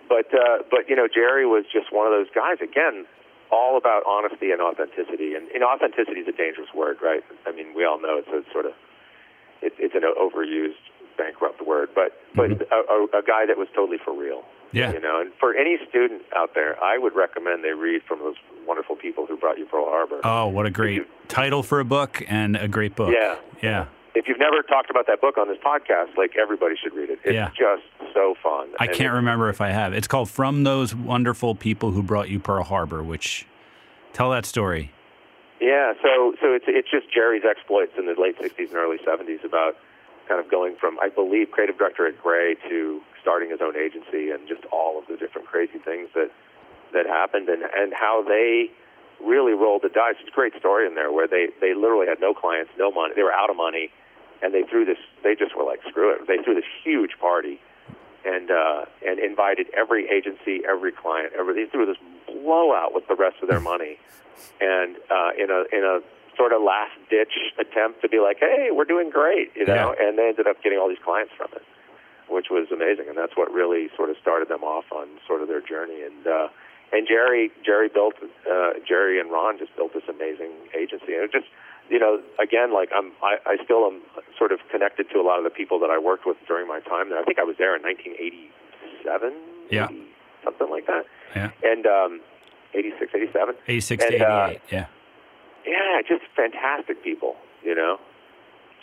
But 0.09 0.33
uh, 0.33 0.63
but 0.71 0.89
you 0.89 0.95
know, 0.95 1.07
Jerry 1.07 1.45
was 1.45 1.65
just 1.71 1.91
one 1.91 2.07
of 2.07 2.13
those 2.13 2.27
guys. 2.33 2.57
Again, 2.61 3.05
all 3.51 3.77
about 3.77 4.03
honesty 4.05 4.51
and 4.51 4.61
authenticity. 4.61 5.33
And, 5.35 5.47
and 5.49 5.63
authenticity 5.63 6.19
is 6.21 6.27
a 6.27 6.35
dangerous 6.35 6.67
word, 6.75 6.97
right? 7.01 7.23
I 7.45 7.51
mean, 7.51 7.73
we 7.75 7.85
all 7.85 7.99
know 8.01 8.17
it's 8.19 8.27
a 8.27 8.43
sort 8.51 8.65
of 8.65 8.73
it, 9.61 9.73
it's 9.79 9.95
an 9.95 10.01
overused, 10.03 10.75
bankrupt 11.17 11.65
word, 11.65 11.89
but 11.95 12.11
but 12.35 12.49
Mhm. 12.51 12.61
a, 12.71 12.75
a, 12.75 13.19
a 13.19 13.23
guy 13.23 13.45
that 13.45 13.57
was 13.57 13.67
totally 13.75 13.97
for 14.03 14.13
real. 14.13 14.43
Yeah. 14.73 14.91
You 14.91 14.99
know, 14.99 15.21
and 15.21 15.31
for 15.39 15.55
any 15.55 15.77
student 15.89 16.23
out 16.35 16.53
there, 16.53 16.75
I 16.83 16.97
would 16.97 17.15
recommend 17.15 17.63
they 17.63 17.71
read 17.71 18.01
from 18.03 18.19
those 18.19 18.35
wonderful 18.67 18.97
people 18.97 19.25
who 19.25 19.37
brought 19.37 19.57
you 19.57 19.65
Pearl 19.65 19.85
Harbor. 19.85 20.19
Oh, 20.25 20.47
what 20.47 20.65
a 20.65 20.69
great 20.69 21.07
title 21.29 21.63
for 21.63 21.79
a 21.79 21.85
book 21.85 22.21
and 22.27 22.57
a 22.57 22.67
great 22.67 22.93
book. 22.95 23.13
Yeah. 23.17 23.35
Yeah. 23.63 23.85
If 24.17 24.27
you've 24.27 24.39
never 24.39 24.63
talked 24.63 24.89
about 24.89 25.05
that 25.07 25.21
book 25.21 25.37
on 25.37 25.47
this 25.47 25.59
podcast, 25.63 26.17
like 26.17 26.35
everybody 26.41 26.75
should 26.81 26.93
read 26.93 27.11
it. 27.11 27.19
It's 27.23 27.33
Yeah. 27.35 27.49
just 27.55 27.83
so 28.15 28.33
fun. 28.41 28.69
I 28.79 28.85
And 28.85 28.93
can't 28.95 29.13
remember 29.13 29.47
if 29.49 29.61
I 29.61 29.69
have. 29.69 29.93
It's 29.93 30.07
called 30.07 30.27
From 30.29 30.63
Those 30.63 30.95
Wonderful 30.95 31.53
People 31.53 31.91
Who 31.91 32.01
Brought 32.01 32.27
You 32.29 32.39
Pearl 32.39 32.63
Harbor, 32.63 33.03
which 33.03 33.45
tell 34.13 34.31
that 34.31 34.45
story. 34.45 34.91
Yeah, 35.59 35.93
so 36.01 36.33
so 36.41 36.53
it's 36.53 36.65
it's 36.67 36.89
just 36.89 37.11
Jerry's 37.13 37.43
exploits 37.45 37.93
in 37.97 38.05
the 38.07 38.15
late 38.19 38.37
'60s 38.39 38.69
and 38.69 38.77
early 38.77 38.97
'70s 38.99 39.43
about 39.43 39.75
kind 40.27 40.39
of 40.39 40.49
going 40.49 40.75
from 40.75 40.99
I 40.99 41.09
believe 41.09 41.51
creative 41.51 41.77
director 41.77 42.07
at 42.07 42.21
Grey 42.21 42.55
to 42.69 43.01
starting 43.21 43.49
his 43.51 43.59
own 43.61 43.75
agency 43.77 44.31
and 44.31 44.47
just 44.47 44.65
all 44.71 44.97
of 44.99 45.05
the 45.07 45.15
different 45.17 45.47
crazy 45.47 45.77
things 45.79 46.09
that 46.15 46.31
that 46.93 47.05
happened 47.05 47.49
and 47.49 47.63
and 47.75 47.93
how 47.93 48.23
they 48.23 48.71
really 49.23 49.53
rolled 49.53 49.81
the 49.81 49.89
dice. 49.89 50.15
It's 50.19 50.29
a 50.29 50.31
great 50.31 50.55
story 50.59 50.85
in 50.87 50.93
there 50.95 51.11
where 51.11 51.27
they 51.27 51.49
they 51.61 51.73
literally 51.75 52.07
had 52.07 52.19
no 52.19 52.33
clients, 52.33 52.71
no 52.77 52.91
money. 52.91 53.13
They 53.15 53.23
were 53.23 53.33
out 53.33 53.49
of 53.49 53.55
money, 53.57 53.89
and 54.41 54.53
they 54.53 54.63
threw 54.63 54.85
this. 54.85 54.97
They 55.23 55.35
just 55.35 55.55
were 55.55 55.63
like, 55.63 55.79
screw 55.89 56.13
it. 56.13 56.27
They 56.27 56.37
threw 56.43 56.55
this 56.55 56.69
huge 56.83 57.11
party, 57.19 57.59
and 58.25 58.51
uh, 58.51 58.85
and 59.05 59.19
invited 59.19 59.67
every 59.75 60.09
agency, 60.09 60.61
every 60.67 60.91
client, 60.91 61.33
every. 61.37 61.53
They 61.65 61.69
threw 61.69 61.85
this 61.85 61.97
blowout 62.27 62.93
with 62.93 63.07
the 63.07 63.15
rest 63.15 63.37
of 63.41 63.49
their 63.49 63.59
money, 63.59 63.97
and 64.61 64.97
uh, 65.09 65.31
in 65.37 65.49
a 65.49 65.63
in 65.75 65.83
a 65.83 65.99
sort 66.37 66.53
of 66.53 66.61
last 66.61 66.93
ditch 67.09 67.33
attempt 67.59 68.01
to 68.01 68.07
be 68.07 68.19
like, 68.19 68.37
hey, 68.39 68.69
we're 68.71 68.85
doing 68.85 69.09
great, 69.09 69.51
you 69.55 69.65
know. 69.65 69.95
Yeah. 69.97 70.07
And 70.07 70.17
they 70.17 70.29
ended 70.29 70.47
up 70.47 70.61
getting 70.61 70.77
all 70.77 70.87
these 70.87 71.01
clients 71.03 71.33
from 71.35 71.49
it, 71.53 71.63
which 72.29 72.47
was 72.51 72.67
amazing, 72.71 73.09
and 73.09 73.17
that's 73.17 73.35
what 73.35 73.51
really 73.51 73.89
sort 73.97 74.09
of 74.09 74.17
started 74.21 74.47
them 74.47 74.63
off 74.63 74.85
on 74.91 75.07
sort 75.25 75.41
of 75.41 75.47
their 75.47 75.61
journey. 75.61 76.03
And 76.03 76.27
uh, 76.27 76.47
and 76.93 77.07
Jerry 77.07 77.51
Jerry 77.65 77.89
built 77.89 78.15
uh, 78.21 78.79
Jerry 78.87 79.19
and 79.19 79.31
Ron 79.31 79.57
just 79.57 79.75
built 79.75 79.93
this 79.93 80.07
amazing 80.07 80.53
agency, 80.77 81.13
and 81.17 81.25
it 81.25 81.31
just 81.31 81.47
you 81.89 81.99
know 81.99 82.21
again 82.41 82.73
like 82.73 82.89
I'm 82.95 83.11
I, 83.23 83.37
I 83.45 83.57
still 83.63 83.85
am 83.85 84.01
sort 84.37 84.51
of 84.51 84.59
connected 84.71 85.09
to 85.11 85.19
a 85.19 85.25
lot 85.25 85.37
of 85.37 85.43
the 85.43 85.49
people 85.49 85.79
that 85.79 85.89
I 85.89 85.97
worked 85.97 86.25
with 86.25 86.37
during 86.47 86.67
my 86.67 86.79
time 86.81 87.09
there. 87.09 87.19
I 87.19 87.23
think 87.23 87.39
I 87.39 87.43
was 87.43 87.55
there 87.57 87.75
in 87.75 87.81
1987, 87.83 89.33
Yeah. 89.69 89.85
80, 89.89 90.03
something 90.43 90.69
like 90.69 90.85
that, 90.87 91.05
Yeah. 91.35 91.51
and 91.63 91.85
um, 91.87 92.21
86, 92.73 93.11
87. 93.15 93.55
86 93.67 94.03
to 94.05 94.13
And, 94.13 94.21
uh, 94.23 94.47
88. 94.49 94.61
yeah. 94.71 94.85
Yeah, 95.65 96.01
just 96.07 96.23
fantastic 96.35 97.03
people, 97.03 97.35
you 97.63 97.75
know, 97.75 97.99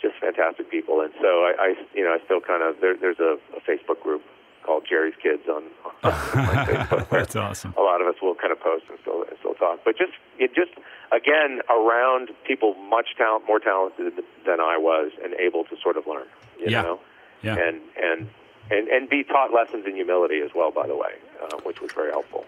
just 0.01 0.15
fantastic 0.21 0.69
people. 0.69 1.01
And 1.01 1.11
so 1.21 1.27
I, 1.49 1.53
I 1.59 1.73
you 1.95 2.03
know, 2.03 2.11
I 2.13 2.19
still 2.25 2.39
kind 2.41 2.61
of 2.61 2.79
there, 2.81 2.95
there's 2.95 3.19
a, 3.19 3.37
a 3.57 3.61
Facebook 3.61 4.01
group 4.03 4.21
called 4.65 4.85
Jerry's 4.89 5.13
Kids 5.21 5.43
on, 5.47 5.63
on 6.03 6.11
Facebook. 6.11 7.09
That's 7.09 7.35
awesome. 7.35 7.73
A 7.77 7.81
lot 7.81 8.01
of 8.01 8.07
us 8.07 8.15
will 8.21 8.35
kind 8.35 8.51
of 8.51 8.59
post 8.59 8.85
and 8.89 8.97
still 9.01 9.23
and 9.23 9.37
still 9.39 9.53
talk, 9.55 9.79
but 9.85 9.97
just 9.97 10.13
it 10.39 10.53
just 10.55 10.71
again 11.11 11.61
around 11.69 12.29
people 12.45 12.73
much 12.75 13.09
talent, 13.17 13.45
more 13.47 13.59
talented 13.59 14.13
than 14.45 14.59
I 14.59 14.77
was, 14.77 15.11
and 15.23 15.33
able 15.35 15.63
to 15.65 15.75
sort 15.81 15.97
of 15.97 16.07
learn, 16.07 16.25
you 16.59 16.67
Yeah. 16.69 16.81
know, 16.81 16.99
Yeah. 17.43 17.55
and 17.57 17.81
and 18.01 18.29
and 18.71 18.87
and 18.87 19.09
be 19.09 19.23
taught 19.23 19.53
lessons 19.53 19.85
in 19.85 19.95
humility 19.95 20.41
as 20.41 20.49
well, 20.55 20.71
by 20.71 20.87
the 20.87 20.95
way, 20.95 21.13
uh, 21.41 21.57
which 21.63 21.79
was 21.81 21.91
very 21.93 22.11
helpful. 22.11 22.45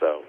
So. 0.00 0.22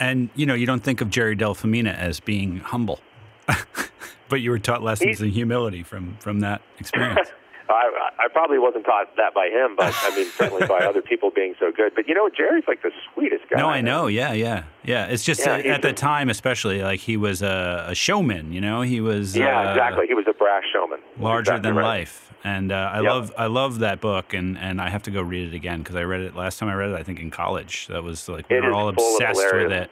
And, 0.00 0.28
you 0.34 0.44
know, 0.44 0.54
you 0.54 0.66
don't 0.66 0.82
think 0.82 1.00
of 1.00 1.08
Jerry 1.08 1.36
Della 1.36 1.54
Femina 1.54 1.90
as 1.90 2.18
being 2.18 2.58
humble, 2.58 2.98
but 4.28 4.40
you 4.40 4.50
were 4.50 4.58
taught 4.58 4.82
lessons 4.82 5.20
in 5.22 5.30
humility 5.30 5.82
from, 5.84 6.16
from 6.18 6.40
that 6.40 6.62
experience. 6.80 7.28
I, 7.68 8.03
I 8.18 8.28
probably 8.28 8.58
wasn't 8.58 8.84
taught 8.84 9.14
that 9.16 9.34
by 9.34 9.46
him, 9.48 9.76
but 9.76 9.94
I 10.02 10.14
mean 10.16 10.26
certainly 10.36 10.66
by 10.66 10.78
other 10.90 11.02
people 11.02 11.30
being 11.30 11.54
so 11.58 11.72
good. 11.72 11.92
But 11.94 12.08
you 12.08 12.14
know, 12.14 12.28
Jerry's 12.28 12.64
like 12.68 12.82
the 12.82 12.90
sweetest 13.12 13.44
guy. 13.50 13.58
No, 13.58 13.68
I 13.68 13.80
know. 13.80 14.06
Yeah, 14.06 14.32
yeah, 14.32 14.64
yeah. 14.84 15.06
It's 15.06 15.24
just 15.24 15.40
Yeah, 15.40 15.52
uh, 15.54 15.58
at 15.74 15.82
the 15.82 15.90
just- 15.90 16.00
time, 16.02 16.28
especially, 16.30 16.82
like 16.82 17.00
he 17.00 17.16
was 17.16 17.42
a, 17.42 17.86
a 17.88 17.94
showman. 17.94 18.52
You 18.52 18.60
know, 18.60 18.82
he 18.82 19.00
was 19.00 19.36
Yeah, 19.36 19.58
uh, 19.68 19.70
exactly. 19.72 20.06
He 20.06 20.14
was 20.14 20.26
a 20.28 20.32
brash 20.32 20.64
showman. 20.72 21.00
larger 21.18 21.52
Exactly 21.52 21.68
than 21.70 21.76
right. 21.76 21.84
life. 22.00 22.20
And 22.44 22.72
uh, 22.72 22.90
I 22.92 23.00
Yep. 23.00 23.10
love 23.10 23.32
I 23.38 23.46
love 23.46 23.78
that 23.78 24.00
book, 24.00 24.34
and, 24.34 24.58
and 24.58 24.80
I 24.80 24.90
have 24.90 25.02
to 25.04 25.10
go 25.10 25.22
read 25.22 25.48
it 25.52 25.56
again 25.56 25.78
because 25.78 25.96
I 25.96 26.02
read 26.02 26.20
it 26.20 26.36
last 26.36 26.58
time 26.58 26.68
I 26.68 26.74
read 26.74 26.90
it. 26.90 26.96
I 26.96 27.02
think 27.02 27.18
in 27.20 27.30
college. 27.30 27.86
That 27.88 28.02
was 28.04 28.28
like 28.28 28.48
we 28.50 28.56
It 28.58 28.62
were 28.62 28.72
all 28.72 28.88
obsessed 28.88 29.42
with 29.52 29.72
it. 29.72 29.90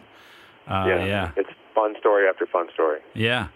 Uh, 0.69 0.85
yeah. 0.87 1.05
yeah, 1.07 1.31
it's 1.37 1.49
fun 1.75 1.95
story 1.99 2.29
after 2.29 2.47
fun 2.47 2.69
story. 2.75 3.01
yeah. 3.15 3.49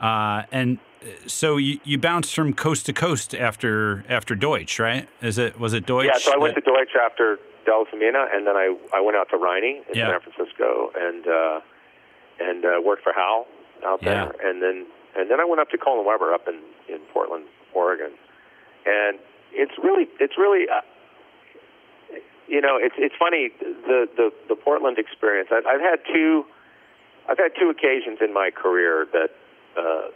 Uh, 0.00 0.42
and 0.50 0.78
so 1.26 1.56
you, 1.56 1.78
you 1.84 1.98
bounced 1.98 2.34
from 2.34 2.52
coast 2.54 2.86
to 2.86 2.92
coast 2.92 3.34
after 3.34 4.04
after 4.08 4.34
Deutsch, 4.34 4.78
right? 4.78 5.08
Is 5.22 5.38
it 5.38 5.58
was 5.58 5.72
it 5.72 5.86
Deutsch? 5.86 6.06
Yeah, 6.06 6.18
so 6.18 6.32
I 6.34 6.38
went 6.38 6.54
to 6.54 6.60
Deutsch 6.60 6.94
after 7.00 7.38
Della 7.66 7.84
Femina, 7.90 8.26
and 8.32 8.46
then 8.46 8.56
I 8.56 8.74
I 8.92 9.00
went 9.00 9.16
out 9.16 9.28
to 9.30 9.36
Riney 9.36 9.82
in 9.88 9.94
Yeah. 9.98 10.10
San 10.10 10.20
Francisco 10.20 10.90
and 10.98 11.26
uh, 11.26 11.60
and 12.40 12.64
uh, 12.64 12.80
worked 12.84 13.02
for 13.02 13.12
Hal 13.12 13.46
out 13.84 14.02
Yeah. 14.02 14.26
there, 14.32 14.50
and 14.50 14.62
then 14.62 14.86
and 15.16 15.30
then 15.30 15.40
I 15.40 15.44
went 15.44 15.60
up 15.60 15.70
to 15.70 15.78
Cole 15.78 15.98
and 15.98 16.06
Weber 16.06 16.32
up 16.32 16.48
in 16.48 16.60
in 16.92 17.00
Portland, 17.12 17.46
Oregon, 17.74 18.12
and 18.86 19.18
it's 19.52 19.72
really 19.82 20.08
it's 20.20 20.36
really. 20.38 20.68
Uh, 20.68 20.80
you 22.46 22.60
know, 22.60 22.76
it's 22.76 22.94
it's 22.98 23.14
funny 23.18 23.50
the 23.58 24.06
the 24.16 24.30
the 24.50 24.54
Portland 24.54 24.98
experience. 24.98 25.48
I've, 25.50 25.64
I've 25.66 25.80
had 25.80 26.00
two, 26.12 26.44
I've 27.26 27.38
had 27.38 27.52
two 27.58 27.70
occasions 27.70 28.18
in 28.20 28.34
my 28.34 28.50
career 28.54 29.06
that 29.14 29.30
uh, 29.78 30.08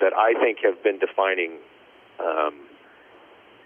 that 0.00 0.12
I 0.16 0.34
think 0.34 0.58
have 0.64 0.82
been 0.82 0.98
defining, 0.98 1.58
um, 2.18 2.54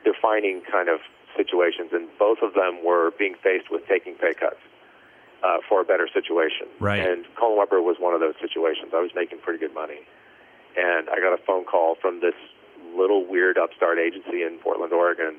defining 0.05 0.63
kind 0.71 0.89
of 0.89 1.01
situations, 1.37 1.91
and 1.93 2.09
both 2.19 2.39
of 2.43 2.55
them 2.55 2.85
were 2.85 3.11
being 3.19 3.35
faced 3.43 3.71
with 3.71 3.87
taking 3.87 4.15
pay 4.15 4.35
cuts 4.35 4.61
uh, 5.43 5.59
for 5.69 5.81
a 5.81 5.85
better 5.85 6.09
situation. 6.13 6.67
Right. 6.81 7.01
And 7.01 7.27
Cole 7.37 7.51
and 7.51 7.59
Weber 7.59 7.83
was 7.83 7.97
one 7.99 8.15
of 8.15 8.21
those 8.21 8.35
situations. 8.41 8.93
I 8.95 9.01
was 9.01 9.11
making 9.15 9.39
pretty 9.41 9.59
good 9.59 9.75
money, 9.75 10.01
and 10.77 11.09
I 11.11 11.21
got 11.21 11.33
a 11.33 11.43
phone 11.47 11.65
call 11.65 11.97
from 12.01 12.21
this 12.21 12.35
little 12.97 13.27
weird 13.27 13.59
upstart 13.59 13.99
agency 13.99 14.43
in 14.43 14.59
Portland, 14.63 14.93
Oregon, 14.93 15.37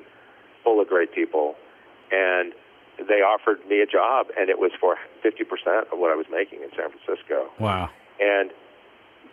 full 0.62 0.80
of 0.80 0.88
great 0.88 1.12
people, 1.14 1.56
and 2.12 2.52
they 2.98 3.20
offered 3.20 3.64
me 3.68 3.80
a 3.80 3.86
job, 3.86 4.28
and 4.38 4.48
it 4.48 4.58
was 4.58 4.72
for 4.80 4.96
50% 5.24 5.92
of 5.92 5.98
what 5.98 6.10
I 6.10 6.16
was 6.16 6.26
making 6.30 6.62
in 6.62 6.70
San 6.76 6.90
Francisco. 6.90 7.50
wow. 7.58 7.90
And 8.18 8.50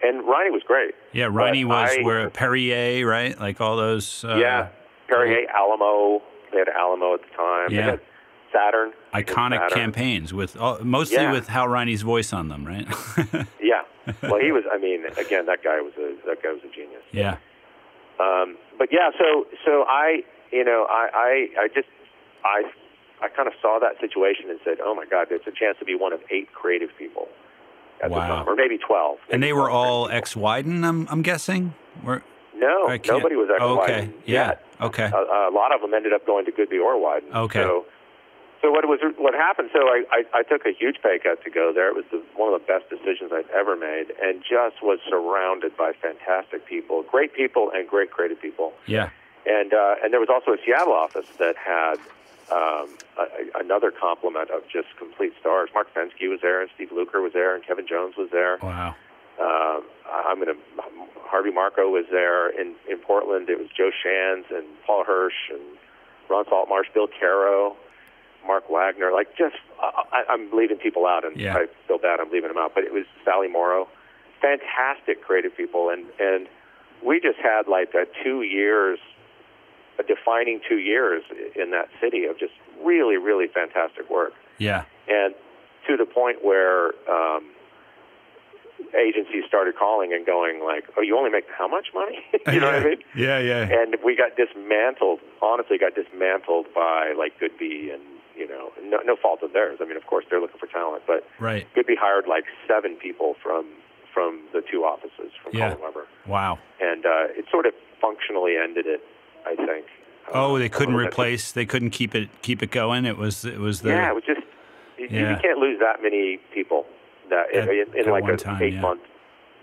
and 0.03 0.23
Riney 0.27 0.51
was 0.51 0.61
great. 0.67 0.93
Yeah, 1.13 1.25
Riney 1.31 1.63
But 1.63 1.69
was 1.69 1.97
I- 1.97 2.01
where 2.03 2.29
Perrier, 2.29 3.05
right? 3.07 3.39
Like 3.39 3.61
all 3.61 3.77
those. 3.77 4.23
Uh, 4.25 4.35
yeah, 4.37 4.67
Perrier, 5.07 5.47
Alamo. 5.53 6.21
They 6.51 6.59
had 6.59 6.69
Alamo 6.69 7.15
at 7.15 7.21
the 7.21 7.35
time. 7.35 7.69
They 7.69 7.75
Yeah. 7.77 7.91
had 7.91 7.99
Saturn. 8.53 8.93
Iconic 9.13 9.57
Saturn. 9.57 9.69
campaigns 9.69 10.33
with 10.33 10.55
all, 10.59 10.77
mostly 10.83 11.17
Yeah. 11.17 11.31
with 11.31 11.47
Hal 11.47 11.67
Riney's 11.67 12.03
voice 12.03 12.31
on 12.33 12.49
them, 12.49 12.65
right? 12.65 12.87
Yeah. 13.59 13.81
Well, 14.21 14.39
he 14.39 14.51
was. 14.51 14.63
I 14.71 14.77
mean, 14.77 15.05
again, 15.17 15.45
that 15.45 15.63
guy 15.63 15.79
was 15.81 15.93
a 15.97 16.13
that 16.27 16.43
guy 16.43 16.51
was 16.51 16.61
a 16.63 16.67
genius. 16.75 17.01
yeah. 17.11 17.37
Um, 18.19 18.57
but 18.77 18.89
yeah, 18.91 19.09
so 19.17 19.47
so 19.65 19.85
I, 19.87 20.23
you 20.51 20.63
know, 20.63 20.85
I 20.89 21.07
I, 21.57 21.61
I 21.63 21.67
just 21.69 21.87
I 22.43 22.63
I 23.21 23.29
kind 23.29 23.47
of 23.47 23.53
saw 23.61 23.79
that 23.79 23.99
situation 24.01 24.49
and 24.49 24.59
said, 24.65 24.77
oh 24.83 24.93
my 24.93 25.05
God, 25.05 25.27
there's 25.29 25.47
a 25.47 25.51
chance 25.51 25.77
to 25.79 25.85
be 25.85 25.95
one 25.95 26.11
of 26.13 26.19
eight 26.29 26.51
creative 26.53 26.89
people 26.99 27.29
at 28.03 28.11
Wow. 28.11 28.19
the 28.19 28.25
time, 28.27 28.49
or 28.49 28.55
maybe 28.55 28.77
12. 28.77 29.17
And 29.31 29.41
maybe 29.41 29.49
they 29.49 29.53
were 29.53 29.69
all 29.69 30.09
ex 30.09 30.35
Wieden, 30.35 30.83
I'm, 30.83 31.07
I'm 31.09 31.21
guessing? 31.21 31.73
People. 32.01 32.19
No, 32.55 32.87
nobody 33.07 33.35
was 33.35 33.49
ex 33.49 33.59
oh, 33.61 33.81
okay. 33.81 34.01
Wieden 34.07 34.13
Yeah. 34.25 34.55
Okay. 34.81 35.05
A, 35.05 35.49
a 35.49 35.51
lot 35.53 35.73
of 35.73 35.81
them 35.81 35.93
ended 35.93 36.13
up 36.13 36.25
going 36.25 36.45
to 36.45 36.51
Goodby 36.51 36.79
or 36.79 36.95
Wieden. 36.95 37.33
Okay. 37.33 37.61
So, 37.61 37.85
so 38.61 38.71
what 38.71 38.87
was 38.87 38.99
what 39.17 39.33
happened? 39.33 39.69
So 39.73 39.79
I, 39.79 40.03
I, 40.11 40.39
I 40.39 40.43
took 40.43 40.65
a 40.65 40.71
huge 40.71 40.97
pay 41.03 41.19
cut 41.21 41.43
to 41.43 41.49
go 41.49 41.71
there. 41.73 41.89
It 41.89 41.95
was 41.95 42.05
the, 42.11 42.23
one 42.35 42.53
of 42.53 42.59
the 42.61 42.65
best 42.65 42.89
decisions 42.89 43.31
I've 43.33 43.49
ever 43.49 43.75
made, 43.75 44.13
and 44.21 44.41
just 44.41 44.81
was 44.81 44.99
surrounded 45.09 45.75
by 45.75 45.91
fantastic 46.01 46.65
people, 46.65 47.03
great 47.03 47.33
people, 47.33 47.71
and 47.73 47.87
great 47.87 48.11
creative 48.11 48.41
people. 48.41 48.73
yeah. 48.87 49.09
And 49.45 49.73
uh, 49.73 49.95
and 50.01 50.13
there 50.13 50.21
was 50.21 50.29
also 50.29 50.51
a 50.51 50.57
Seattle 50.65 50.93
office 50.93 51.27
that 51.39 51.57
had 51.57 51.97
um, 52.51 52.97
a, 53.17 53.59
another 53.59 53.91
complement 53.91 54.49
of 54.51 54.63
just 54.71 54.87
complete 54.97 55.33
stars. 55.39 55.69
Mark 55.73 55.87
Fenske 55.93 56.29
was 56.29 56.39
there, 56.41 56.61
and 56.61 56.69
Steve 56.75 56.91
Luker 56.91 57.21
was 57.21 57.33
there, 57.33 57.55
and 57.55 57.63
Kevin 57.65 57.87
Jones 57.87 58.15
was 58.17 58.29
there. 58.31 58.57
Wow. 58.61 58.95
Um, 59.39 59.83
I'm 60.05 60.37
gonna 60.39 60.53
Harvey 61.25 61.51
Marco 61.51 61.89
was 61.89 62.05
there 62.11 62.49
in 62.49 62.75
in 62.89 62.99
Portland. 62.99 63.49
It 63.49 63.57
was 63.57 63.67
Joe 63.75 63.89
Shands 64.03 64.47
and 64.51 64.65
Paul 64.85 65.03
Hirsch 65.05 65.49
and 65.51 65.61
Ron 66.29 66.45
Saltmarsh, 66.49 66.87
Bill 66.93 67.07
Caro, 67.19 67.75
Mark 68.45 68.69
Wagner. 68.69 69.11
Like 69.11 69.35
just 69.35 69.55
I, 69.81 70.23
I'm 70.29 70.51
leaving 70.53 70.77
people 70.77 71.07
out, 71.07 71.25
and 71.25 71.35
Yeah. 71.35 71.55
I 71.55 71.65
feel 71.87 71.97
bad 71.97 72.19
I'm 72.19 72.29
leaving 72.31 72.49
them 72.49 72.57
out. 72.59 72.73
But 72.75 72.83
it 72.83 72.93
was 72.93 73.05
Sally 73.25 73.47
Morrow, 73.47 73.87
fantastic 74.41 75.21
creative 75.23 75.55
people, 75.57 75.89
and 75.89 76.05
and 76.19 76.47
we 77.03 77.19
just 77.19 77.39
had 77.39 77.67
like 77.67 77.93
a 77.95 78.05
two 78.23 78.43
years, 78.43 78.99
a 79.99 80.03
defining 80.03 80.59
two 80.67 80.77
years 80.79 81.23
in 81.55 81.71
that 81.71 81.89
city 82.01 82.25
of 82.25 82.37
just 82.39 82.53
really 82.83 83.17
really 83.17 83.47
fantastic 83.47 84.09
work 84.09 84.33
Yeah. 84.57 84.85
and 85.07 85.33
to 85.87 85.97
the 85.97 86.05
point 86.05 86.43
where 86.43 86.87
um, 87.09 87.51
agencies 88.97 89.43
started 89.47 89.75
calling 89.77 90.13
and 90.13 90.25
going 90.25 90.63
like, 90.63 90.85
"Oh, 90.97 91.01
you 91.01 91.17
only 91.17 91.29
make 91.29 91.45
how 91.57 91.67
much 91.67 91.87
money?" 91.93 92.19
you 92.47 92.59
know 92.59 92.69
yeah. 92.69 92.77
what 92.77 92.85
I 92.85 92.89
mean? 92.89 92.97
Yeah, 93.15 93.39
yeah. 93.39 93.67
And 93.69 93.95
we 94.03 94.15
got 94.15 94.35
dismantled. 94.35 95.19
Honestly, 95.41 95.77
got 95.77 95.95
dismantled 95.95 96.67
by 96.73 97.13
like 97.17 97.39
Goodby 97.39 97.93
and 97.93 98.01
you 98.35 98.47
know, 98.47 98.71
no, 98.81 98.97
no 99.05 99.15
fault 99.15 99.43
of 99.43 99.53
theirs. 99.53 99.77
I 99.79 99.85
mean, 99.85 99.95
of 99.97 100.07
course, 100.07 100.25
they're 100.29 100.41
looking 100.41 100.57
for 100.59 100.65
talent, 100.67 101.03
but 101.05 101.23
right. 101.39 101.67
Goodby 101.75 101.93
hired 101.99 102.25
like 102.27 102.45
seven 102.67 102.95
people 102.95 103.35
from 103.43 103.65
from 104.13 104.41
the 104.53 104.61
two 104.61 104.83
offices 104.83 105.31
from 105.43 105.53
Yeah. 105.55 105.75
Weber, 105.75 106.07
Wow. 106.27 106.59
and 106.79 107.05
uh, 107.05 107.33
it 107.37 107.45
sort 107.51 107.65
of 107.65 107.73
functionally 107.99 108.55
ended 108.57 108.85
it. 108.85 109.01
I 109.45 109.55
think. 109.55 109.85
Oh, 110.33 110.57
they 110.57 110.69
couldn't 110.69 110.95
replace. 110.95 111.51
They 111.51 111.65
couldn't 111.65 111.89
keep 111.91 112.15
it 112.15 112.29
keep 112.41 112.63
it 112.63 112.71
going. 112.71 113.05
It 113.05 113.17
was 113.17 113.45
it 113.45 113.59
was 113.59 113.81
the 113.81 113.89
yeah, 113.89 114.09
it 114.09 114.15
was 114.15 114.23
just 114.25 114.41
you, 114.97 115.05
you 115.05 115.35
can't 115.41 115.59
lose 115.59 115.79
that 115.79 116.01
many 116.01 116.37
people 116.53 116.85
that 117.29 117.53
At- 117.53 117.67
in, 117.69 117.87
in 117.93 118.07
at 118.07 118.11
like 118.11 118.23
an 118.25 118.37
time, 118.37 118.61
eight 118.61 118.73
yeah. 118.73 118.81
month 118.81 119.01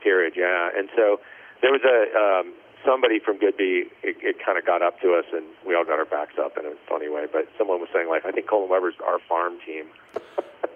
period. 0.02 0.34
Yeah, 0.36 0.70
and 0.76 0.88
so 0.94 1.20
there 1.62 1.72
was 1.72 1.80
a 1.84 1.98
um, 2.18 2.54
somebody 2.84 3.18
from 3.18 3.38
Goodby. 3.38 3.88
It, 4.02 4.16
it 4.22 4.36
kind 4.44 4.58
of 4.58 4.66
got 4.66 4.82
up 4.82 5.00
to 5.00 5.14
us, 5.14 5.24
and 5.32 5.44
we 5.66 5.74
all 5.74 5.84
got 5.84 5.98
our 5.98 6.04
backs 6.04 6.34
up 6.38 6.56
in 6.58 6.66
a 6.66 6.72
funny 6.88 7.08
way. 7.08 7.24
But 7.30 7.48
someone 7.56 7.80
was 7.80 7.88
saying 7.92 8.08
like, 8.08 8.24
I 8.26 8.30
think 8.32 8.46
Cole 8.48 8.62
and 8.62 8.70
Weber's 8.70 8.94
our 9.06 9.18
farm 9.28 9.58
team. 9.66 9.86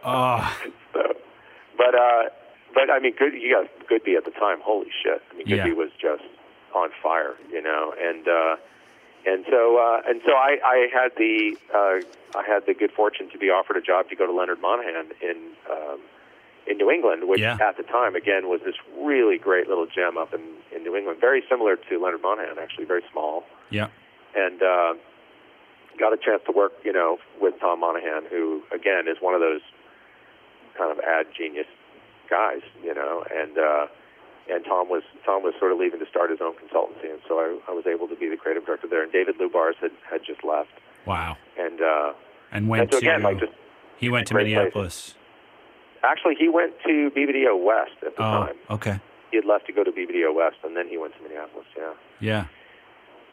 oh 0.04 0.58
So, 0.94 1.02
but 1.76 1.94
uh, 1.94 2.22
but 2.74 2.90
I 2.90 2.98
mean, 3.00 3.14
good. 3.18 3.34
You 3.34 3.52
got 3.52 3.68
Goodby 3.88 4.16
at 4.16 4.24
the 4.24 4.30
time. 4.32 4.58
Holy 4.62 4.88
shit! 5.02 5.20
I 5.30 5.36
mean, 5.36 5.46
Goodby 5.46 5.68
Yeah. 5.68 5.72
was 5.74 5.90
just 6.00 6.24
on 6.74 6.88
fire, 7.02 7.34
you 7.52 7.62
know, 7.62 7.94
and 8.00 8.26
uh, 8.26 8.56
and 9.26 9.44
so 9.50 9.78
uh, 9.78 10.02
and 10.08 10.20
so 10.24 10.32
I, 10.32 10.58
I 10.64 10.88
had 10.92 11.12
the 11.16 11.56
uh, 11.74 12.38
I 12.38 12.42
had 12.46 12.66
the 12.66 12.74
good 12.74 12.92
fortune 12.92 13.30
to 13.30 13.38
be 13.38 13.46
offered 13.50 13.76
a 13.76 13.80
job 13.80 14.08
to 14.10 14.16
go 14.16 14.26
to 14.26 14.32
Leonard 14.32 14.60
Monahan 14.60 15.12
in 15.22 15.36
um, 15.70 16.00
in 16.66 16.76
New 16.78 16.90
England, 16.90 17.28
which 17.28 17.40
Yeah. 17.40 17.58
at 17.60 17.76
the 17.76 17.82
time 17.84 18.14
again 18.16 18.48
was 18.48 18.60
this 18.64 18.74
really 18.98 19.38
great 19.38 19.68
little 19.68 19.86
gem 19.86 20.16
up 20.18 20.32
in 20.34 20.42
in 20.74 20.82
New 20.82 20.96
England, 20.96 21.20
very 21.20 21.42
similar 21.48 21.76
to 21.76 21.98
Leonard 22.02 22.22
Monahan, 22.22 22.58
actually 22.58 22.84
very 22.86 23.02
small. 23.12 23.44
Yeah. 23.70 23.88
And 24.36 24.62
uh, 24.62 24.94
got 25.98 26.12
a 26.12 26.16
chance 26.16 26.42
to 26.46 26.52
work, 26.52 26.72
you 26.84 26.92
know, 26.92 27.18
with 27.40 27.54
Tom 27.60 27.80
Monahan, 27.80 28.24
who 28.30 28.62
again 28.72 29.06
is 29.08 29.16
one 29.20 29.34
of 29.34 29.40
those 29.40 29.60
kind 30.76 30.90
of 30.90 30.98
ad 31.04 31.26
genius 31.36 31.66
guys, 32.28 32.62
you 32.82 32.92
know, 32.94 33.24
and 33.32 33.56
uh, 33.58 33.86
and 34.50 34.64
Tom 34.64 34.88
was 34.88 35.02
Tom 35.24 35.42
was 35.42 35.54
sort 35.58 35.72
of 35.72 35.78
leaving 35.78 36.00
to 36.00 36.06
start 36.06 36.30
his 36.30 36.40
own 36.40 36.52
consultancy, 36.54 37.10
and 37.10 37.20
so 37.28 37.38
I, 37.38 37.58
I 37.68 37.72
was 37.72 37.86
able 37.86 38.08
to 38.08 38.16
be 38.16 38.28
the 38.28 38.36
creative 38.36 38.64
director 38.66 38.86
there. 38.88 39.02
And 39.02 39.10
David 39.12 39.36
Lubars 39.38 39.76
had 39.80 39.92
had 40.08 40.20
just 40.24 40.44
left, 40.44 40.70
wow. 41.06 41.36
and 41.58 41.80
uh, 41.80 42.12
And 42.52 42.68
went 42.68 42.82
and 42.82 42.92
so 42.92 42.98
again, 42.98 43.20
to 43.20 43.26
like 43.26 43.38
just 43.40 43.52
he 43.96 44.08
went 44.08 44.26
to 44.28 44.34
great 44.34 44.44
place. 44.44 44.54
Minneapolis. 44.56 45.14
actually 46.02 46.34
he 46.38 46.48
went 46.48 46.74
to 46.86 47.10
BBDO 47.16 47.62
West 47.64 47.96
at 48.06 48.16
the 48.16 48.22
Oh, 48.22 48.46
time. 48.46 48.56
okay. 48.70 49.00
He 49.30 49.36
had 49.38 49.46
left 49.46 49.66
to 49.66 49.72
go 49.72 49.82
to 49.82 49.90
BBDO 49.90 50.34
West, 50.34 50.56
and 50.62 50.76
then 50.76 50.86
he 50.88 50.96
went 50.98 51.16
to 51.16 51.22
Minneapolis. 51.22 51.66
Yeah. 51.76 51.92
Yeah. 52.20 52.44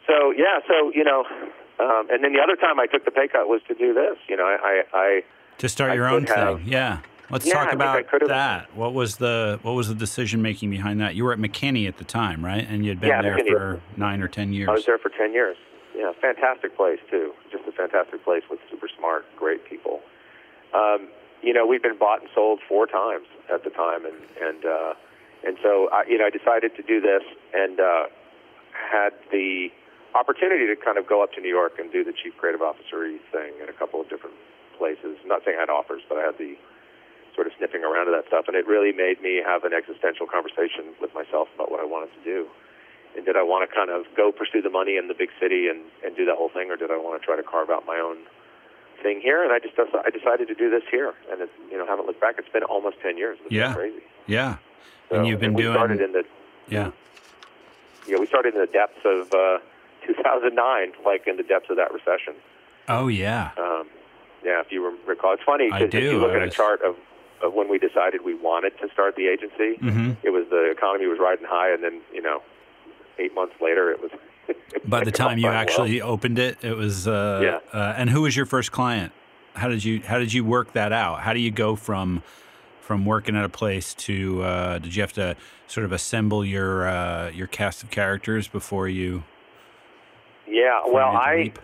So 0.08 0.32
yeah, 0.32 0.60
so 0.68 0.92
you 0.96 1.04
know, 1.04 1.26
um, 1.80 2.08
and 2.10 2.24
then 2.24 2.34
the 2.34 2.40
other 2.42 2.56
time 2.56 2.80
I 2.80 2.88
took 2.88 3.06
the 3.06 3.12
pay 3.12 3.28
cut 3.28 3.48
was 3.48 3.62
to 3.68 3.74
do 3.76 3.94
this. 3.94 4.18
You 4.28 4.36
know, 4.38 4.46
I, 4.46 4.58
I, 4.94 4.98
I 4.98 5.22
To 5.60 5.70
start 5.70 5.92
I 5.92 5.96
your 5.96 6.08
own 6.08 6.26
have. 6.26 6.58
thing. 6.60 6.68
Yeah. 6.68 7.00
Let's 7.32 7.48
Yeah, 7.48 7.54
talk 7.54 7.74
about 7.74 8.06
that. 8.28 8.76
What 8.76 8.94
was 8.94 9.16
the 9.18 9.60
what 9.64 9.72
was 9.72 9.88
the 9.88 9.96
decision 9.96 10.42
making 10.42 10.70
behind 10.70 11.00
that? 11.00 11.16
You 11.16 11.24
were 11.24 11.32
at 11.32 11.40
McKinney 11.40 11.88
at 11.88 11.98
the 11.98 12.04
time, 12.04 12.44
right? 12.44 12.68
And 12.70 12.86
you'd 12.86 13.00
been 13.00 13.10
Yeah, 13.10 13.22
there 13.22 13.38
McKinney. 13.38 13.52
for 13.52 13.82
nine 13.96 14.22
or 14.22 14.28
ten 14.28 14.52
years. 14.52 14.68
I 14.70 14.74
was 14.74 14.86
there 14.86 14.98
for 14.98 15.10
10 15.10 15.34
years. 15.34 15.56
Yeah, 15.96 16.12
fantastic 16.22 16.76
place, 16.76 17.00
too. 17.10 17.34
Just 17.52 17.64
a 17.68 17.72
fantastic 17.72 18.24
place 18.24 18.44
with 18.50 18.60
super 18.70 18.88
smart, 18.98 19.26
great 19.38 19.66
people. 19.66 20.02
Um, 20.74 21.08
you 21.42 21.54
know, 21.54 21.66
we've 21.66 21.82
been 21.84 21.98
bought 21.98 22.22
and 22.22 22.30
sold 22.34 22.60
four 22.68 22.86
times 22.88 23.28
at 23.52 23.64
the 23.64 23.70
time, 23.72 24.06
and, 24.06 24.16
and, 24.42 24.66
uh, 24.66 24.94
and 25.46 25.58
so, 25.62 25.90
I, 25.92 26.04
you 26.08 26.18
know, 26.18 26.26
I 26.26 26.30
decided 26.30 26.76
to 26.78 26.84
do 26.84 27.02
this 27.02 27.24
and 27.54 27.80
uh, 27.80 28.04
had 28.72 29.12
the 29.32 29.70
opportunity 30.16 30.66
to 30.68 30.76
kind 30.76 30.98
of 30.98 31.08
go 31.08 31.22
up 31.24 31.34
to 31.34 31.42
New 31.42 31.50
York 31.50 31.74
and 31.80 31.92
do 31.92 32.04
the 32.04 32.14
chief 32.14 32.38
creative 32.38 32.62
officer 32.62 33.12
thing 33.32 33.54
in 33.62 33.68
a 33.68 33.74
couple 33.74 34.00
of 34.00 34.08
different 34.10 34.36
places. 34.78 35.18
I'm 35.24 35.28
not 35.28 35.44
saying 35.44 35.58
I 35.58 35.62
had 35.62 35.70
offers, 35.70 36.02
but 36.08 36.18
I 36.18 36.22
had 36.24 36.38
the 36.38 36.56
sort 37.36 37.48
of 37.48 37.54
sniffing 37.58 37.84
around 37.84 38.08
of 38.08 38.14
that 38.14 38.28
stuff, 38.28 38.46
and 38.48 38.56
it 38.56 38.68
really 38.68 38.92
made 38.92 39.22
me 39.22 39.42
have 39.46 39.64
an 39.64 39.74
existential 39.74 40.28
conversation 40.28 40.94
with 41.00 41.14
myself 41.14 41.48
about 41.56 41.72
what 41.72 41.80
I 41.80 41.86
wanted 41.86 42.12
to 42.18 42.24
do 42.24 42.48
and 43.16 43.26
did 43.26 43.36
I 43.36 43.44
want 43.44 43.70
to 43.70 43.76
kind 43.76 43.90
of 43.90 44.06
go 44.16 44.32
pursue 44.32 44.62
the 44.62 44.70
money 44.70 44.98
in 44.98 45.08
the 45.08 45.14
big 45.14 45.30
city 45.40 45.68
and 45.68 45.82
and 46.04 46.16
do 46.16 46.26
that 46.26 46.36
whole 46.36 46.50
thing, 46.50 46.70
or 46.72 46.78
did 46.78 46.92
I 46.92 46.98
want 46.98 47.22
to 47.22 47.26
try 47.26 47.36
to 47.36 47.44
carve 47.44 47.70
out 47.70 47.86
my 47.86 47.98
own 48.00 48.18
thing 49.04 49.20
here? 49.22 49.44
And 49.44 49.52
I 49.52 49.60
just 49.60 49.76
I 49.78 50.10
decided 50.10 50.48
to 50.48 50.56
do 50.56 50.70
this 50.70 50.84
here, 50.90 51.14
and 51.32 51.42
it, 51.42 51.50
you 51.70 51.78
know 51.78 51.86
haven't 51.86 52.06
looked 52.08 52.22
back. 52.22 52.36
It's 52.38 52.50
been 52.50 52.64
almost 52.64 52.98
ten 53.02 53.18
years. 53.18 53.38
It's 53.44 53.52
Yeah. 53.52 53.74
crazy. 53.74 54.02
yeah. 54.28 54.58
So, 55.10 55.18
and 55.18 55.28
you've 55.28 55.40
been 55.40 55.54
we 55.54 55.64
doing 55.64 55.76
started 55.76 56.02
in 56.02 56.14
the 56.14 56.24
yeah. 56.70 56.92
know 58.08 58.20
we 58.20 58.28
started 58.28 58.54
in 58.56 58.62
the 58.62 58.68
depths 58.68 59.04
of 59.04 59.34
uh, 59.34 59.60
2009, 60.08 60.94
like 61.06 61.28
in 61.28 61.36
the 61.38 61.44
depths 61.44 61.70
of 61.70 61.78
that 61.78 61.94
recession. 61.94 62.36
Oh 62.88 63.08
yeah. 63.08 63.52
Um, 63.58 63.88
yeah, 64.44 64.62
if 64.62 64.72
you 64.72 64.98
recall, 65.06 65.34
it's 65.34 65.44
funny 65.44 65.66
because 65.70 65.94
if 65.94 66.04
you 66.04 66.18
look 66.18 66.32
at 66.34 66.42
a 66.42 66.50
chart 66.50 66.82
of 66.82 66.96
of 67.44 67.54
when 67.54 67.70
we 67.70 67.78
decided 67.80 68.22
we 68.24 68.36
wanted 68.36 68.74
to 68.82 68.90
start 68.94 69.16
the 69.16 69.28
agency, 69.28 69.78
hmm 69.80 70.12
it 70.24 70.30
was 70.30 70.46
the 70.50 70.70
economy 70.72 71.08
was 71.08 71.20
riding 71.20 71.46
high, 71.48 71.74
and 71.74 71.84
then 71.84 72.02
you 72.14 72.22
know 72.22 72.42
eight 73.20 73.34
months 73.34 73.56
later 73.62 73.92
it 73.92 74.02
was. 74.02 74.12
By 74.86 75.04
the 75.04 75.12
time 75.12 75.38
you 75.38 75.48
Well, 75.48 75.54
actually 75.56 76.02
opened 76.02 76.40
it, 76.40 76.64
it 76.64 76.76
was 76.76 77.08
uh, 77.08 77.40
Yeah. 77.44 77.80
uh 77.80 77.94
and 77.98 78.10
who 78.10 78.22
was 78.24 78.36
your 78.36 78.46
first 78.46 78.72
client? 78.72 79.14
How 79.54 79.68
did 79.68 79.84
you 79.84 80.02
how 80.02 80.18
did 80.20 80.34
you 80.34 80.44
work 80.46 80.74
that 80.74 80.92
out? 80.92 81.22
How 81.22 81.34
do 81.34 81.40
you 81.40 81.52
go 81.52 81.76
from 81.76 82.24
from 82.80 83.06
working 83.06 83.36
at 83.36 83.46
a 83.46 83.50
place 83.50 83.94
to 83.94 84.42
uh, 84.44 84.78
did 84.80 84.96
you 84.96 85.02
have 85.02 85.14
to 85.14 85.36
sort 85.68 85.86
of 85.86 85.92
assemble 85.92 86.44
your 86.44 86.88
uh, 86.88 87.30
your 87.30 87.48
cast 87.48 87.84
of 87.84 87.90
characters 87.92 88.48
before 88.48 88.88
you 88.88 89.24
Yeah, 90.48 90.80
before 90.84 90.94
well, 90.96 91.16
I 91.16 91.36
leap? 91.36 91.60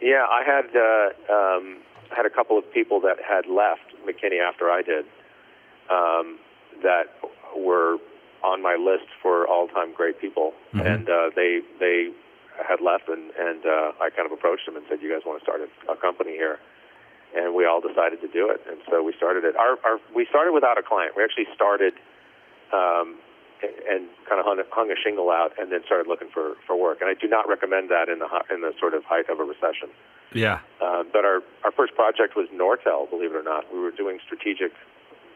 yeah, 0.00 0.24
I 0.28 0.42
had 0.44 0.76
uh, 0.76 1.32
um, 1.32 1.78
had 2.14 2.26
a 2.26 2.30
couple 2.30 2.58
of 2.58 2.70
people 2.72 3.00
that 3.00 3.16
had 3.26 3.46
left 3.46 3.94
McKinney 4.06 4.40
after 4.40 4.70
I 4.70 4.82
did 4.82 5.04
um, 5.90 6.38
that 6.82 7.06
were 7.56 7.98
on 8.44 8.62
my 8.62 8.76
list 8.76 9.08
for 9.22 9.46
all-time 9.48 9.92
great 9.92 10.20
people, 10.20 10.54
Mhm. 10.74 10.86
and 10.86 11.08
uh, 11.10 11.30
they 11.34 11.60
they 11.80 12.10
had 12.68 12.80
left, 12.80 13.08
and 13.08 13.30
and 13.36 13.66
uh, 13.66 13.92
I 14.00 14.10
kind 14.10 14.26
of 14.26 14.32
approached 14.32 14.66
them 14.66 14.76
and 14.76 14.84
said, 14.88 15.02
"You 15.02 15.10
guys 15.12 15.22
want 15.26 15.38
to 15.40 15.44
start 15.44 15.60
a, 15.60 15.68
a 15.92 15.96
company 15.96 16.32
here?" 16.32 16.58
And 17.34 17.54
we 17.54 17.66
all 17.66 17.80
decided 17.80 18.20
to 18.22 18.28
do 18.28 18.48
it, 18.50 18.62
and 18.68 18.78
so 18.88 19.02
we 19.02 19.12
started 19.14 19.44
it. 19.44 19.56
Our, 19.56 19.76
our 19.84 19.98
we 20.14 20.26
started 20.26 20.52
without 20.52 20.78
a 20.78 20.82
client. 20.82 21.16
We 21.16 21.24
actually 21.24 21.48
started. 21.54 21.94
Um, 22.72 23.16
and 23.62 24.08
kind 24.28 24.40
of 24.40 24.46
hung, 24.46 24.60
hung 24.70 24.90
a 24.90 24.96
shingle 25.02 25.30
out, 25.30 25.52
and 25.58 25.72
then 25.72 25.80
started 25.86 26.08
looking 26.08 26.28
for, 26.28 26.54
for 26.66 26.76
work. 26.76 27.00
And 27.00 27.08
I 27.08 27.14
do 27.14 27.28
not 27.28 27.48
recommend 27.48 27.90
that 27.90 28.08
in 28.08 28.18
the 28.18 28.28
in 28.52 28.60
the 28.60 28.72
sort 28.78 28.94
of 28.94 29.04
height 29.04 29.28
of 29.28 29.40
a 29.40 29.44
recession. 29.44 29.88
Yeah. 30.34 30.60
Uh, 30.82 31.04
but 31.12 31.24
our, 31.24 31.40
our 31.64 31.72
first 31.72 31.94
project 31.94 32.36
was 32.36 32.48
Nortel, 32.52 33.08
believe 33.08 33.32
it 33.32 33.36
or 33.36 33.42
not. 33.42 33.72
We 33.72 33.78
were 33.80 33.92
doing 33.92 34.18
strategic 34.24 34.72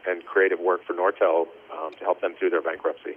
and 0.07 0.25
creative 0.25 0.59
work 0.59 0.81
for 0.85 0.93
Nortel 0.93 1.47
um, 1.73 1.93
to 1.93 2.03
help 2.03 2.21
them 2.21 2.35
through 2.37 2.49
their 2.49 2.61
bankruptcy. 2.61 3.15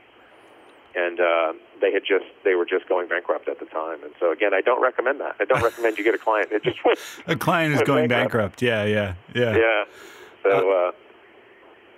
And 0.95 1.19
uh, 1.19 1.53
they 1.81 1.93
had 1.93 2.03
just 2.07 2.27
they 2.45 2.55
were 2.55 2.65
just 2.65 2.89
going 2.89 3.09
bankrupt 3.09 3.49
at 3.49 3.59
the 3.59 3.67
time. 3.67 4.05
And 4.05 4.13
so 4.21 4.31
again, 4.31 4.55
I 4.55 4.61
don't 4.61 4.81
recommend 4.81 5.21
that. 5.21 5.35
I 5.41 5.45
don't 5.45 5.63
recommend 5.71 5.99
you 5.99 6.05
get 6.05 6.15
a 6.15 6.19
client 6.19 6.51
that 6.51 6.63
just 6.63 6.79
went 6.85 6.99
A 7.27 7.37
client 7.37 7.75
is 7.75 7.83
going 7.83 8.09
bankrupt. 8.09 8.61
bankrupt. 8.61 8.63
Yeah, 8.63 8.85
yeah, 8.85 9.15
yeah. 9.35 9.57
yeah. 9.57 9.85
So 10.45 10.71
uh, 10.71 10.93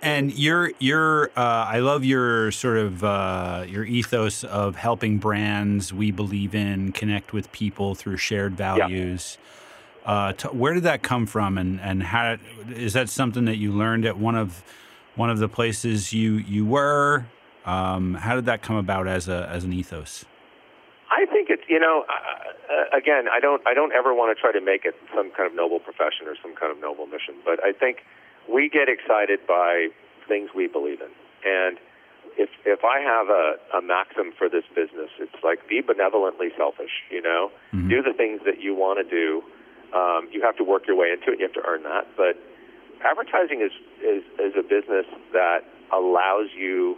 And 0.01 0.37
your 0.37 0.71
your 0.79 1.31
uh, 1.35 1.65
I 1.67 1.79
love 1.79 2.05
your 2.05 2.51
sort 2.51 2.77
of 2.77 3.03
uh, 3.03 3.65
your 3.67 3.83
ethos 3.83 4.43
of 4.43 4.75
helping 4.75 5.17
brands 5.17 5.91
we 5.91 6.11
believe 6.11 6.53
in 6.53 6.91
connect 6.91 7.33
with 7.33 7.51
people 7.51 7.95
through 7.95 8.17
shared 8.17 8.55
values. 8.55 9.37
Yeah. 10.05 10.11
Uh, 10.11 10.33
t- 10.33 10.47
where 10.49 10.73
did 10.73 10.83
that 10.83 11.01
come 11.01 11.25
from, 11.25 11.57
and 11.57 11.81
and 11.81 12.03
how 12.03 12.37
is 12.69 12.93
that 12.93 13.09
something 13.09 13.45
that 13.45 13.57
you 13.57 13.71
learned 13.71 14.05
at 14.05 14.17
one 14.17 14.35
of 14.35 14.63
one 15.15 15.31
of 15.31 15.39
the 15.39 15.49
places 15.49 16.13
you 16.13 16.35
you 16.35 16.65
were? 16.65 17.25
Um, 17.65 18.13
how 18.13 18.35
did 18.35 18.45
that 18.45 18.61
come 18.61 18.75
about 18.75 19.07
as 19.07 19.27
a 19.27 19.49
as 19.51 19.63
an 19.63 19.73
ethos? 19.73 20.25
I 21.09 21.25
think 21.25 21.49
it's 21.49 21.63
you 21.67 21.79
know 21.79 22.05
uh, 22.07 22.95
again 22.97 23.25
I 23.27 23.39
don't 23.39 23.61
I 23.67 23.73
don't 23.73 23.91
ever 23.93 24.13
want 24.13 24.35
to 24.35 24.39
try 24.39 24.51
to 24.51 24.61
make 24.61 24.85
it 24.85 24.95
some 25.13 25.31
kind 25.31 25.49
of 25.49 25.55
noble 25.55 25.79
profession 25.79 26.27
or 26.27 26.35
some 26.41 26.55
kind 26.55 26.71
of 26.71 26.79
noble 26.79 27.07
mission, 27.07 27.35
but 27.43 27.63
I 27.63 27.73
think 27.73 28.05
we 28.51 28.69
get 28.69 28.89
excited 28.89 29.39
by 29.47 29.89
things 30.27 30.49
we 30.55 30.67
believe 30.67 31.01
in. 31.01 31.11
And 31.45 31.77
if 32.37 32.49
if 32.65 32.83
I 32.83 32.99
have 32.99 33.29
a, 33.29 33.77
a 33.77 33.81
maxim 33.81 34.31
for 34.37 34.49
this 34.49 34.63
business, 34.75 35.09
it's 35.19 35.43
like 35.43 35.67
be 35.67 35.81
benevolently 35.81 36.49
selfish. 36.57 36.91
You 37.09 37.21
know, 37.21 37.51
mm-hmm. 37.73 37.89
do 37.89 38.01
the 38.01 38.13
things 38.13 38.41
that 38.45 38.61
you 38.61 38.75
want 38.75 38.99
to 38.99 39.07
do. 39.09 39.43
Um, 39.95 40.27
you 40.31 40.41
have 40.43 40.55
to 40.57 40.63
work 40.63 40.85
your 40.87 40.95
way 40.95 41.07
into 41.11 41.31
it. 41.31 41.39
You 41.39 41.45
have 41.45 41.55
to 41.55 41.65
earn 41.65 41.83
that. 41.83 42.07
But 42.15 42.37
advertising 43.03 43.61
is 43.61 43.71
is, 44.01 44.23
is 44.39 44.53
a 44.57 44.63
business 44.63 45.05
that 45.33 45.61
allows 45.91 46.49
you 46.55 46.97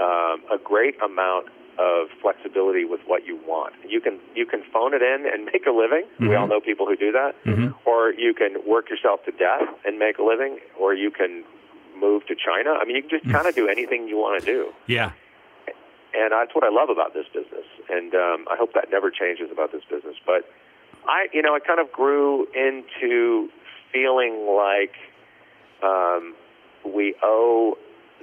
um, 0.00 0.42
a 0.52 0.58
great 0.62 1.00
amount 1.02 1.46
of 1.78 2.08
flexibility 2.20 2.84
with 2.84 3.00
what 3.06 3.26
you 3.26 3.36
want. 3.46 3.74
You 3.86 4.00
can 4.00 4.18
you 4.34 4.46
can 4.46 4.62
phone 4.72 4.94
it 4.94 5.02
in 5.02 5.26
and 5.32 5.44
make 5.52 5.66
a 5.66 5.70
living. 5.70 6.04
Mm-hmm. 6.14 6.28
We 6.28 6.34
all 6.34 6.46
know 6.46 6.60
people 6.60 6.86
who 6.86 6.96
do 6.96 7.12
that. 7.12 7.34
Mm-hmm. 7.44 7.88
Or 7.88 8.12
you 8.12 8.34
can 8.34 8.56
work 8.66 8.90
yourself 8.90 9.24
to 9.24 9.32
death 9.32 9.68
and 9.84 9.98
make 9.98 10.18
a 10.18 10.22
living, 10.22 10.58
or 10.78 10.94
you 10.94 11.10
can 11.10 11.44
move 11.98 12.26
to 12.26 12.34
China. 12.34 12.70
I 12.80 12.84
mean, 12.84 12.96
you 12.96 13.02
can 13.02 13.10
just 13.10 13.30
kind 13.30 13.46
of 13.46 13.54
do 13.54 13.68
anything 13.68 14.08
you 14.08 14.16
want 14.16 14.40
to 14.40 14.46
do. 14.46 14.72
Yeah. 14.86 15.12
And 16.12 16.32
that's 16.32 16.54
what 16.54 16.64
I 16.64 16.70
love 16.70 16.90
about 16.90 17.14
this 17.14 17.26
business, 17.32 17.66
and 17.88 18.12
um, 18.16 18.44
I 18.50 18.56
hope 18.58 18.74
that 18.74 18.90
never 18.90 19.12
changes 19.12 19.48
about 19.52 19.70
this 19.70 19.82
business. 19.88 20.16
But 20.26 20.42
I, 21.06 21.28
you 21.32 21.40
know, 21.40 21.54
I 21.54 21.60
kind 21.60 21.78
of 21.78 21.92
grew 21.92 22.48
into 22.52 23.48
feeling 23.92 24.44
like 24.50 24.94
um, 25.84 26.34
we 26.84 27.14
owe 27.22 27.78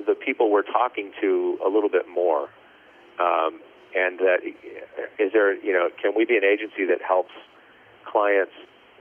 the 0.05 0.15
people 0.15 0.51
we're 0.51 0.63
talking 0.63 1.11
to 1.21 1.57
a 1.65 1.69
little 1.69 1.89
bit 1.89 2.07
more 2.09 2.49
um, 3.19 3.59
and 3.95 4.19
that 4.19 4.39
is 5.19 5.31
there, 5.33 5.53
you 5.63 5.73
know, 5.73 5.89
can 6.01 6.13
we 6.15 6.25
be 6.25 6.37
an 6.37 6.43
agency 6.43 6.85
that 6.85 7.01
helps 7.01 7.33
clients 8.05 8.53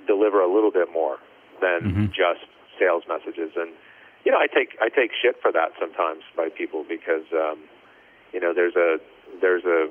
deliver 0.07 0.41
a 0.41 0.53
little 0.53 0.71
bit 0.71 0.89
more 0.93 1.19
than 1.61 1.81
mm-hmm. 1.83 2.07
just 2.07 2.47
sales 2.79 3.05
messages? 3.09 3.53
And 3.57 3.73
you 4.25 4.33
know, 4.33 4.39
I 4.39 4.47
take 4.47 4.77
I 4.81 4.89
take 4.89 5.11
shit 5.12 5.41
for 5.41 5.53
that 5.53 5.73
sometimes 5.79 6.23
by 6.37 6.49
people 6.49 6.85
because 6.89 7.25
um, 7.33 7.64
you 8.33 8.41
know 8.41 8.53
there's 8.55 8.77
a 8.77 8.99
there's 9.41 9.64
a 9.64 9.89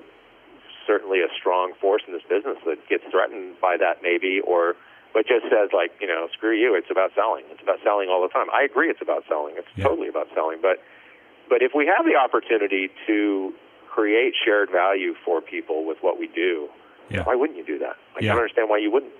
certainly 0.87 1.19
a 1.19 1.29
strong 1.37 1.73
force 1.81 2.03
in 2.07 2.13
this 2.13 2.23
business 2.29 2.57
that 2.65 2.77
gets 2.87 3.03
threatened 3.09 3.55
by 3.59 3.75
that 3.77 4.01
maybe 4.01 4.39
or 4.45 4.75
but 5.13 5.25
just 5.25 5.43
says 5.49 5.69
like 5.73 5.91
you 5.99 6.07
know 6.07 6.27
screw 6.31 6.53
you 6.53 6.75
it's 6.75 6.91
about 6.91 7.09
selling 7.15 7.43
it's 7.49 7.61
about 7.61 7.79
selling 7.83 8.09
all 8.09 8.21
the 8.21 8.29
time 8.29 8.45
i 8.53 8.61
agree 8.61 8.89
it's 8.89 9.01
about 9.01 9.23
selling 9.27 9.55
it's 9.57 9.67
yeah. 9.75 9.83
totally 9.83 10.07
about 10.07 10.27
selling 10.35 10.59
but 10.61 10.77
but 11.49 11.61
if 11.61 11.73
we 11.73 11.89
have 11.89 12.05
the 12.05 12.15
opportunity 12.15 12.89
to 13.07 13.53
create 13.95 14.33
shared 14.43 14.69
value 14.69 15.15
for 15.23 15.39
people 15.39 15.87
with 15.87 15.97
what 16.01 16.19
we 16.19 16.27
do, 16.27 16.67
yeah. 17.09 17.23
why 17.23 17.33
wouldn't 17.33 17.57
you 17.57 17.65
do 17.65 17.79
that? 17.79 17.95
I 18.15 18.19
yeah. 18.19 18.29
don't 18.29 18.39
understand 18.41 18.69
why 18.69 18.77
you 18.77 18.91
wouldn't 18.91 19.13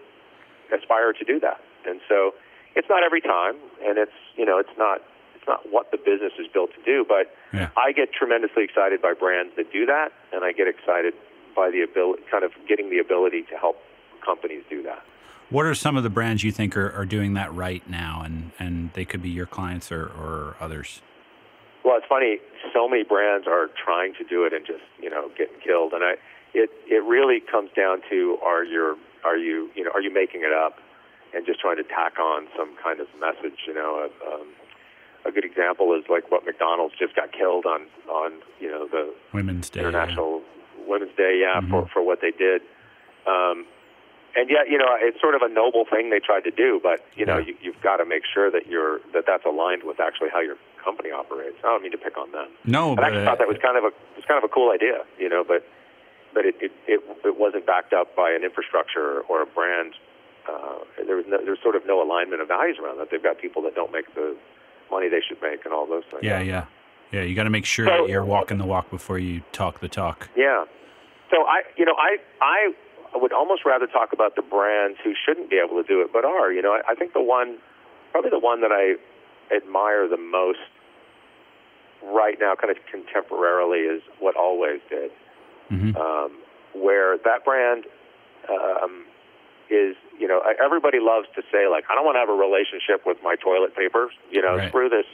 aspire 0.76 1.14
to 1.14 1.24
do 1.24 1.40
that. 1.40 1.62
And 1.88 2.02
so 2.10 2.34
it's 2.76 2.90
not 2.90 3.04
every 3.04 3.22
time, 3.22 3.56
and 3.82 3.98
it's 3.98 4.20
you 4.36 4.46
know 4.46 4.60
it's 4.60 4.78
not 4.78 5.00
it's 5.36 5.48
not 5.48 5.72
what 5.72 5.92
the 5.92 5.98
business 5.98 6.34
is 6.38 6.48
built 6.52 6.72
to 6.76 6.84
do. 6.84 7.06
But 7.08 7.32
yeah. 7.54 7.70
I 7.78 7.94
get 7.94 8.12
tremendously 8.12 8.64
excited 8.66 9.02
by 9.02 9.14
brands 9.14 9.54
that 9.56 9.72
do 9.72 9.86
that, 9.86 10.10
and 10.34 10.44
I 10.44 10.52
get 10.52 10.68
excited 10.68 11.14
by 11.56 11.72
the 11.72 11.82
ability, 11.82 12.24
kind 12.30 12.44
of 12.44 12.52
getting 12.68 12.90
the 12.90 13.00
ability 13.00 13.44
to 13.44 13.56
help 13.56 13.78
companies 14.26 14.64
do 14.70 14.84
that. 14.84 15.04
What 15.52 15.66
are 15.66 15.76
some 15.76 15.96
of 15.96 16.04
the 16.04 16.10
brands 16.10 16.44
you 16.44 16.52
think 16.52 16.76
are, 16.76 16.92
are 16.92 17.06
doing 17.06 17.36
that 17.36 17.54
right 17.54 17.88
now, 17.88 18.24
and, 18.26 18.52
and 18.58 18.92
they 18.94 19.06
could 19.06 19.22
be 19.22 19.30
your 19.30 19.46
clients 19.46 19.92
or, 19.92 20.06
or 20.06 20.56
others? 20.60 21.02
Well, 21.86 21.98
it's 21.98 22.08
funny. 22.10 22.40
So 22.74 22.90
many 22.90 23.04
brands 23.04 23.46
are 23.48 23.70
trying 23.78 24.16
to 24.16 24.24
do 24.24 24.44
it 24.44 24.54
and 24.54 24.66
just 24.66 24.82
you 25.00 25.10
know 25.10 25.30
getting 25.38 25.62
killed. 25.64 25.94
And 25.94 26.04
I, 26.04 26.14
it 26.56 26.72
it 26.90 27.04
really 27.06 27.40
comes 27.40 27.70
down 27.78 28.02
to 28.10 28.40
are 28.44 28.66
you 28.66 28.98
are 29.24 29.38
you 29.38 29.70
you 29.76 29.84
know 29.84 29.92
are 29.94 30.02
you 30.02 30.12
making 30.12 30.42
it 30.42 30.52
up 30.52 30.80
and 31.36 31.46
just 31.46 31.60
trying 31.60 31.78
to 31.78 31.84
tack 31.84 32.18
on 32.18 32.48
some 32.58 32.76
kind 32.82 33.00
of 33.00 33.08
message? 33.22 33.60
You 33.68 33.76
know, 33.76 34.10
um, 34.26 34.48
a 35.26 35.32
good 35.32 35.46
example 35.46 35.94
is 35.94 36.10
like 36.10 36.32
what 36.32 36.44
McDonald's 36.44 36.96
just 36.98 37.16
got 37.16 37.32
killed 37.32 37.68
on 37.68 37.86
on 38.10 38.42
you 38.60 38.68
know 38.68 38.88
the 38.90 39.14
Women's 39.32 39.70
Day, 39.70 39.82
International 39.82 40.42
yeah. 40.42 40.90
Women's 40.90 41.16
Day, 41.16 41.40
yeah, 41.40 41.62
mm-hmm. 41.62 41.70
for 41.70 41.88
for 41.94 42.04
what 42.04 42.20
they 42.20 42.32
did. 42.32 42.62
Um, 43.28 43.68
and 44.36 44.50
yet, 44.50 44.70
you 44.70 44.78
know, 44.78 44.92
it's 45.00 45.20
sort 45.22 45.34
of 45.34 45.42
a 45.42 45.50
noble 45.50 45.86
thing 45.86 46.10
they 46.10 46.20
tried 46.20 46.44
to 46.44 46.52
do, 46.52 46.80
but 46.84 47.00
you 47.16 47.26
know, 47.26 47.38
yeah. 47.38 47.48
you, 47.48 47.56
you've 47.62 47.82
got 47.82 47.98
to 47.98 48.06
make 48.06 48.24
sure 48.28 48.52
that 48.52 48.68
you're 48.68 49.00
that 49.14 49.24
that's 49.26 49.46
aligned 49.46 49.84
with 49.84 50.00
actually 50.00 50.30
how 50.32 50.42
your 50.42 50.58
company 50.84 51.10
operates. 51.12 51.56
I 51.64 51.68
don't 51.72 51.82
mean 51.82 51.92
to 51.94 51.98
pick 51.98 52.18
on 52.18 52.32
them. 52.32 52.50
No, 52.66 52.96
but 52.96 53.06
I 53.06 53.08
actually 53.08 53.26
thought 53.26 53.40
that 53.40 53.48
was 53.48 53.58
kind 53.64 53.78
of 53.78 53.86
a 53.86 53.88
it 53.88 54.18
was 54.18 54.26
kind 54.28 54.38
of 54.38 54.44
a 54.44 54.54
cool 54.54 54.72
idea, 54.72 55.04
you 55.18 55.30
know, 55.30 55.44
but 55.48 55.66
but 56.34 56.46
it 56.46 56.56
it 56.60 56.72
it, 56.86 57.00
it 57.24 57.40
wasn't 57.40 57.66
backed 57.66 57.94
up 57.94 58.16
by 58.16 58.32
an 58.32 58.44
infrastructure 58.44 59.22
or 59.30 59.42
a 59.42 59.46
brand. 59.46 59.94
Uh, 60.48 60.84
there 61.08 61.16
was 61.16 61.26
no, 61.28 61.40
there's 61.44 61.62
sort 61.64 61.76
of 61.76 61.88
no 61.88 62.04
alignment 62.04 62.42
of 62.42 62.48
values 62.48 62.78
around 62.84 63.00
that. 63.00 63.10
They've 63.10 63.24
got 63.24 63.40
people 63.40 63.64
that 63.64 63.74
don't 63.74 63.92
make 63.92 64.14
the 64.14 64.36
money 64.92 65.10
they 65.10 65.22
should 65.26 65.42
make 65.42 65.66
and 65.66 65.74
all 65.74 65.88
those 65.88 66.04
things. 66.12 66.22
Yeah, 66.24 66.42
yeah, 66.42 66.66
yeah. 67.12 67.24
You 67.24 67.34
got 67.36 67.46
to 67.46 67.50
make 67.50 67.66
sure 67.66 67.88
so, 67.88 68.04
that 68.04 68.10
you're 68.10 68.26
walking 68.26 68.60
the 68.60 68.66
walk 68.66 68.92
before 68.92 69.18
you 69.18 69.42
talk 69.54 69.80
the 69.80 69.90
talk. 69.90 70.30
Yeah. 70.36 70.66
So 71.32 71.38
I, 71.48 71.64
you 71.78 71.86
know, 71.86 71.96
I 71.98 72.18
I 72.42 72.74
would 73.18 73.34
almost 73.34 73.66
rather 73.66 73.88
talk 73.88 74.14
about 74.14 74.36
the 74.36 74.42
brands 74.42 74.98
who 75.04 75.14
shouldn't 75.14 75.50
be 75.50 75.58
able 75.58 75.82
to 75.82 75.88
do 75.88 76.02
it 76.02 76.12
but 76.12 76.26
are. 76.26 76.52
You 76.52 76.62
know, 76.62 76.74
I, 76.74 76.92
I 76.92 76.96
think 76.96 77.14
the 77.14 77.22
one, 77.22 77.58
probably 78.12 78.30
the 78.30 78.40
one 78.40 78.62
that 78.62 78.72
I 78.72 78.96
admire 79.56 80.08
the 80.08 80.18
most 80.18 80.60
right 82.04 82.38
now, 82.40 82.56
kind 82.56 82.76
of 82.76 82.78
contemporarily, 82.92 83.96
is 83.96 84.02
what 84.20 84.36
Always 84.36 84.82
did, 84.90 85.12
mm-hmm. 85.72 85.96
um, 85.96 86.38
where 86.74 87.18
that 87.18 87.46
brand 87.46 87.86
um, 88.50 89.06
is. 89.70 89.96
You 90.18 90.28
know, 90.28 90.42
everybody 90.64 91.00
loves 91.00 91.28
to 91.36 91.42
say 91.52 91.68
like, 91.68 91.84
I 91.92 91.96
don't 91.96 92.06
want 92.06 92.16
to 92.16 92.20
have 92.20 92.30
a 92.30 92.34
relationship 92.34 93.06
with 93.06 93.18
my 93.24 93.36
toilet 93.36 93.76
paper. 93.76 94.10
You 94.32 94.42
know, 94.42 94.58
right. 94.58 94.70
screw 94.70 94.90
this, 94.90 95.06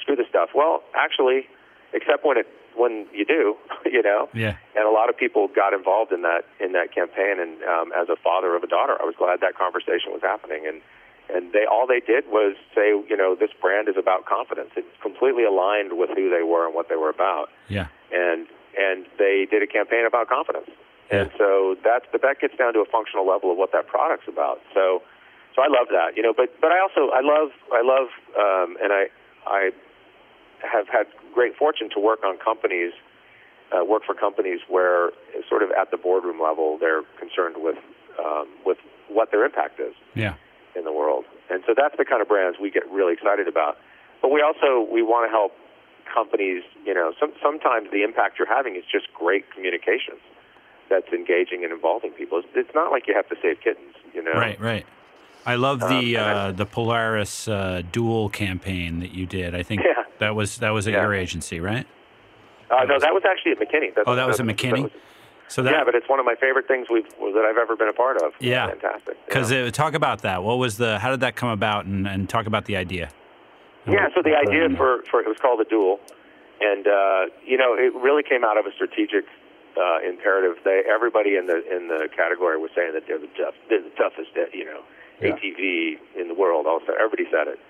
screw 0.00 0.16
this 0.16 0.26
stuff. 0.28 0.50
Well, 0.54 0.82
actually, 0.94 1.48
except 1.92 2.24
when 2.24 2.38
it 2.38 2.46
when 2.76 3.06
you 3.12 3.24
do, 3.24 3.56
you 3.84 4.02
know. 4.02 4.28
Yeah. 4.34 4.56
And 4.76 4.84
a 4.86 4.90
lot 4.90 5.08
of 5.08 5.16
people 5.16 5.48
got 5.48 5.72
involved 5.72 6.12
in 6.12 6.22
that 6.22 6.44
in 6.60 6.72
that 6.72 6.94
campaign. 6.94 7.40
And 7.40 7.62
um, 7.64 7.92
as 7.92 8.08
a 8.08 8.16
father 8.16 8.54
of 8.54 8.62
a 8.62 8.66
daughter, 8.66 8.96
I 9.00 9.04
was 9.04 9.14
glad 9.18 9.40
that 9.40 9.56
conversation 9.56 10.12
was 10.12 10.22
happening. 10.22 10.66
And 10.66 10.80
and 11.28 11.52
they 11.52 11.64
all 11.64 11.86
they 11.86 12.00
did 12.00 12.28
was 12.28 12.54
say, 12.74 12.90
you 12.90 13.16
know, 13.16 13.34
this 13.34 13.50
brand 13.60 13.88
is 13.88 13.96
about 13.96 14.26
confidence. 14.26 14.70
It's 14.76 14.86
completely 15.02 15.44
aligned 15.44 15.98
with 15.98 16.10
who 16.14 16.30
they 16.30 16.42
were 16.42 16.66
and 16.66 16.74
what 16.74 16.88
they 16.88 16.96
were 16.96 17.10
about. 17.10 17.48
Yeah. 17.68 17.88
And 18.12 18.46
and 18.78 19.06
they 19.18 19.46
did 19.50 19.62
a 19.62 19.66
campaign 19.66 20.06
about 20.06 20.28
confidence. 20.28 20.68
Yeah. 21.10 21.22
And 21.22 21.30
so 21.38 21.76
that's 21.82 22.06
but 22.12 22.22
that 22.22 22.40
gets 22.40 22.56
down 22.56 22.74
to 22.74 22.80
a 22.80 22.86
functional 22.86 23.26
level 23.26 23.50
of 23.50 23.56
what 23.56 23.72
that 23.72 23.86
product's 23.86 24.28
about. 24.28 24.60
So 24.74 25.02
so 25.54 25.62
I 25.62 25.68
love 25.68 25.88
that, 25.90 26.16
you 26.16 26.22
know. 26.22 26.34
But 26.36 26.60
but 26.60 26.70
I 26.70 26.78
also 26.78 27.10
I 27.10 27.22
love 27.24 27.50
I 27.72 27.82
love 27.82 28.08
um, 28.36 28.76
and 28.82 28.92
I 28.92 29.08
I 29.46 29.70
have 30.62 30.88
had 30.88 31.06
great 31.36 31.54
fortune 31.54 31.88
to 31.92 32.00
work 32.00 32.24
on 32.24 32.38
companies, 32.40 32.92
uh, 33.68 33.84
work 33.84 34.02
for 34.08 34.14
companies 34.14 34.60
where, 34.74 35.12
sort 35.48 35.62
of 35.62 35.68
at 35.80 35.90
the 35.92 36.00
boardroom 36.06 36.40
level, 36.40 36.78
they're 36.80 37.04
concerned 37.20 37.56
with 37.58 37.76
um, 38.16 38.48
with 38.64 38.78
what 39.08 39.30
their 39.30 39.44
impact 39.44 39.78
is 39.78 39.94
yeah. 40.14 40.34
in 40.74 40.84
the 40.88 40.92
world. 41.00 41.24
And 41.50 41.62
so 41.66 41.74
that's 41.76 41.96
the 42.00 42.04
kind 42.04 42.22
of 42.22 42.28
brands 42.28 42.56
we 42.58 42.70
get 42.70 42.88
really 42.90 43.12
excited 43.12 43.46
about. 43.46 43.76
But 44.22 44.30
we 44.32 44.40
also 44.40 44.88
we 44.90 45.02
want 45.02 45.28
to 45.28 45.30
help 45.30 45.52
companies. 46.08 46.62
You 46.88 46.94
know, 46.94 47.12
some, 47.20 47.32
sometimes 47.42 47.92
the 47.92 48.02
impact 48.02 48.38
you're 48.38 48.48
having 48.48 48.74
is 48.80 48.84
just 48.90 49.12
great 49.12 49.44
communications 49.52 50.24
that's 50.88 51.10
engaging 51.12 51.64
and 51.64 51.72
involving 51.72 52.12
people. 52.12 52.38
It's, 52.38 52.48
it's 52.54 52.74
not 52.74 52.90
like 52.90 53.06
you 53.06 53.14
have 53.14 53.28
to 53.28 53.36
save 53.42 53.60
kittens. 53.60 53.94
You 54.14 54.22
know, 54.24 54.32
right, 54.32 54.58
right. 54.58 54.86
I 55.46 55.54
love 55.54 55.78
the 55.78 56.16
um, 56.16 56.36
uh, 56.36 56.52
the 56.52 56.66
Polaris 56.66 57.46
uh, 57.46 57.82
duel 57.92 58.28
campaign 58.28 58.98
that 58.98 59.12
you 59.12 59.26
did. 59.26 59.54
I 59.54 59.62
think 59.62 59.82
yeah. 59.84 60.02
that 60.18 60.34
was 60.34 60.58
that 60.58 60.70
was 60.70 60.88
at 60.88 60.94
yeah. 60.94 61.02
your 61.02 61.14
agency, 61.14 61.60
right? 61.60 61.86
Uh, 62.68 62.84
no, 62.84 62.98
that 62.98 63.14
was 63.14 63.22
actually 63.24 63.52
at 63.52 63.58
McKinney. 63.58 63.94
That's, 63.94 64.08
oh, 64.08 64.16
that 64.16 64.26
was 64.26 64.40
at 64.40 64.46
McKinney. 64.46 64.82
Was, 64.82 64.92
so 65.48 65.62
that, 65.62 65.72
yeah, 65.72 65.84
but 65.84 65.94
it's 65.94 66.08
one 66.08 66.18
of 66.18 66.26
my 66.26 66.34
favorite 66.34 66.66
things 66.66 66.88
we've 66.90 67.08
that 67.08 67.46
I've 67.48 67.58
ever 67.58 67.76
been 67.76 67.88
a 67.88 67.92
part 67.92 68.20
of. 68.20 68.32
Yeah, 68.40 68.66
fantastic. 68.66 69.24
Because 69.24 69.52
uh, 69.52 69.70
talk 69.72 69.94
about 69.94 70.22
that. 70.22 70.42
What 70.42 70.58
was 70.58 70.76
the? 70.76 70.98
How 70.98 71.10
did 71.10 71.20
that 71.20 71.36
come 71.36 71.50
about? 71.50 71.84
And, 71.84 72.08
and 72.08 72.28
talk 72.28 72.46
about 72.46 72.64
the 72.64 72.76
idea. 72.76 73.10
Yeah, 73.86 74.08
so 74.16 74.22
the 74.22 74.34
idea 74.34 74.68
for, 74.76 75.04
for 75.08 75.20
it 75.20 75.28
was 75.28 75.38
called 75.38 75.60
the 75.60 75.64
duel, 75.64 76.00
and 76.60 76.88
uh, 76.88 77.26
you 77.46 77.56
know 77.56 77.74
it 77.74 77.94
really 77.94 78.24
came 78.24 78.42
out 78.42 78.58
of 78.58 78.66
a 78.66 78.72
strategic 78.72 79.26
uh, 79.76 79.98
imperative. 80.02 80.56
They 80.64 80.82
everybody 80.90 81.36
in 81.36 81.46
the 81.46 81.62
in 81.70 81.86
the 81.86 82.08
category 82.14 82.58
was 82.58 82.72
saying 82.74 82.94
that 82.94 83.06
they're 83.06 83.20
the 83.20 83.30
tough, 83.38 83.54
they're 83.68 83.82
the 83.82 83.90
toughest, 83.90 84.30
you 84.52 84.64
know, 84.64 84.82
yeah. 85.20 85.30
ATV 85.30 85.98
in 86.18 86.28
the 86.28 86.34
world. 86.34 86.66
Also, 86.66 86.92
everybody 86.92 87.24
said 87.30 87.48
it, 87.48 87.60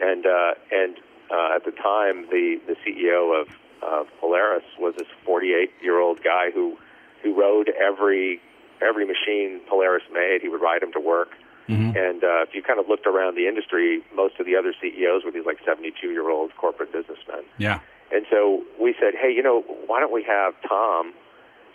and 0.00 0.26
uh, 0.26 0.54
and 0.72 0.96
uh, 1.30 1.56
at 1.56 1.64
the 1.64 1.72
time, 1.72 2.26
the 2.30 2.60
the 2.66 2.76
CEO 2.84 3.40
of 3.40 3.48
of 3.82 4.06
Polaris 4.20 4.64
was 4.78 4.94
this 4.96 5.08
48 5.24 5.70
year 5.82 6.00
old 6.00 6.22
guy 6.22 6.50
who 6.52 6.76
who 7.22 7.38
rode 7.38 7.70
every 7.70 8.40
every 8.82 9.06
machine 9.06 9.60
Polaris 9.68 10.04
made. 10.12 10.40
He 10.42 10.48
would 10.48 10.60
ride 10.60 10.82
them 10.82 10.92
to 10.92 11.00
work. 11.00 11.30
Mm-hmm. 11.68 11.96
And 11.96 12.22
uh, 12.22 12.44
if 12.44 12.54
you 12.54 12.62
kind 12.62 12.78
of 12.78 12.88
looked 12.88 13.06
around 13.06 13.36
the 13.36 13.48
industry, 13.48 14.02
most 14.14 14.38
of 14.38 14.44
the 14.44 14.54
other 14.54 14.74
CEOs 14.80 15.24
were 15.24 15.30
these 15.30 15.46
like 15.46 15.58
72 15.64 16.10
year 16.10 16.28
old 16.28 16.54
corporate 16.56 16.92
businessmen. 16.92 17.44
Yeah. 17.56 17.80
And 18.12 18.26
so 18.30 18.62
we 18.80 18.94
said, 19.00 19.14
hey, 19.20 19.32
you 19.32 19.42
know, 19.42 19.62
why 19.86 20.00
don't 20.00 20.12
we 20.12 20.22
have 20.24 20.52
Tom 20.68 21.14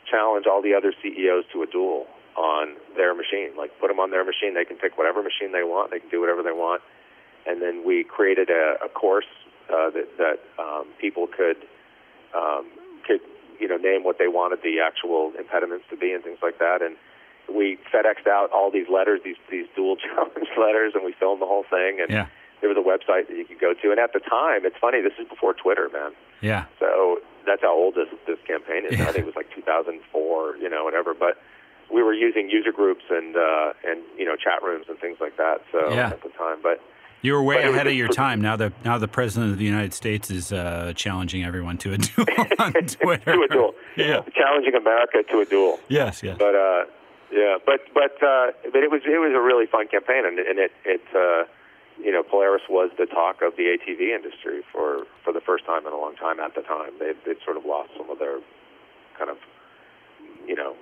challenge 0.10 0.46
all 0.46 0.62
the 0.62 0.74
other 0.74 0.94
CEOs 1.02 1.46
to 1.54 1.64
a 1.64 1.68
duel 1.68 2.06
on 2.38 2.76
their 2.96 3.14
machine? 3.14 3.52
Like, 3.58 3.72
put 3.80 3.88
them 3.90 4.00
on 4.00 4.12
their 4.12 4.24
machine. 4.24 4.54
They 4.54 4.66
can 4.66 4.78
pick 4.78 4.98
whatever 4.98 5.22
machine 5.24 5.52
they 5.52 5.64
want. 5.64 5.92
They 5.92 6.00
can 6.00 6.10
do 6.10 6.20
whatever 6.22 6.44
they 6.44 6.52
want. 6.52 6.82
And 7.48 7.62
then 7.62 7.84
we 7.86 8.04
created 8.04 8.50
a, 8.50 8.76
a 8.84 8.90
course 8.90 9.26
uh, 9.70 9.90
that 9.92 10.08
that 10.18 10.40
um, 10.62 10.88
people 11.00 11.28
could 11.28 11.58
um, 12.36 12.68
could 13.08 13.22
you 13.60 13.68
know 13.68 13.78
name 13.78 14.04
what 14.04 14.18
they 14.20 14.28
wanted 14.28 14.60
the 14.64 14.80
actual 14.80 15.32
impediments 15.38 15.86
to 15.90 15.98
be 15.98 16.12
and 16.14 16.24
things 16.24 16.40
like 16.42 16.60
that. 16.60 16.82
And 16.82 16.96
we 17.54 17.78
FedExed 17.92 18.28
out 18.28 18.52
all 18.52 18.70
these 18.72 18.88
letters, 18.92 19.22
these 19.24 19.38
these 19.50 19.66
duel 19.76 19.96
challenge 20.04 20.50
letters, 20.60 20.94
and 20.96 21.04
we 21.04 21.14
filmed 21.20 21.42
the 21.42 21.46
whole 21.48 21.64
thing. 21.70 22.00
And 22.02 22.10
Yeah. 22.12 22.28
there 22.62 22.70
was 22.70 22.78
a 22.78 22.84
website 22.86 23.28
that 23.30 23.38
you 23.38 23.46
could 23.46 23.60
go 23.60 23.74
to. 23.74 23.92
And 23.92 24.00
at 24.00 24.12
the 24.14 24.20
time, 24.20 24.66
it's 24.66 24.78
funny. 24.80 25.02
This 25.02 25.14
is 25.20 25.28
before 25.28 25.54
Twitter, 25.54 25.90
man. 25.94 26.12
Yeah. 26.42 26.66
So 26.80 27.20
that's 27.46 27.62
how 27.62 27.74
old 27.74 27.96
this 27.96 28.10
this 28.28 28.38
campaign 28.46 28.86
is. 28.86 29.00
Yeah. 29.00 29.04
I 29.08 29.12
think 29.14 29.20
it 29.20 29.26
was 29.26 29.36
like 29.36 29.50
2004, 29.56 30.58
you 30.58 30.70
know, 30.70 30.84
whatever. 30.84 31.14
But 31.14 31.38
we 31.92 32.04
were 32.04 32.14
using 32.14 32.50
user 32.50 32.72
groups 32.72 33.04
and 33.10 33.36
uh, 33.36 33.74
and 33.88 34.02
you 34.18 34.26
know 34.26 34.36
chat 34.36 34.62
rooms 34.64 34.86
and 34.90 34.98
things 35.00 35.18
like 35.20 35.38
that. 35.38 35.62
So 35.72 35.90
Yeah. 35.94 36.10
at 36.10 36.22
the 36.24 36.30
time, 36.30 36.58
but 36.62 36.82
You 37.22 37.34
were 37.34 37.44
way 37.44 37.56
But 37.56 37.64
it 37.64 37.68
was 37.68 37.76
ahead 37.76 37.88
of 37.88 37.94
your 37.94 38.08
time. 38.10 38.42
Now 38.42 38.56
the 38.56 38.72
now 38.86 38.98
the 38.98 39.08
president 39.08 39.52
of 39.52 39.58
the 39.58 39.66
United 39.66 39.94
States 39.94 40.30
is 40.32 40.52
uh, 40.54 40.94
challenging 40.96 41.44
everyone 41.44 41.78
to 41.80 41.94
a 41.94 41.98
duel 42.08 42.26
on 42.60 42.72
Twitter. 42.74 43.32
to 43.38 43.42
a 43.44 43.48
duel, 43.48 43.76
Yeah. 43.98 44.22
challenging 44.36 44.76
America 44.76 45.24
to 45.32 45.40
a 45.42 45.46
duel. 45.46 45.80
Yes. 45.90 46.22
Yes. 46.24 46.38
But 46.38 46.56
uh, 46.56 46.86
yeah, 47.32 47.58
but 47.66 47.82
but 47.94 48.22
uh, 48.24 48.52
but 48.72 48.82
it 48.84 48.90
was 48.92 49.02
it 49.06 49.20
was 49.20 49.34
a 49.36 49.42
really 49.42 49.66
fun 49.68 49.88
campaign, 49.88 50.26
and 50.26 50.40
and 50.40 50.58
it 50.60 50.72
it 50.86 51.02
uh, 51.16 51.44
you 52.02 52.12
know 52.12 52.24
Polaris 52.24 52.64
was 52.70 52.90
the 52.98 53.06
talk 53.06 53.42
of 53.42 53.56
the 53.58 53.66
ATV 53.78 54.16
industry 54.16 54.62
for 54.72 55.06
for 55.24 55.32
the 55.34 55.42
first 55.42 55.66
time 55.66 55.86
in 55.86 55.94
a 55.94 55.98
long 55.98 56.16
time 56.16 56.40
at 56.40 56.56
the 56.56 56.62
time. 56.62 56.92
They 57.00 57.14
they'd 57.26 57.42
sort 57.46 57.58
of 57.58 57.66
lost 57.66 57.90
some 57.98 58.10
of 58.10 58.18
their 58.20 58.40
kind 59.18 59.30
of 59.30 59.38
you 60.48 60.56
know 60.56 60.76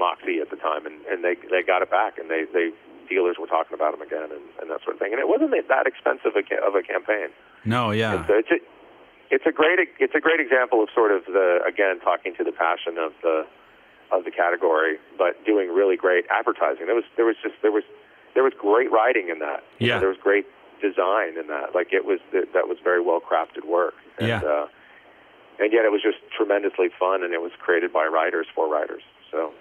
moxie 0.00 0.40
at 0.40 0.48
the 0.48 0.56
time, 0.56 0.88
and 0.88 1.04
and 1.04 1.20
they 1.20 1.36
they 1.52 1.60
got 1.60 1.84
it 1.84 1.90
back, 1.92 2.16
and 2.16 2.32
they 2.32 2.48
they 2.48 2.72
dealers 3.12 3.36
were 3.36 3.50
talking 3.50 3.74
about 3.74 3.92
them 3.92 4.00
again, 4.00 4.30
and, 4.32 4.46
and 4.62 4.70
that 4.70 4.80
sort 4.86 4.94
of 4.96 5.00
thing. 5.02 5.12
And 5.12 5.20
it 5.20 5.28
wasn't 5.28 5.50
that 5.52 5.84
expensive 5.86 6.32
a, 6.38 6.42
of 6.64 6.78
a 6.78 6.82
campaign. 6.82 7.28
no. 7.66 7.90
Yeah. 7.90 8.14
And 8.14 8.24
so 8.26 8.34
it's 8.38 8.52
a, 8.54 8.58
it's 9.30 9.46
a 9.46 9.52
great 9.52 9.78
it's 9.98 10.14
a 10.14 10.22
great 10.22 10.40
example 10.40 10.82
of 10.82 10.88
sort 10.94 11.12
of 11.12 11.26
the 11.26 11.60
again 11.68 12.00
talking 12.00 12.34
to 12.38 12.44
the 12.44 12.52
passion 12.52 12.96
of 12.96 13.12
the 13.22 13.44
of 14.10 14.24
the 14.24 14.30
category, 14.30 14.98
but 15.18 15.44
doing 15.44 15.68
really 15.68 15.96
great 15.96 16.24
advertising. 16.30 16.86
There 16.86 16.96
was 16.96 17.04
there 17.16 17.26
was 17.26 17.36
just 17.42 17.54
there 17.62 17.72
was 17.72 17.84
there 18.34 18.42
was 18.42 18.54
great 18.58 18.90
writing 18.90 19.28
in 19.28 19.38
that. 19.40 19.62
Yeah. 19.78 19.98
there 19.98 20.08
was 20.08 20.18
great 20.22 20.46
design 20.80 21.36
in 21.38 21.46
that. 21.48 21.74
Like 21.74 21.92
it 21.92 22.04
was 22.06 22.18
that 22.32 22.66
was 22.66 22.78
very 22.82 23.02
well 23.02 23.20
crafted 23.20 23.66
work. 23.66 23.94
And, 24.18 24.28
Yeah. 24.28 24.40
Uh, 24.42 24.66
and 25.60 25.74
yet 25.74 25.84
it 25.84 25.92
was 25.92 26.00
just 26.00 26.16
tremendously 26.34 26.88
fun, 26.98 27.22
and 27.22 27.34
it 27.34 27.42
was 27.42 27.52
created 27.60 27.92
by 27.92 28.06
writers 28.06 28.46
for 28.54 28.66
writers. 28.66 29.02
So 29.30 29.52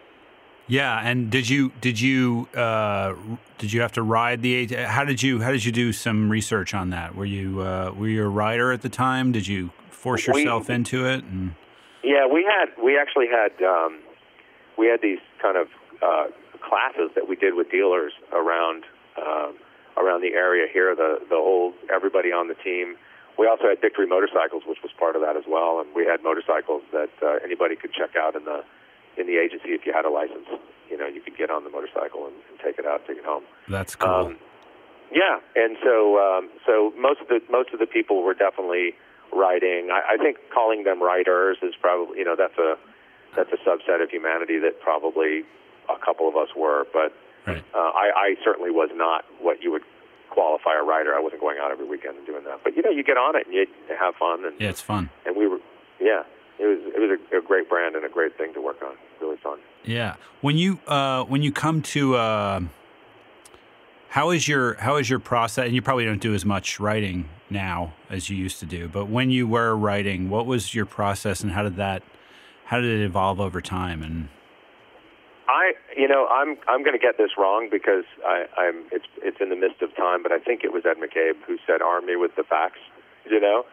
Yeah, 0.70 1.00
and 1.04 1.32
did 1.32 1.50
you 1.50 1.72
did 1.82 2.00
you 2.00 2.48
uh, 2.56 3.16
did 3.58 3.74
you 3.74 3.82
have 3.82 3.92
to 3.94 4.04
ride 4.04 4.44
the? 4.44 4.68
How 4.86 5.04
did 5.04 5.22
you 5.22 5.42
how 5.42 5.52
did 5.52 5.66
you 5.66 5.72
do 5.72 5.92
some 5.92 6.30
research 6.30 6.76
on 6.76 6.92
that? 6.92 7.16
Were 7.16 7.26
you 7.26 7.62
uh, 7.62 7.92
were 7.98 8.08
you 8.08 8.24
a 8.24 8.30
rider 8.30 8.72
at 8.72 8.84
the 8.84 8.90
time? 8.90 9.32
Did 9.32 9.48
you 9.48 9.72
force 9.90 10.28
We- 10.28 10.42
yourself 10.42 10.70
into 10.70 11.08
it? 11.08 11.24
And 11.24 11.56
Yeah, 12.04 12.28
we 12.32 12.44
had 12.46 12.68
we 12.82 13.00
actually 13.00 13.28
had 13.28 13.52
um, 13.66 13.98
we 14.78 14.86
had 14.86 15.02
these 15.02 15.18
kind 15.42 15.58
of 15.58 15.68
uh, 16.04 16.28
classes 16.62 17.10
that 17.16 17.28
we 17.28 17.36
did 17.36 17.56
with 17.56 17.72
dealers 17.72 18.14
around 18.32 18.84
um, 19.18 19.56
around 19.98 20.22
the 20.22 20.34
area 20.34 20.68
here. 20.72 20.96
The 20.96 21.18
the 21.30 21.36
whole 21.36 21.74
everybody 21.92 22.30
on 22.32 22.48
the 22.48 22.56
team. 22.56 22.96
We 23.40 23.48
also 23.48 23.64
had 23.70 23.80
Victory 23.82 24.06
Motorcycles, 24.06 24.64
which 24.68 24.80
was 24.84 24.92
part 25.00 25.16
of 25.16 25.22
that 25.24 25.36
as 25.38 25.46
well, 25.48 25.80
and 25.80 25.96
we 25.96 26.06
had 26.06 26.22
motorcycles 26.22 26.84
that 26.92 27.10
uh, 27.24 27.40
anybody 27.44 27.76
could 27.78 27.94
check 27.94 28.16
out 28.16 28.36
in 28.36 28.44
the 28.44 28.64
in 29.20 29.28
the 29.28 29.38
agency 29.38 29.70
if 29.70 29.86
you 29.86 29.94
had 29.94 30.06
a 30.06 30.10
license. 30.10 30.48
You 30.90 30.98
know, 30.98 31.06
you 31.08 31.22
could 31.22 31.38
get 31.38 31.52
on 31.52 31.64
the 31.64 31.70
motorcycle 31.70 32.26
and, 32.26 32.36
and 32.50 32.58
take 32.64 32.80
it 32.80 32.86
out, 32.86 33.06
take 33.06 33.18
it 33.18 33.26
home. 33.26 33.44
that's 33.68 33.96
cool. 33.96 34.10
Um, 34.10 34.38
yeah, 35.12 35.40
and 35.56 35.78
so 35.84 36.18
um, 36.18 36.50
so 36.66 36.94
most 36.98 37.20
of 37.22 37.28
the 37.28 37.42
most 37.50 37.70
of 37.74 37.80
the 37.80 37.86
people 37.88 38.24
were 38.24 38.34
definitely 38.34 38.94
riding. 39.34 39.90
I, 39.92 40.14
I 40.14 40.18
think 40.18 40.38
calling 40.54 40.84
them 40.84 41.02
writers 41.02 41.58
is 41.62 41.74
probably 41.80 42.18
you 42.20 42.26
know 42.26 42.36
that's 42.38 42.58
a 42.58 42.78
that's 43.36 43.50
a 43.54 43.58
subset 43.68 44.02
of 44.02 44.10
humanity 44.10 44.58
that 44.60 44.80
probably 44.82 45.44
a 45.90 45.98
couple 46.04 46.28
of 46.30 46.36
us 46.36 46.50
were, 46.56 46.86
but 46.94 47.14
right. 47.48 47.64
uh, 47.74 47.78
I, 47.78 48.10
I 48.16 48.36
certainly 48.44 48.70
was 48.72 48.90
not 48.94 49.26
what 49.42 49.62
you 49.64 49.72
would 49.72 49.82
qualify 50.30 50.78
a 50.80 50.84
writer. 50.84 51.14
I 51.16 51.20
wasn't 51.20 51.42
going 51.42 51.58
out 51.62 51.72
every 51.72 51.88
weekend 51.88 52.18
and 52.18 52.26
doing 52.26 52.44
that. 52.46 52.60
But 52.64 52.76
you 52.76 52.82
know, 52.84 52.92
you 52.92 53.04
get 53.04 53.18
on 53.18 53.36
it 53.36 53.46
and 53.48 53.54
you 53.56 53.66
have 54.00 54.14
fun, 54.16 54.46
and 54.46 54.60
Yeah, 54.60 54.70
it's 54.70 54.82
fun. 54.82 55.10
and 55.26 55.36
we 55.36 55.48
were 55.48 55.58
yeah. 56.00 56.24
It 56.60 56.66
was 56.66 56.80
it 56.94 57.00
was 57.00 57.20
a, 57.32 57.38
a 57.38 57.42
great 57.42 57.70
brand 57.70 57.96
and 57.96 58.06
a 58.06 58.10
great 58.10 58.38
thing 58.38 58.54
to 58.54 58.62
work 58.62 58.82
on. 58.84 58.96
Really 59.22 59.38
fun. 59.38 59.60
Yeah. 59.84 60.16
When 60.42 60.58
you 60.58 60.80
uh, 60.88 61.24
when 61.24 61.42
you 61.42 61.52
come 61.52 61.82
to 61.84 62.16
uh, 62.16 62.62
how 64.10 64.32
is 64.32 64.48
your 64.48 64.76
how 64.76 64.98
is 64.98 65.10
your 65.10 65.20
process? 65.20 65.66
And 65.66 65.76
you 65.76 65.82
probably 65.82 66.06
don't 66.06 66.22
do 66.22 66.34
as 66.34 66.46
much 66.46 66.80
writing 66.80 67.30
now 67.50 67.94
as 68.10 68.30
you 68.30 68.38
used 68.38 68.60
to 68.60 68.66
do, 68.66 68.88
but 68.88 69.08
when 69.08 69.30
you 69.32 69.48
were 69.48 69.76
writing, 69.76 70.30
what 70.30 70.46
was 70.46 70.76
your 70.76 70.86
process, 70.86 71.42
and 71.42 71.52
how 71.52 71.64
did 71.64 71.78
that 71.78 72.04
how 72.66 72.80
did 72.80 73.02
it 73.02 73.04
evolve 73.04 73.40
over 73.40 73.62
time? 73.62 74.04
And 74.04 74.30
I, 75.48 75.74
you 75.98 76.08
know, 76.08 76.28
I'm 76.28 76.58
I'm 76.68 76.84
going 76.84 76.98
to 76.98 77.02
get 77.02 77.18
this 77.18 77.32
wrong 77.38 77.68
because 77.72 78.06
I, 78.26 78.46
I'm 78.58 78.86
it's 78.92 79.08
it's 79.24 79.38
in 79.42 79.50
the 79.50 79.56
midst 79.56 79.82
of 79.82 79.96
time, 79.96 80.22
but 80.22 80.32
I 80.32 80.40
think 80.40 80.64
it 80.64 80.72
was 80.72 80.84
Ed 80.86 80.98
McCabe 80.98 81.42
who 81.48 81.58
said, 81.66 81.82
"Arm 81.82 82.06
me 82.06 82.16
with 82.16 82.36
the 82.36 82.44
facts," 82.44 82.80
you 83.30 83.40
know. 83.40 83.66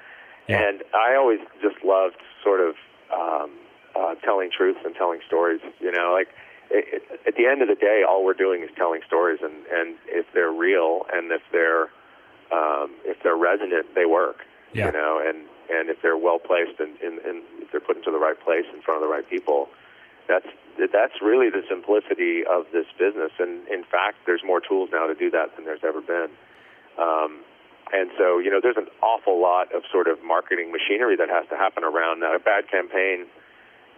Yeah. 0.48 0.66
And 0.66 0.82
I 0.94 1.16
always 1.16 1.40
just 1.60 1.76
loved 1.84 2.16
sort 2.46 2.62
of 2.62 2.78
um, 3.10 3.50
uh, 3.98 4.14
telling 4.22 4.50
truths 4.54 4.78
and 4.84 4.94
telling 4.94 5.18
stories. 5.26 5.60
You 5.80 5.90
know, 5.90 6.14
like 6.14 6.30
it, 6.70 7.02
it, 7.02 7.20
at 7.26 7.34
the 7.34 7.46
end 7.50 7.62
of 7.62 7.68
the 7.68 7.74
day, 7.74 8.02
all 8.08 8.24
we're 8.24 8.38
doing 8.38 8.62
is 8.62 8.70
telling 8.76 9.00
stories, 9.06 9.40
and 9.42 9.66
and 9.66 9.96
if 10.06 10.26
they're 10.32 10.52
real 10.52 11.02
and 11.12 11.32
if 11.32 11.42
they're 11.50 11.90
um, 12.54 12.94
if 13.04 13.18
they're 13.22 13.36
resonant, 13.36 13.86
they 13.94 14.06
work. 14.06 14.46
Yeah. 14.72 14.86
You 14.86 14.92
know, 14.92 15.22
and 15.24 15.38
and 15.70 15.90
if 15.90 15.98
they're 16.02 16.16
well 16.18 16.38
placed 16.38 16.78
and, 16.78 16.94
and, 17.02 17.18
and 17.26 17.42
if 17.58 17.72
they're 17.72 17.80
put 17.80 17.96
into 17.96 18.10
the 18.10 18.22
right 18.22 18.38
place 18.38 18.66
in 18.72 18.82
front 18.82 19.02
of 19.02 19.08
the 19.08 19.12
right 19.12 19.28
people, 19.28 19.68
that's 20.28 20.46
that's 20.92 21.18
really 21.22 21.50
the 21.50 21.62
simplicity 21.68 22.42
of 22.46 22.66
this 22.72 22.86
business. 22.98 23.32
And 23.38 23.66
in 23.68 23.82
fact, 23.82 24.18
there's 24.26 24.42
more 24.44 24.60
tools 24.60 24.90
now 24.92 25.06
to 25.06 25.14
do 25.14 25.30
that 25.30 25.56
than 25.56 25.64
there's 25.64 25.82
ever 25.82 26.00
been. 26.00 26.30
Um, 26.98 27.42
and 27.92 28.10
so, 28.18 28.38
you 28.38 28.50
know, 28.50 28.60
there's 28.62 28.76
an 28.76 28.88
awful 29.02 29.40
lot 29.40 29.72
of 29.74 29.82
sort 29.90 30.08
of 30.08 30.22
marketing 30.24 30.72
machinery 30.72 31.16
that 31.16 31.28
has 31.28 31.48
to 31.50 31.56
happen 31.56 31.84
around 31.84 32.20
that. 32.20 32.34
A 32.34 32.38
bad 32.38 32.68
campaign 32.70 33.26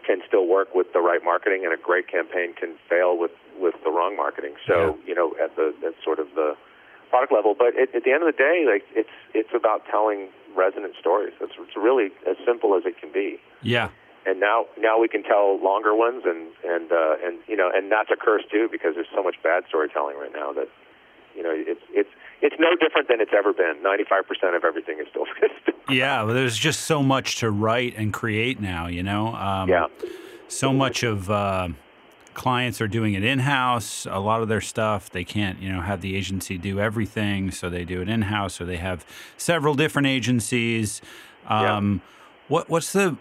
can 0.06 0.20
still 0.26 0.46
work 0.46 0.74
with 0.74 0.92
the 0.92 1.00
right 1.00 1.22
marketing, 1.24 1.64
and 1.64 1.72
a 1.72 1.80
great 1.80 2.08
campaign 2.08 2.54
can 2.54 2.76
fail 2.88 3.16
with 3.16 3.32
with 3.58 3.74
the 3.84 3.90
wrong 3.90 4.16
marketing. 4.16 4.54
So, 4.66 4.98
you 5.06 5.14
know, 5.14 5.34
at 5.42 5.56
the 5.56 5.74
at 5.84 5.94
sort 6.04 6.18
of 6.18 6.28
the 6.34 6.56
product 7.10 7.32
level, 7.32 7.54
but 7.58 7.76
at, 7.80 7.94
at 7.94 8.04
the 8.04 8.12
end 8.12 8.22
of 8.22 8.28
the 8.28 8.36
day, 8.36 8.64
like 8.70 8.84
it's 8.94 9.14
it's 9.34 9.50
about 9.54 9.84
telling 9.90 10.28
resonant 10.54 10.94
stories. 11.00 11.32
It's, 11.40 11.52
it's 11.58 11.76
really 11.76 12.10
as 12.28 12.36
simple 12.44 12.76
as 12.76 12.84
it 12.84 12.98
can 13.00 13.12
be 13.12 13.40
yeah, 13.62 13.88
and 14.26 14.40
now 14.40 14.66
now 14.78 14.98
we 15.00 15.08
can 15.08 15.22
tell 15.22 15.58
longer 15.62 15.94
ones 15.94 16.22
and 16.24 16.52
and 16.64 16.92
uh, 16.92 17.16
and 17.24 17.38
you 17.46 17.56
know 17.56 17.70
and 17.72 17.90
that's 17.90 18.10
a 18.10 18.16
curse 18.16 18.44
too 18.50 18.68
because 18.70 18.94
there's 18.94 19.10
so 19.14 19.22
much 19.22 19.36
bad 19.42 19.64
storytelling 19.68 20.16
right 20.16 20.32
now 20.32 20.52
that 20.52 20.68
you 21.34 21.42
know 21.42 21.50
it's 21.52 21.82
it's 21.90 22.10
it's 22.42 22.56
no 22.58 22.76
different 22.76 23.08
than 23.08 23.20
it's 23.20 23.32
ever 23.36 23.52
been. 23.52 23.82
Ninety 23.82 24.04
five 24.04 24.26
percent 24.26 24.54
of 24.54 24.64
everything 24.64 24.98
is 24.98 25.06
still 25.10 25.26
yeah. 25.88 26.22
Well, 26.22 26.34
there's 26.34 26.56
just 26.56 26.82
so 26.82 27.02
much 27.02 27.36
to 27.40 27.50
write 27.50 27.94
and 27.96 28.12
create 28.12 28.60
now. 28.60 28.86
You 28.86 29.02
know. 29.02 29.34
Um, 29.34 29.68
yeah 29.68 29.86
so 30.48 30.72
much 30.72 31.02
of 31.02 31.30
uh, 31.30 31.68
clients 32.34 32.80
are 32.80 32.88
doing 32.88 33.14
it 33.14 33.22
in 33.22 33.40
house. 33.40 34.06
A 34.06 34.18
lot 34.18 34.42
of 34.42 34.48
their 34.48 34.60
stuff 34.60 35.10
they 35.10 35.24
can't, 35.24 35.60
you 35.60 35.70
know, 35.70 35.82
have 35.82 36.00
the 36.00 36.16
agency 36.16 36.58
do 36.58 36.80
everything, 36.80 37.50
so 37.50 37.70
they 37.70 37.84
do 37.84 38.00
it 38.02 38.08
in 38.08 38.22
house, 38.22 38.60
or 38.60 38.64
they 38.64 38.76
have 38.76 39.06
several 39.36 39.74
different 39.74 40.08
agencies. 40.08 41.00
Um, 41.46 42.02
What 42.48 42.68
what's 42.68 42.92
the 42.92 43.16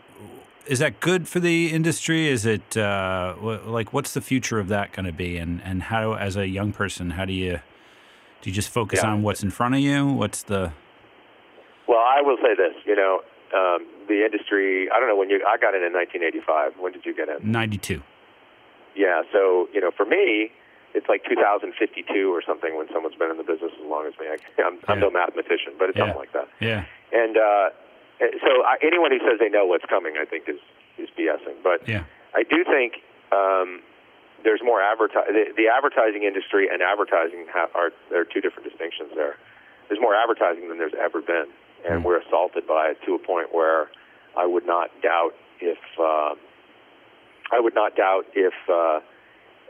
is 0.68 0.80
that 0.80 1.00
good 1.00 1.28
for 1.28 1.40
the 1.40 1.72
industry? 1.72 2.28
Is 2.28 2.46
it 2.46 2.76
uh, 2.78 3.36
like 3.66 3.94
what's 3.94 4.14
the 4.14 4.22
future 4.22 4.60
of 4.60 4.70
that 4.70 4.94
going 4.94 5.06
to 5.06 5.12
be? 5.12 5.38
And 5.38 5.62
and 5.64 5.84
how, 5.84 6.14
as 6.14 6.36
a 6.36 6.48
young 6.48 6.72
person, 6.74 7.12
how 7.12 7.26
do 7.26 7.34
you 7.34 7.60
do 8.42 8.50
you 8.50 8.54
just 8.56 8.70
focus 8.70 9.02
Yeah. 9.04 9.12
on 9.12 9.24
what's 9.24 9.44
in 9.44 9.50
front 9.52 9.76
of 9.76 9.82
you? 9.82 10.06
What's 10.08 10.44
the 10.44 10.72
Well, 11.88 12.00
I 12.00 12.22
will 12.22 12.38
say 12.42 12.54
this. 12.56 12.76
You 12.86 12.96
know, 12.96 13.22
um, 13.54 13.86
the 14.08 14.26
industry. 14.26 14.90
I 14.92 15.00
don't 15.00 15.08
know 15.08 15.16
when 15.16 15.30
you. 15.30 15.44
I 15.48 15.58
got 15.58 15.74
in 15.76 15.84
in 15.84 15.94
1985. 15.94 16.74
When 16.80 16.92
did 16.92 17.06
you 17.06 17.14
get 17.16 17.30
in? 17.30 17.50
ninety 17.52 17.78
two? 17.78 18.02
Yeah, 18.96 19.22
so 19.32 19.70
you 19.74 19.80
know, 19.80 19.92
for 19.96 20.06
me, 20.06 20.52
it's 20.94 21.08
like 21.08 21.24
2052 21.30 22.34
or 22.34 22.42
something 22.42 22.76
when 22.76 22.88
someone's 22.92 23.16
been 23.16 23.30
in 23.32 23.38
the 23.38 23.44
business 23.44 23.72
as 23.80 23.86
long 23.86 24.08
as 24.08 24.14
me. 24.20 24.26
I, 24.28 24.38
I'm, 24.62 24.80
I'm 24.88 24.98
Yeah. 24.98 25.06
no 25.06 25.12
mathematician, 25.12 25.74
but 25.78 25.90
it's 25.90 25.98
Yeah. 25.98 26.06
something 26.12 26.20
like 26.20 26.34
that. 26.34 26.48
Yeah. 26.60 26.86
And 27.14 27.38
uh, 27.38 27.70
so 28.20 28.52
I, 28.66 28.78
anyone 28.82 29.12
who 29.12 29.20
says 29.20 29.38
they 29.40 29.50
know 29.50 29.66
what's 29.66 29.86
coming, 29.86 30.16
I 30.20 30.26
think 30.26 30.50
is 30.50 30.60
is 30.98 31.10
BSing. 31.18 31.62
But 31.64 31.88
Yeah. 31.88 32.04
I 32.36 32.44
do 32.44 32.64
think 32.66 33.04
um, 33.32 33.82
there's 34.44 34.62
more 34.64 34.80
adverti- 34.82 35.28
the, 35.28 35.54
the 35.58 35.68
advertising 35.68 36.24
industry 36.24 36.68
and 36.72 36.82
advertising 36.82 37.46
ha- 37.52 37.70
are 37.76 37.92
there 38.10 38.22
are 38.22 38.26
two 38.26 38.42
different 38.42 38.70
distinctions 38.70 39.10
there. 39.16 39.36
There's 39.90 40.02
more 40.02 40.16
advertising 40.16 40.70
than 40.70 40.78
there's 40.78 40.96
ever 41.00 41.22
been, 41.22 41.48
and 41.88 42.02
Mm. 42.02 42.04
we're 42.04 42.20
assaulted 42.20 42.68
by 42.68 42.90
it 42.92 42.98
to 43.06 43.16
a 43.16 43.20
point 43.20 43.54
where 43.54 43.90
I 44.36 44.46
would 44.46 44.66
not 44.66 44.90
doubt 45.02 45.34
if 45.60 45.80
uh, 46.00 46.36
I 47.52 47.60
would 47.60 47.74
not 47.76 47.96
doubt 47.96 48.26
if 48.34 48.54
uh, 48.70 49.00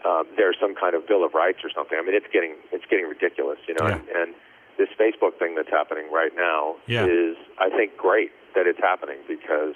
um, 0.07 0.28
there's 0.36 0.57
some 0.59 0.76
kind 0.76 0.95
of 0.95 1.07
bill 1.07 1.24
of 1.24 1.34
rights 1.34 1.59
or 1.63 1.70
something. 1.70 1.97
I 1.97 2.03
mean, 2.05 2.15
it's 2.15 2.28
getting 2.34 2.55
it's 2.72 2.86
getting 2.89 3.05
ridiculous, 3.05 3.59
you 3.68 3.76
know. 3.76 3.88
Yeah. 3.88 3.95
And, 3.95 4.09
and 4.09 4.36
this 4.78 4.89
Facebook 4.99 5.38
thing 5.39 5.55
that's 5.55 5.70
happening 5.70 6.11
right 6.11 6.32
now 6.36 6.76
Yeah. 6.88 7.05
is, 7.05 7.36
I 7.59 7.70
think, 7.70 7.97
great 7.97 8.32
that 8.53 8.68
it's 8.68 8.80
happening 8.80 9.18
because 9.28 9.74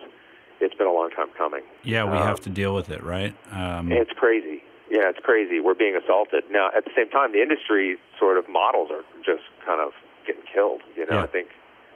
it's 0.60 0.76
been 0.76 0.86
a 0.88 0.92
long 0.94 1.10
time 1.12 1.30
coming. 1.38 1.64
Yeah, 1.84 2.04
we 2.06 2.18
Um, 2.18 2.28
have 2.28 2.40
to 2.42 2.50
deal 2.50 2.76
with 2.76 2.90
it, 2.92 3.02
right? 3.04 3.34
Um, 3.52 3.92
it's 3.92 4.12
crazy. 4.12 4.64
Yeah, 4.92 5.08
it's 5.08 5.24
crazy. 5.24 5.62
We're 5.64 5.74
being 5.80 5.96
assaulted 5.96 6.44
now. 6.52 6.68
At 6.76 6.84
the 6.84 6.92
same 6.92 7.08
time, 7.08 7.32
the 7.32 7.42
industry 7.42 7.96
sort 8.20 8.36
of 8.38 8.50
models 8.52 8.92
are 8.92 9.08
just 9.24 9.48
kind 9.66 9.80
of 9.80 9.96
getting 10.28 10.44
killed. 10.52 10.82
You 11.00 11.08
know, 11.08 11.16
Yeah. 11.16 11.24
I 11.24 11.28
think 11.32 11.48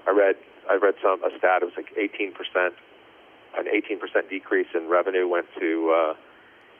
I 0.07 0.11
read 0.11 0.35
I 0.71 0.75
read 0.79 0.95
some 1.03 1.19
a 1.21 1.29
stat. 1.37 1.61
It 1.61 1.65
was 1.65 1.75
like 1.75 1.91
18 1.97 2.31
percent, 2.31 2.73
an 3.59 3.67
18 3.67 3.99
percent 3.99 4.29
decrease 4.31 4.71
in 4.73 4.87
revenue 4.87 5.27
went 5.27 5.45
to 5.59 5.91
uh, 5.91 6.13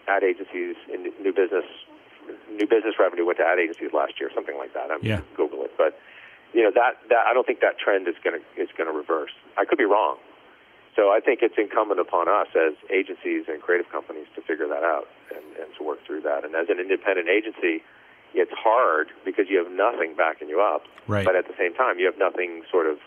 ad 0.08 0.24
agencies 0.24 0.80
in 0.88 1.12
new 1.22 1.34
business. 1.36 1.66
New 2.50 2.66
business 2.66 2.96
revenue 2.98 3.26
went 3.26 3.38
to 3.38 3.46
ad 3.46 3.60
agencies 3.60 3.92
last 3.94 4.18
year, 4.20 4.32
something 4.34 4.58
like 4.58 4.74
that. 4.74 4.90
I'm 4.90 5.04
Yeah. 5.04 5.20
Google 5.36 5.64
it, 5.66 5.76
but 5.78 6.00
you 6.54 6.64
know 6.64 6.72
that 6.74 6.96
that 7.10 7.28
I 7.28 7.34
don't 7.36 7.46
think 7.46 7.60
that 7.60 7.78
trend 7.78 8.08
is 8.08 8.16
going 8.24 8.40
to 8.40 8.44
is 8.56 8.70
going 8.78 8.88
to 8.90 8.96
reverse. 8.96 9.36
I 9.58 9.66
could 9.66 9.78
be 9.78 9.84
wrong. 9.86 10.16
So 10.96 11.12
I 11.12 11.20
think 11.20 11.42
it's 11.42 11.56
incumbent 11.58 12.00
upon 12.00 12.30
us 12.30 12.48
as 12.56 12.74
agencies 12.90 13.46
and 13.48 13.62
creative 13.62 13.92
companies 13.92 14.28
to 14.36 14.42
figure 14.42 14.68
that 14.68 14.84
out 14.84 15.08
and, 15.36 15.44
and 15.60 15.68
to 15.78 15.84
work 15.84 16.00
through 16.08 16.22
that. 16.22 16.46
And 16.46 16.56
as 16.56 16.70
an 16.70 16.80
independent 16.80 17.28
agency, 17.28 17.84
it's 18.34 18.52
hard 18.56 19.12
because 19.24 19.48
you 19.50 19.58
have 19.60 19.72
nothing 19.72 20.16
backing 20.16 20.48
you 20.48 20.62
up. 20.62 20.84
Right. 21.08 21.26
But 21.26 21.36
at 21.36 21.48
the 21.48 21.54
same 21.60 21.74
time, 21.74 22.00
you 22.00 22.06
have 22.06 22.18
nothing 22.18 22.64
sort 22.72 22.88
of 22.88 23.00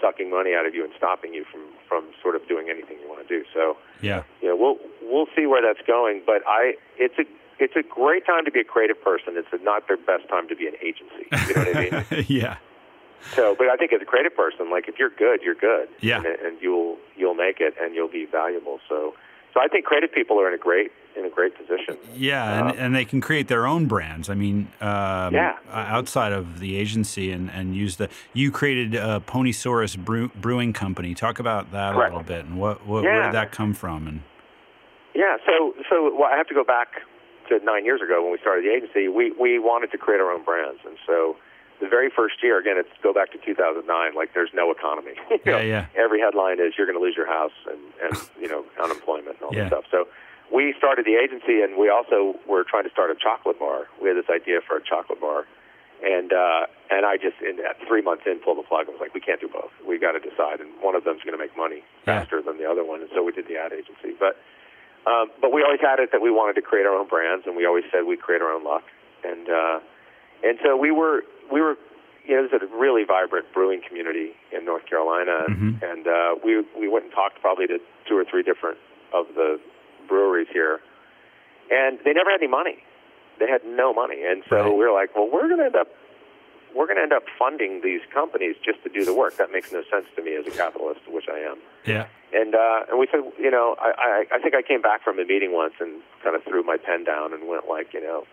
sucking 0.00 0.30
money 0.30 0.54
out 0.54 0.66
of 0.66 0.74
you 0.74 0.84
and 0.84 0.92
stopping 0.96 1.32
you 1.32 1.44
from, 1.50 1.62
from 1.88 2.04
sort 2.22 2.36
of 2.36 2.46
doing 2.48 2.68
anything 2.68 2.98
you 3.00 3.08
want 3.08 3.26
to 3.26 3.28
do. 3.28 3.44
So 3.52 3.76
yeah. 4.00 4.22
you 4.40 4.48
know, 4.48 4.56
we'll 4.56 4.78
we'll 5.02 5.28
see 5.36 5.46
where 5.46 5.62
that's 5.62 5.84
going. 5.86 6.22
But 6.24 6.42
I, 6.46 6.74
it's 6.96 7.18
a 7.18 7.24
it's 7.58 7.76
a 7.76 7.82
great 7.82 8.26
time 8.26 8.44
to 8.44 8.50
be 8.50 8.60
a 8.60 8.64
creative 8.64 9.00
person. 9.00 9.36
It's 9.36 9.48
not 9.62 9.88
the 9.88 9.96
best 9.96 10.28
time 10.28 10.48
to 10.48 10.56
be 10.56 10.66
an 10.66 10.74
agency. 10.82 11.24
You 11.48 11.54
know 11.54 11.64
what 11.64 11.76
I 11.76 12.10
mean? 12.12 12.26
yeah. 12.28 12.56
So, 13.34 13.54
but 13.58 13.68
I 13.68 13.76
think 13.76 13.92
as 13.92 14.00
a 14.00 14.04
creative 14.04 14.34
person, 14.36 14.70
like 14.70 14.88
if 14.88 14.98
you're 14.98 15.10
good, 15.10 15.42
you're 15.42 15.54
good. 15.54 15.88
Yeah. 16.00 16.18
And, 16.18 16.26
and 16.26 16.58
you'll 16.60 16.96
you'll 17.16 17.34
make 17.34 17.60
it, 17.60 17.74
and 17.80 17.94
you'll 17.94 18.08
be 18.10 18.26
valuable. 18.26 18.80
So, 18.88 19.14
so 19.52 19.60
I 19.60 19.68
think 19.68 19.84
creative 19.84 20.12
people 20.12 20.38
are 20.40 20.48
in 20.48 20.54
a 20.54 20.58
great 20.58 20.92
in 21.16 21.24
a 21.24 21.30
great 21.30 21.56
position. 21.56 21.96
Yeah, 22.14 22.58
and, 22.60 22.68
Um, 22.70 22.76
and 22.78 22.94
they 22.94 23.06
can 23.06 23.22
create 23.22 23.48
their 23.48 23.66
own 23.66 23.86
brands. 23.86 24.28
I 24.28 24.34
mean, 24.34 24.68
um, 24.82 25.34
Yeah. 25.34 25.56
outside 25.72 26.32
of 26.32 26.60
the 26.60 26.76
agency 26.76 27.32
and, 27.32 27.50
and 27.50 27.74
use 27.74 27.96
the. 27.96 28.10
You 28.34 28.50
created 28.50 28.94
a 28.94 29.22
Ponysaurus 29.26 29.96
Brew, 29.96 30.28
Brewing 30.34 30.74
Company. 30.74 31.14
Talk 31.14 31.38
about 31.38 31.72
that 31.72 31.94
Correct. 31.94 32.12
a 32.12 32.16
little 32.18 32.28
bit 32.28 32.44
and 32.44 32.58
what, 32.58 32.86
what 32.86 33.02
where 33.02 33.22
did 33.22 33.32
that 33.32 33.50
come 33.50 33.72
from? 33.72 34.06
And 34.06 34.20
Yeah. 35.14 35.38
So, 35.46 35.74
so 35.88 36.14
well, 36.14 36.28
I 36.30 36.36
have 36.36 36.48
to 36.48 36.54
go 36.54 36.64
back 36.64 36.88
to 37.48 37.58
nine 37.64 37.84
years 37.86 38.02
ago 38.02 38.22
when 38.22 38.32
we 38.32 38.38
started 38.38 38.64
the 38.64 38.72
agency. 38.76 39.08
We 39.08 39.30
we 39.32 39.58
wanted 39.58 39.90
to 39.92 39.98
create 39.98 40.20
our 40.20 40.30
own 40.30 40.44
brands, 40.44 40.80
and 40.84 40.98
so 41.06 41.36
the 41.80 41.88
very 41.88 42.08
first 42.10 42.42
year, 42.42 42.58
again, 42.58 42.76
it's 42.78 42.88
go 43.02 43.12
back 43.12 43.32
to 43.32 43.38
2009. 43.38 44.14
Like 44.14 44.32
there's 44.34 44.50
no 44.54 44.70
economy. 44.70 45.14
You 45.30 45.38
Yeah, 45.44 45.52
know, 45.52 45.60
yeah. 45.60 45.86
Every 45.96 46.20
headline 46.20 46.58
is 46.60 46.74
you're 46.76 46.86
going 46.86 46.98
to 46.98 47.02
lose 47.04 47.16
your 47.16 47.26
house 47.28 47.54
and 47.70 47.80
and 48.02 48.14
you 48.40 48.48
know 48.48 48.64
unemployment 48.82 49.36
and 49.40 49.44
all 49.44 49.54
Yeah. 49.54 49.68
this 49.68 49.68
stuff. 49.68 49.84
So 49.90 50.08
we 50.52 50.74
started 50.78 51.04
the 51.04 51.16
agency, 51.16 51.60
and 51.62 51.76
we 51.76 51.88
also 51.90 52.38
were 52.46 52.62
trying 52.64 52.84
to 52.84 52.90
start 52.90 53.10
a 53.10 53.16
chocolate 53.18 53.58
bar. 53.58 53.86
We 54.00 54.08
had 54.08 54.16
this 54.16 54.30
idea 54.30 54.60
for 54.66 54.76
a 54.76 54.82
chocolate 54.82 55.20
bar, 55.20 55.44
and 56.02 56.32
uh, 56.32 56.66
and 56.90 57.04
I 57.04 57.16
just 57.16 57.36
in 57.42 57.58
at 57.64 57.76
three 57.86 58.00
months 58.02 58.24
in 58.26 58.38
pulled 58.38 58.58
the 58.58 58.62
plug. 58.66 58.86
I 58.88 58.92
was 58.92 59.00
like, 59.00 59.12
we 59.14 59.20
can't 59.20 59.40
do 59.40 59.48
both. 59.48 59.70
We 59.86 59.98
got 59.98 60.12
to 60.12 60.20
decide, 60.22 60.60
and 60.60 60.70
one 60.80 60.94
of 60.94 61.04
them's 61.04 61.22
going 61.22 61.36
to 61.36 61.42
make 61.42 61.56
money 61.56 61.82
Yeah. 62.06 62.20
faster 62.22 62.40
than 62.42 62.58
the 62.58 62.64
other 62.70 62.84
one, 62.84 63.00
and 63.02 63.10
so 63.14 63.22
we 63.22 63.32
did 63.32 63.48
the 63.48 63.56
ad 63.58 63.72
agency. 63.72 64.14
But 64.18 64.38
um, 65.06 65.30
but 65.40 65.52
we 65.52 65.62
always 65.62 65.80
had 65.80 65.98
it 66.00 66.10
that 66.12 66.20
we 66.22 66.30
wanted 66.30 66.54
to 66.58 66.62
create 66.62 66.86
our 66.86 66.94
own 66.94 67.06
brands, 67.08 67.46
and 67.46 67.54
we 67.56 67.66
always 67.66 67.84
said 67.92 68.04
we'd 68.06 68.22
create 68.22 68.40
our 68.42 68.50
own 68.50 68.64
luck. 68.64 68.82
And 69.24 69.48
uh, 69.50 69.78
and 70.42 70.58
so 70.64 70.76
we 70.76 70.90
were 70.90 71.22
we 71.52 71.60
were 71.60 71.76
you 72.26 72.34
know 72.36 72.48
there's 72.50 72.62
a 72.62 72.76
really 72.76 73.04
vibrant 73.04 73.46
brewing 73.54 73.80
community 73.86 74.32
in 74.52 74.64
North 74.64 74.86
Carolina, 74.86 75.46
Mhm. 75.48 75.82
and 75.82 76.06
uh, 76.08 76.34
we 76.44 76.64
we 76.78 76.88
went 76.88 77.04
and 77.06 77.12
talked 77.14 77.40
probably 77.40 77.66
to 77.68 77.78
two 78.08 78.16
or 78.16 78.24
three 78.24 78.42
different 78.42 78.78
of 79.12 79.26
the 79.34 79.60
breweries 80.08 80.48
here, 80.52 80.80
and 81.70 81.98
they 82.04 82.12
never 82.12 82.30
had 82.30 82.40
any 82.40 82.50
money. 82.50 82.82
They 83.38 83.46
had 83.48 83.64
no 83.64 83.92
money, 83.92 84.22
and 84.24 84.42
so 84.48 84.56
Right. 84.56 84.64
we 84.72 84.78
were 84.84 84.92
like, 84.92 85.14
well, 85.14 85.28
we're 85.30 85.46
going 85.48 85.58
to 85.58 85.66
end 85.66 85.76
up 85.76 85.88
we're 86.74 86.84
going 86.86 86.96
to 86.96 87.02
end 87.02 87.12
up 87.14 87.22
funding 87.38 87.80
these 87.82 88.02
companies 88.12 88.54
just 88.62 88.82
to 88.82 88.90
do 88.90 89.02
the 89.02 89.14
work. 89.14 89.36
That 89.36 89.50
makes 89.50 89.72
no 89.72 89.82
sense 89.90 90.04
to 90.14 90.20
me 90.22 90.34
as 90.36 90.46
a 90.46 90.50
capitalist, 90.50 91.00
which 91.08 91.24
I 91.26 91.38
am. 91.38 91.56
yeah, 91.86 92.04
And 92.34 92.54
uh, 92.54 92.84
and 92.90 92.98
we 92.98 93.06
said, 93.10 93.20
you 93.38 93.50
know, 93.50 93.76
I, 93.80 94.24
I 94.32 94.36
I 94.36 94.38
think 94.40 94.54
I 94.54 94.60
came 94.62 94.82
back 94.82 95.02
from 95.02 95.18
a 95.18 95.24
meeting 95.24 95.52
once 95.52 95.72
and 95.80 96.02
kind 96.22 96.36
of 96.36 96.44
threw 96.44 96.62
my 96.62 96.76
pen 96.76 97.04
down 97.04 97.32
and 97.32 97.48
went 97.48 97.66
like, 97.68 97.94
you 97.94 98.02
know, 98.02 98.26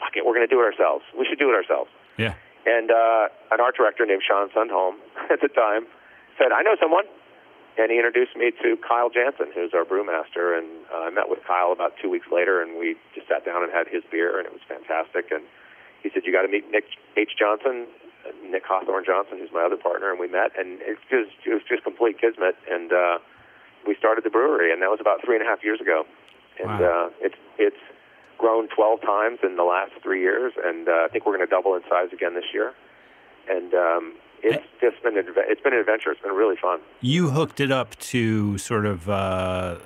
fuck 0.00 0.16
it, 0.16 0.24
we're 0.26 0.34
going 0.34 0.48
to 0.48 0.50
do 0.50 0.60
it 0.60 0.64
ourselves. 0.64 1.04
We 1.16 1.26
should 1.28 1.38
do 1.38 1.50
it 1.52 1.54
ourselves. 1.54 1.90
yeah, 2.16 2.34
And 2.66 2.90
uh, 2.90 3.28
an 3.52 3.60
art 3.60 3.76
director 3.76 4.04
named 4.06 4.22
Sean 4.26 4.48
Sundholm 4.50 4.96
at 5.30 5.40
the 5.40 5.48
time 5.48 5.86
said, 6.40 6.50
I 6.52 6.62
know 6.62 6.74
someone. 6.80 7.04
And 7.78 7.88
he 7.90 7.96
introduced 7.96 8.34
me 8.36 8.50
to 8.60 8.76
Keil 8.82 9.08
Jansen, 9.14 9.52
who's 9.54 9.72
our 9.72 9.84
brewmaster. 9.86 10.58
And 10.58 10.66
uh, 10.92 11.06
I 11.06 11.10
met 11.10 11.28
with 11.30 11.38
Keil 11.48 11.72
about 11.72 11.94
two 12.02 12.10
weeks 12.10 12.26
later, 12.32 12.60
and 12.60 12.76
we 12.76 12.96
just 13.14 13.28
sat 13.28 13.44
down 13.46 13.62
and 13.62 13.70
had 13.72 13.86
his 13.88 14.02
beer, 14.10 14.36
and 14.36 14.44
it 14.44 14.52
was 14.52 14.60
fantastic. 14.68 15.30
And 15.30 15.44
he 16.02 16.10
said, 16.12 16.24
You 16.26 16.32
got 16.32 16.42
to 16.42 16.48
meet 16.48 16.68
Nick 16.68 16.84
H. 17.16 17.30
Johnson, 17.38 17.86
uh, 18.26 18.32
Nick 18.44 18.64
Hawthorne 18.66 19.04
Johnson, 19.06 19.38
who's 19.38 19.52
my 19.54 19.62
other 19.62 19.78
partner. 19.78 20.10
And 20.10 20.18
we 20.18 20.26
met, 20.26 20.50
and 20.58 20.82
it's 20.82 21.00
just, 21.08 21.30
it 21.46 21.54
was 21.54 21.62
just 21.68 21.84
complete 21.84 22.18
kismet. 22.20 22.56
And 22.68 22.92
uh, 22.92 23.18
we 23.86 23.94
started 23.94 24.24
the 24.24 24.30
brewery, 24.34 24.72
and 24.74 24.82
that 24.82 24.90
was 24.90 25.00
about 25.00 25.24
three 25.24 25.36
and 25.38 25.46
a 25.46 25.48
half 25.48 25.62
years 25.64 25.80
ago. 25.80 26.04
And 26.58 26.68
Wow. 26.80 27.06
uh, 27.06 27.24
it's, 27.24 27.38
it's 27.56 27.80
grown 28.40 28.68
12 28.68 29.02
times 29.02 29.38
in 29.42 29.56
the 29.56 29.62
last 29.64 29.92
three 30.02 30.20
years, 30.22 30.52
and 30.64 30.88
uh, 30.88 31.04
I 31.04 31.08
think 31.12 31.26
we're 31.26 31.36
going 31.36 31.46
to 31.46 31.50
double 31.54 31.74
in 31.74 31.82
size 31.88 32.08
again 32.12 32.34
this 32.34 32.46
year. 32.54 32.72
And 33.48 33.74
um, 33.74 34.14
it's 34.42 34.64
just 34.80 35.02
been 35.02 35.18
an, 35.18 35.26
it's 35.36 35.60
been 35.60 35.74
an 35.74 35.78
adventure. 35.80 36.10
It's 36.12 36.22
been 36.22 36.32
really 36.32 36.56
fun. 36.56 36.80
you 37.00 37.30
hooked 37.30 37.60
it 37.60 37.70
up 37.70 37.98
to 38.12 38.56
sort 38.58 38.86
of 38.86 39.08
uh, 39.10 39.76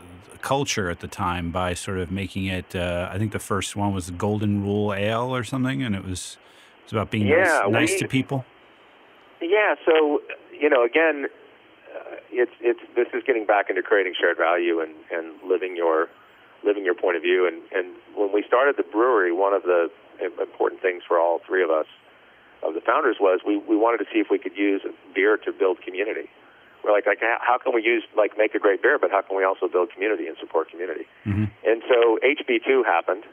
culture 0.40 0.88
at 0.90 1.00
the 1.00 1.08
time 1.08 1.50
by 1.50 1.74
sort 1.74 1.98
of 1.98 2.10
making 2.12 2.46
it. 2.46 2.76
Uh, 2.76 3.08
I 3.12 3.18
think 3.18 3.32
the 3.32 3.38
first 3.38 3.74
one 3.74 3.92
was 3.92 4.10
Golden 4.10 4.62
Rule 4.62 4.94
Ale 4.94 5.34
or 5.34 5.42
something, 5.44 5.82
and 5.82 5.94
it 5.96 6.04
was 6.04 6.38
it 6.78 6.84
was 6.86 6.92
about 6.92 7.10
being 7.10 7.26
Yeah, 7.26 7.62
nice, 7.64 7.70
nice 7.72 7.92
we- 7.92 7.98
to 7.98 8.08
people. 8.08 8.44
Yeah. 9.40 9.74
So 9.84 10.22
you 10.52 10.68
know, 10.70 10.84
again, 10.84 11.26
uh, 11.94 12.16
it's 12.30 12.52
it's 12.60 12.80
this 12.94 13.08
is 13.12 13.22
getting 13.26 13.46
back 13.46 13.68
into 13.70 13.82
creating 13.82 14.14
shared 14.20 14.36
value 14.36 14.80
and 14.80 14.94
and 15.10 15.32
living 15.48 15.76
your 15.76 16.08
living 16.64 16.84
your 16.84 16.94
point 16.94 17.16
of 17.16 17.22
view. 17.22 17.46
And 17.46 17.62
and 17.72 17.94
when 18.16 18.32
we 18.32 18.42
started 18.46 18.76
the 18.76 18.82
brewery, 18.84 19.32
one 19.32 19.52
of 19.52 19.62
the 19.62 19.90
important 20.40 20.80
things 20.80 21.02
for 21.06 21.18
all 21.18 21.40
three 21.46 21.62
of 21.62 21.70
us 21.70 21.86
of 22.62 22.74
the 22.74 22.80
founders 22.80 23.16
was 23.20 23.40
we 23.46 23.56
we 23.58 23.76
wanted 23.76 23.98
to 23.98 24.06
see 24.12 24.20
if 24.20 24.28
we 24.30 24.38
could 24.38 24.56
use 24.56 24.82
beer 25.14 25.36
to 25.38 25.52
build 25.52 25.82
community. 25.82 26.28
We're 26.82 26.92
like, 26.92 27.06
like 27.06 27.20
how- 27.40 27.58
can 27.58 27.72
we 27.74 27.82
use 27.82 28.04
like 28.16 28.36
make 28.36 28.54
a 28.54 28.58
great 28.58 28.82
beer, 28.82 28.98
but 28.98 29.10
how 29.10 29.22
can 29.22 29.36
we 29.36 29.44
also 29.44 29.68
build 29.68 29.90
community 29.92 30.26
and 30.26 30.36
support 30.38 30.70
community? 30.70 31.06
hmm 31.24 31.44
And 31.64 31.82
so 31.88 32.18
HB2 32.22 32.84
happened 32.84 33.24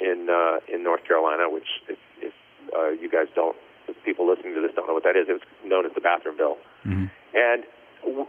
in 0.00 0.28
uh, 0.30 0.60
in 0.72 0.82
North 0.82 1.04
Carolina, 1.04 1.48
which 1.50 1.68
if, 1.88 1.98
if 2.20 2.32
uh, 2.76 2.88
you 2.90 3.08
guys 3.10 3.28
don't, 3.34 3.56
if 3.88 3.96
people 4.04 4.26
listening 4.28 4.54
to 4.54 4.60
this 4.60 4.72
don't 4.74 4.86
know 4.88 4.94
what 4.94 5.04
that 5.04 5.16
is, 5.16 5.28
it 5.28 5.32
was 5.34 5.42
known 5.64 5.84
as 5.86 5.92
the 5.94 6.00
bathroom 6.00 6.36
bill. 6.36 6.56
hmm 6.82 7.06
And 7.34 7.64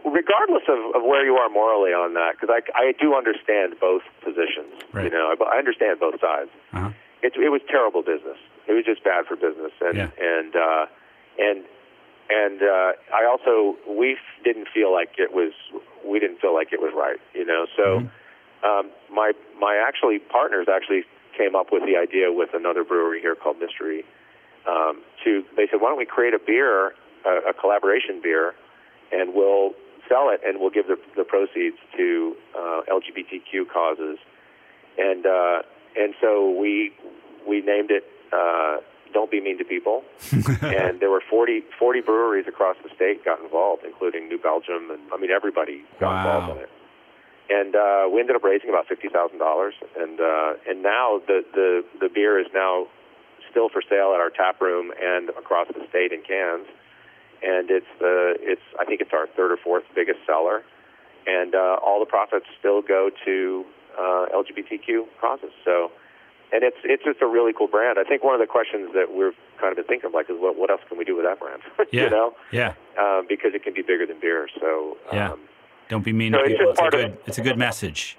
regardless 0.04 0.64
of, 0.68 0.94
of 0.96 1.02
where 1.02 1.24
you 1.24 1.36
are 1.36 1.48
morally 1.48 1.92
on 1.92 2.14
that, 2.14 2.36
because 2.40 2.50
I, 2.50 2.60
I 2.78 2.92
do 3.00 3.14
understand 3.14 3.74
both 3.80 4.02
positions. 4.24 4.72
Right. 4.92 5.04
You 5.04 5.10
know, 5.10 5.34
I, 5.34 5.56
I 5.56 5.58
understand 5.58 6.00
both 6.00 6.20
sides. 6.20 6.50
Uh-huh. 6.72 6.90
It, 7.22 7.32
it 7.36 7.50
was 7.50 7.60
terrible 7.68 8.02
business. 8.02 8.38
It 8.68 8.72
was 8.72 8.84
just 8.84 9.02
bad 9.04 9.26
for 9.26 9.36
business, 9.36 9.72
and 9.80 9.96
Yeah. 9.96 10.10
and 10.20 10.56
uh, 10.56 10.86
and 11.38 11.64
and 12.28 12.62
uh, 12.62 12.92
I 13.14 13.24
also 13.30 13.76
we 13.88 14.12
f- 14.14 14.44
didn't 14.44 14.68
feel 14.74 14.92
like 14.92 15.10
it 15.18 15.32
was 15.32 15.52
we 16.04 16.18
didn't 16.18 16.40
feel 16.40 16.54
like 16.54 16.72
it 16.72 16.80
was 16.80 16.92
right. 16.94 17.20
You 17.34 17.44
know, 17.46 17.66
so 17.76 18.00
Mhm. 18.00 18.10
um, 18.66 18.90
my 19.10 19.32
my 19.60 19.76
actually 19.86 20.18
partners 20.18 20.66
actually 20.68 21.04
came 21.36 21.54
up 21.54 21.70
with 21.72 21.84
the 21.84 21.96
idea 21.96 22.32
with 22.32 22.50
another 22.54 22.82
brewery 22.84 23.20
here 23.20 23.34
called 23.34 23.58
Mystery. 23.60 24.04
Um, 24.66 25.02
to 25.24 25.44
they 25.56 25.68
said, 25.70 25.80
why 25.80 25.88
don't 25.90 25.98
we 25.98 26.06
create 26.06 26.34
a 26.34 26.40
beer, 26.44 26.92
a, 27.24 27.50
a 27.50 27.52
collaboration 27.54 28.20
beer, 28.20 28.54
and 29.12 29.34
we'll 29.34 29.72
sell 30.08 30.30
it 30.30 30.40
and 30.46 30.60
we'll 30.60 30.70
give 30.70 30.86
the, 30.86 30.96
the 31.16 31.24
proceeds 31.24 31.76
to 31.96 32.36
uh, 32.56 32.82
LGBTQ 32.88 33.68
causes, 33.72 34.18
and 34.98 35.26
uh, 35.26 35.62
and 35.96 36.14
so 36.20 36.50
we 36.50 36.92
we 37.48 37.60
named 37.62 37.90
it 37.90 38.04
uh, 38.32 38.76
"Don't 39.12 39.30
Be 39.30 39.40
Mean 39.40 39.58
to 39.58 39.64
People," 39.64 40.04
and 40.62 41.00
there 41.00 41.10
were 41.10 41.22
40, 41.28 41.62
40 41.78 42.00
breweries 42.02 42.46
across 42.48 42.76
the 42.82 42.90
state 42.94 43.24
got 43.24 43.40
involved, 43.40 43.84
including 43.84 44.28
New 44.28 44.38
Belgium, 44.38 44.90
and 44.90 45.00
I 45.12 45.16
mean 45.18 45.30
everybody 45.30 45.84
got 46.00 46.12
Wow. 46.12 46.18
involved 46.40 46.58
in 46.58 46.64
it. 46.64 46.70
And 47.48 47.76
uh, 47.76 48.08
we 48.12 48.18
ended 48.20 48.34
up 48.34 48.42
raising 48.42 48.70
about 48.70 48.88
fifty 48.88 49.08
thousand 49.08 49.38
dollars, 49.38 49.74
and 49.96 50.20
uh, 50.20 50.54
and 50.68 50.82
now 50.82 51.20
the, 51.26 51.44
the 51.54 51.84
the 52.00 52.08
beer 52.08 52.40
is 52.40 52.46
now 52.52 52.86
still 53.50 53.68
for 53.68 53.80
sale 53.88 54.12
at 54.14 54.20
our 54.20 54.30
tap 54.30 54.60
room 54.60 54.92
and 55.00 55.28
across 55.30 55.68
the 55.68 55.86
state 55.88 56.10
in 56.12 56.22
cans. 56.22 56.66
And 57.46 57.70
it's 57.70 57.86
the 58.00 58.34
it's 58.42 58.62
I 58.80 58.84
think 58.84 59.00
it's 59.00 59.12
our 59.14 59.28
third 59.36 59.52
or 59.52 59.56
fourth 59.62 59.84
biggest 59.94 60.18
seller, 60.26 60.64
and 61.28 61.54
uh, 61.54 61.78
all 61.84 62.00
the 62.00 62.06
profits 62.10 62.46
still 62.58 62.82
go 62.82 63.10
to 63.24 63.64
uh, 63.96 64.26
LGBTQ 64.34 65.06
causes. 65.20 65.52
So, 65.64 65.92
and 66.52 66.64
it's 66.64 66.76
it's 66.82 67.04
just 67.04 67.22
a 67.22 67.26
really 67.26 67.52
cool 67.56 67.68
brand. 67.68 67.98
I 68.00 68.04
think 68.04 68.24
one 68.24 68.34
of 68.34 68.40
the 68.40 68.50
questions 68.50 68.90
that 68.98 69.14
we've 69.14 69.36
kind 69.60 69.70
of 69.70 69.76
been 69.76 69.86
thinking 69.86 70.08
of 70.08 70.14
like 70.14 70.28
is 70.28 70.36
what 70.40 70.58
what 70.58 70.70
else 70.74 70.80
can 70.88 70.98
we 70.98 71.04
do 71.04 71.14
with 71.14 71.24
that 71.24 71.38
brand? 71.38 71.62
Yeah. 71.92 72.04
you 72.04 72.10
know, 72.10 72.34
Yeah. 72.50 72.74
um, 72.98 73.26
because 73.28 73.54
it 73.54 73.62
can 73.62 73.74
be 73.74 73.82
bigger 73.82 74.06
than 74.06 74.18
beer. 74.18 74.48
So 74.60 74.96
Yeah. 75.12 75.32
um, 75.32 75.40
Don't 75.88 76.04
be 76.04 76.12
mean 76.12 76.32
So 76.32 76.38
to 76.38 76.44
it's 76.44 76.58
people. 76.58 76.72
just 76.74 76.82
It's 76.82 76.88
a 76.94 76.96
good. 76.98 77.10
it. 77.14 77.22
It's 77.28 77.38
a 77.38 77.42
good 77.46 77.58
message. 77.58 78.18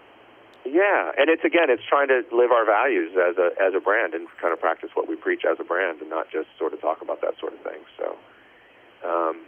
Yeah, 0.64 1.12
and 1.20 1.30
it's 1.30 1.44
again, 1.44 1.68
it's 1.70 1.84
trying 1.84 2.08
to 2.10 2.24
live 2.32 2.52
our 2.52 2.66
values 2.66 3.12
as 3.16 3.36
a 3.38 3.52
as 3.60 3.74
a 3.76 3.80
brand 3.84 4.14
and 4.14 4.28
kind 4.40 4.54
of 4.54 4.60
practice 4.60 4.90
what 4.96 5.08
we 5.12 5.16
preach 5.16 5.44
as 5.44 5.58
a 5.60 5.64
brand, 5.66 6.00
and 6.00 6.10
not 6.10 6.32
just 6.32 6.48
sort 6.58 6.72
of 6.74 6.80
talk 6.80 7.02
about 7.02 7.20
that 7.22 7.36
sort 7.40 7.52
of 7.54 7.60
thing. 7.60 7.80
So, 7.98 8.16
um, 9.06 9.42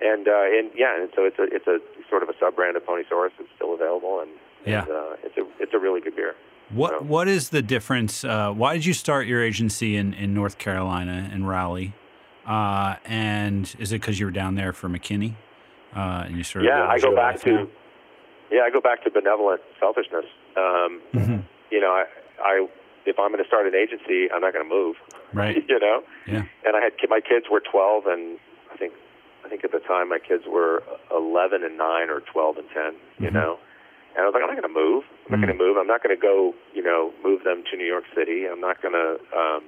and 0.00 0.28
uh, 0.28 0.32
and 0.58 0.70
yeah, 0.76 1.00
and 1.00 1.10
so 1.16 1.24
it's 1.24 1.38
a 1.38 1.44
it's 1.44 1.66
a 1.66 1.78
sort 2.10 2.22
of 2.22 2.28
a 2.28 2.34
sub 2.38 2.54
brand 2.56 2.76
of 2.76 2.84
Ponysaurus. 2.84 3.30
It's 3.40 3.48
still 3.56 3.74
available, 3.74 4.20
and, 4.20 4.30
Yeah. 4.66 4.82
and 4.82 4.90
uh, 4.90 5.16
it's 5.24 5.36
a 5.38 5.46
it's 5.60 5.72
a 5.74 5.78
really 5.78 6.00
good 6.00 6.14
beer. 6.16 6.34
What 6.70 6.90
So- 6.98 7.04
What 7.04 7.28
is 7.28 7.50
the 7.50 7.62
difference? 7.62 8.24
Uh, 8.24 8.52
why 8.52 8.74
did 8.74 8.84
you 8.84 8.92
start 8.92 9.26
your 9.26 9.42
agency 9.42 9.96
in, 9.96 10.12
in 10.14 10.34
North 10.34 10.58
Carolina 10.58 11.30
in 11.32 11.46
Raleigh? 11.46 11.94
Uh, 12.46 12.96
and 13.04 13.74
is 13.78 13.92
it 13.92 14.00
because 14.00 14.18
you 14.20 14.26
were 14.26 14.32
down 14.32 14.54
there 14.54 14.72
for 14.72 14.88
McKinney? 14.88 15.34
Uh, 15.94 16.24
and 16.26 16.36
you 16.36 16.42
sort 16.44 16.64
of 16.64 16.68
Yeah, 16.68 16.86
I 16.86 16.98
go 16.98 17.14
back 17.14 17.40
to 17.40 17.52
now? 17.52 17.66
yeah, 18.50 18.62
I 18.62 18.70
go 18.70 18.80
back 18.80 19.02
to 19.04 19.10
benevolent 19.10 19.60
selfishness. 19.80 20.26
Um, 20.56 21.00
Mhm. 21.14 21.42
You 21.70 21.80
know, 21.80 21.90
I, 21.90 22.04
I 22.42 22.66
if 23.06 23.18
I'm 23.18 23.30
going 23.30 23.42
to 23.42 23.46
start 23.48 23.66
an 23.66 23.74
agency, 23.74 24.30
I'm 24.32 24.40
not 24.40 24.52
going 24.52 24.68
to 24.68 24.74
move. 24.74 24.96
Right. 25.32 25.56
you 25.68 25.78
know. 25.80 26.02
Yeah. 26.26 26.42
and 26.64 26.76
I 26.76 26.80
had 26.80 26.92
my 27.08 27.20
kids 27.20 27.46
were 27.50 27.60
12 27.60 28.06
and 28.06 28.38
I 28.76 28.78
think 28.78 28.92
I 29.44 29.48
think 29.48 29.64
at 29.64 29.72
the 29.72 29.80
time 29.80 30.10
my 30.12 30.18
kids 30.18 30.44
were 30.46 30.82
11 31.10 31.62
and 31.64 31.78
9 31.78 32.10
or 32.10 32.20
12 32.20 32.58
and 32.58 32.68
10, 32.70 32.94
you 33.20 33.30
Mhm. 33.30 33.32
know. 33.32 33.58
And 34.16 34.24
I 34.24 34.26
was 34.26 34.34
like, 34.34 34.42
I'm 34.42 34.50
not 34.52 34.60
going 34.60 34.74
to 34.74 34.80
move. 34.80 35.04
I'm 35.24 35.30
not 35.32 35.38
Mhm. 35.38 35.46
going 35.46 35.58
to 35.58 35.64
move. 35.64 35.76
I'm 35.78 35.86
not 35.86 36.02
going 36.02 36.14
to 36.16 36.20
go, 36.20 36.52
you 36.74 36.82
know, 36.82 37.14
move 37.22 37.44
them 37.44 37.62
to 37.70 37.76
New 37.76 37.84
York 37.86 38.04
City. 38.14 38.44
I'm 38.46 38.60
not 38.60 38.82
going 38.82 38.92
to. 38.94 39.08
Um, 39.32 39.62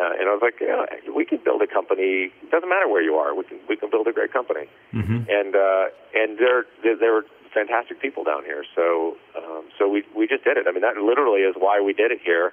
uh, 0.00 0.12
and 0.18 0.28
I 0.28 0.32
was 0.32 0.42
like, 0.42 0.58
yeah, 0.60 0.86
we 1.12 1.24
can 1.24 1.38
build 1.38 1.60
a 1.62 1.66
company. 1.66 2.32
It 2.42 2.50
doesn't 2.50 2.68
matter 2.68 2.88
where 2.88 3.02
you 3.02 3.16
are. 3.16 3.34
We 3.34 3.44
can 3.44 3.58
we 3.68 3.76
can 3.76 3.90
build 3.90 4.06
a 4.08 4.12
great 4.12 4.32
company. 4.32 4.66
hmm 4.92 5.22
And 5.28 5.54
uh, 5.54 5.88
and 6.14 6.38
they're 6.38 6.64
they're, 6.82 6.96
they're 6.96 7.22
fantastic 7.52 8.00
people 8.00 8.24
down 8.24 8.44
here. 8.44 8.64
So 8.74 9.16
um, 9.36 9.64
so 9.76 9.88
we 9.88 10.02
we 10.14 10.26
just 10.26 10.42
did 10.44 10.56
it. 10.56 10.66
I 10.66 10.72
mean, 10.72 10.82
that 10.82 10.96
literally 10.96 11.42
is 11.42 11.54
why 11.58 11.80
we 11.80 11.92
did 11.92 12.10
it 12.10 12.20
here, 12.22 12.52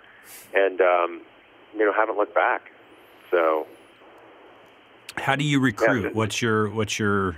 and 0.53 0.81
um, 0.81 1.21
you 1.73 1.85
know, 1.85 1.93
haven't 1.93 2.17
looked 2.17 2.35
back. 2.35 2.71
So 3.31 3.67
How 5.17 5.35
do 5.35 5.43
you 5.43 5.59
recruit? 5.59 6.03
but- 6.03 6.15
what's 6.15 6.41
your 6.41 6.69
What's 6.69 6.99
your 6.99 7.35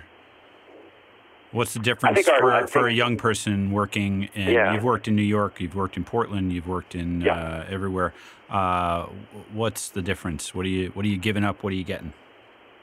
What's 1.51 1.73
the 1.73 1.80
difference 1.80 2.28
our- 2.28 2.39
for, 2.39 2.51
I 2.53 2.65
for 2.65 2.88
a 2.88 2.93
young 2.93 3.15
person 3.15 3.71
working 3.71 4.28
in? 4.36 4.49
Yeah. 4.51 4.73
You've 4.73 4.84
worked 4.84 5.07
in 5.07 5.15
New 5.15 5.21
York. 5.21 5.61
You've 5.61 5.75
worked 5.75 5.95
in 5.95 6.03
Portland. 6.03 6.51
You've 6.51 6.67
worked 6.67 6.93
in 6.93 7.21
Yeah. 7.21 7.34
uh, 7.36 7.65
everywhere. 7.69 8.13
Uh, 8.49 9.05
what's 9.53 9.88
the 9.89 10.01
difference? 10.01 10.53
What 10.53 10.65
are 10.65 10.69
you 10.69 10.89
What 10.89 11.05
are 11.05 11.07
you 11.07 11.17
giving 11.17 11.43
up? 11.45 11.63
What 11.63 11.71
are 11.71 11.75
you 11.75 11.86
getting? 11.86 12.11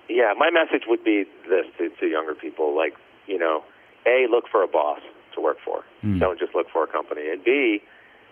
Yeah, 0.09 0.32
my 0.36 0.51
message 0.51 0.84
would 0.86 1.05
be 1.05 1.24
this 1.49 1.66
to, 1.78 1.90
to 1.90 2.07
younger 2.07 2.34
people: 2.34 2.74
like, 2.74 2.95
you 3.26 3.38
know, 3.38 3.64
a 4.07 4.26
look 4.30 4.49
for 4.49 4.62
a 4.62 4.68
boss 4.68 5.01
to 5.34 5.40
work 5.40 5.59
for. 5.64 5.84
Mm. 6.03 6.20
Don't 6.20 6.38
just 6.38 6.55
look 6.55 6.68
for 6.70 6.84
a 6.84 6.86
company. 6.86 7.28
And 7.30 7.45
b 7.45 7.82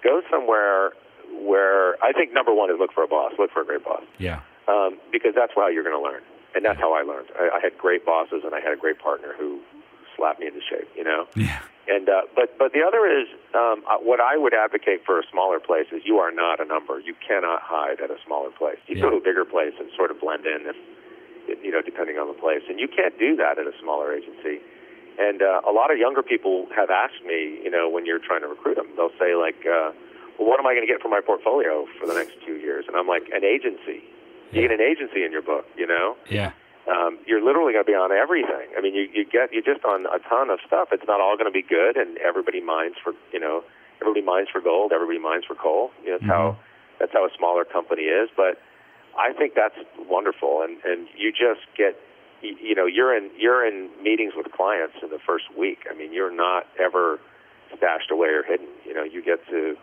go 0.02 0.22
somewhere 0.30 0.92
where 1.40 2.02
I 2.04 2.12
think 2.12 2.32
number 2.32 2.52
one 2.54 2.70
is 2.70 2.76
look 2.78 2.92
for 2.92 3.04
a 3.04 3.08
boss. 3.08 3.32
Look 3.38 3.50
for 3.52 3.60
a 3.62 3.66
great 3.66 3.84
boss 3.84 4.02
Yeah. 4.18 4.40
um, 4.68 4.98
because 5.10 5.34
that's 5.34 5.52
how 5.54 5.68
you're 5.68 5.84
going 5.84 5.96
to 5.96 6.02
learn. 6.02 6.22
And 6.54 6.64
that's 6.64 6.78
how 6.78 6.92
I 6.92 7.02
learned. 7.02 7.28
I, 7.38 7.56
I 7.56 7.60
had 7.60 7.76
great 7.78 8.04
bosses, 8.04 8.42
and 8.44 8.54
I 8.54 8.60
had 8.60 8.72
a 8.72 8.76
great 8.76 8.98
partner 8.98 9.32
who 9.38 9.60
slapped 10.16 10.40
me 10.40 10.46
into 10.46 10.60
shape. 10.60 10.88
You 10.96 11.04
know. 11.04 11.26
Yeah. 11.36 11.60
And 11.88 12.08
uh, 12.08 12.22
but 12.36 12.56
but 12.58 12.72
the 12.72 12.82
other 12.86 13.06
is 13.10 13.26
um, 13.54 13.82
uh, 13.90 13.96
what 13.98 14.20
I 14.20 14.36
would 14.36 14.54
advocate 14.54 15.02
for 15.04 15.18
a 15.18 15.24
smaller 15.32 15.58
place 15.58 15.86
is 15.90 16.02
you 16.04 16.18
are 16.18 16.30
not 16.30 16.60
a 16.60 16.64
number. 16.64 17.00
You 17.00 17.14
cannot 17.26 17.60
hide 17.62 18.00
at 18.00 18.10
a 18.10 18.18
smaller 18.24 18.50
place. 18.50 18.78
You 18.86 18.96
Yeah. 18.96 19.02
go 19.02 19.10
to 19.10 19.16
a 19.16 19.20
bigger 19.24 19.44
place 19.44 19.74
and 19.80 19.90
sort 19.96 20.10
of 20.12 20.20
blend 20.20 20.46
in, 20.46 20.62
if 20.70 20.76
you 21.64 21.72
know, 21.72 21.82
depending 21.82 22.18
on 22.18 22.28
the 22.28 22.38
place. 22.38 22.62
And 22.68 22.78
you 22.78 22.86
can't 22.86 23.18
do 23.18 23.34
that 23.36 23.58
at 23.58 23.66
a 23.66 23.72
smaller 23.82 24.14
agency. 24.14 24.60
And 25.18 25.42
uh, 25.42 25.60
a 25.68 25.72
lot 25.72 25.90
of 25.90 25.98
younger 25.98 26.22
people 26.22 26.68
have 26.76 26.88
asked 26.88 27.20
me, 27.26 27.58
you 27.64 27.70
know, 27.70 27.88
when 27.90 28.06
you're 28.06 28.20
trying 28.22 28.42
to 28.42 28.48
recruit 28.48 28.76
them, 28.76 28.86
they'll 28.96 29.12
say 29.18 29.34
like, 29.34 29.58
uh, 29.66 29.90
"Well, 30.38 30.46
what 30.48 30.60
am 30.60 30.66
I 30.66 30.72
going 30.78 30.86
to 30.86 30.92
get 30.92 31.02
for 31.02 31.08
my 31.10 31.20
portfolio 31.20 31.84
for 31.98 32.06
the 32.06 32.14
next 32.14 32.38
two 32.46 32.56
years?" 32.62 32.84
And 32.86 32.94
I'm 32.96 33.08
like, 33.08 33.26
"An 33.34 33.42
agency. 33.44 34.04
You 34.52 34.68
get 34.68 34.70
an 34.72 34.80
agency 34.80 35.24
in 35.24 35.32
your 35.32 35.42
book, 35.42 35.66
you 35.76 35.86
know." 35.86 36.16
Yeah. 36.30 36.52
um, 36.90 37.18
you're 37.26 37.42
literally 37.44 37.72
going 37.72 37.84
to 37.84 37.90
be 37.90 37.94
on 37.94 38.10
everything. 38.12 38.68
I 38.76 38.80
mean, 38.80 38.94
you, 38.94 39.08
you 39.12 39.24
get 39.24 39.52
you're 39.52 39.62
just 39.62 39.84
on 39.84 40.06
a 40.06 40.18
ton 40.28 40.50
of 40.50 40.58
stuff. 40.66 40.88
It's 40.92 41.06
not 41.06 41.20
all 41.20 41.36
going 41.36 41.46
to 41.50 41.54
be 41.54 41.62
good, 41.62 41.96
and 41.96 42.18
everybody 42.18 42.60
mines 42.60 42.96
for 43.02 43.12
you 43.32 43.40
know 43.40 43.62
everybody 44.00 44.24
mines 44.24 44.48
for 44.52 44.60
gold, 44.60 44.92
everybody 44.92 45.18
mines 45.18 45.44
for 45.46 45.54
coal. 45.54 45.90
You 46.04 46.10
know, 46.10 46.18
that's 46.18 46.28
how 46.30 46.58
that's 46.98 47.12
how 47.12 47.24
a 47.24 47.30
smaller 47.36 47.64
company 47.64 48.02
is. 48.02 48.30
But 48.36 48.58
I 49.18 49.32
think 49.32 49.54
that's 49.54 49.76
wonderful, 50.08 50.62
and 50.62 50.78
and 50.84 51.06
you 51.16 51.30
just 51.30 51.62
get 51.76 51.94
you, 52.42 52.56
you 52.60 52.74
know 52.74 52.86
you're 52.86 53.16
in 53.16 53.30
you're 53.38 53.64
in 53.66 53.90
meetings 54.02 54.32
with 54.36 54.50
clients 54.52 54.96
in 55.02 55.10
the 55.10 55.20
first 55.24 55.44
week. 55.56 55.86
I 55.90 55.94
mean, 55.94 56.12
you're 56.12 56.34
not 56.34 56.66
ever 56.82 57.20
stashed 57.76 58.10
away 58.10 58.28
or 58.28 58.42
hidden. 58.42 58.66
You 58.84 58.94
know, 58.94 59.04
you 59.04 59.22
get 59.22 59.46
to 59.48 59.76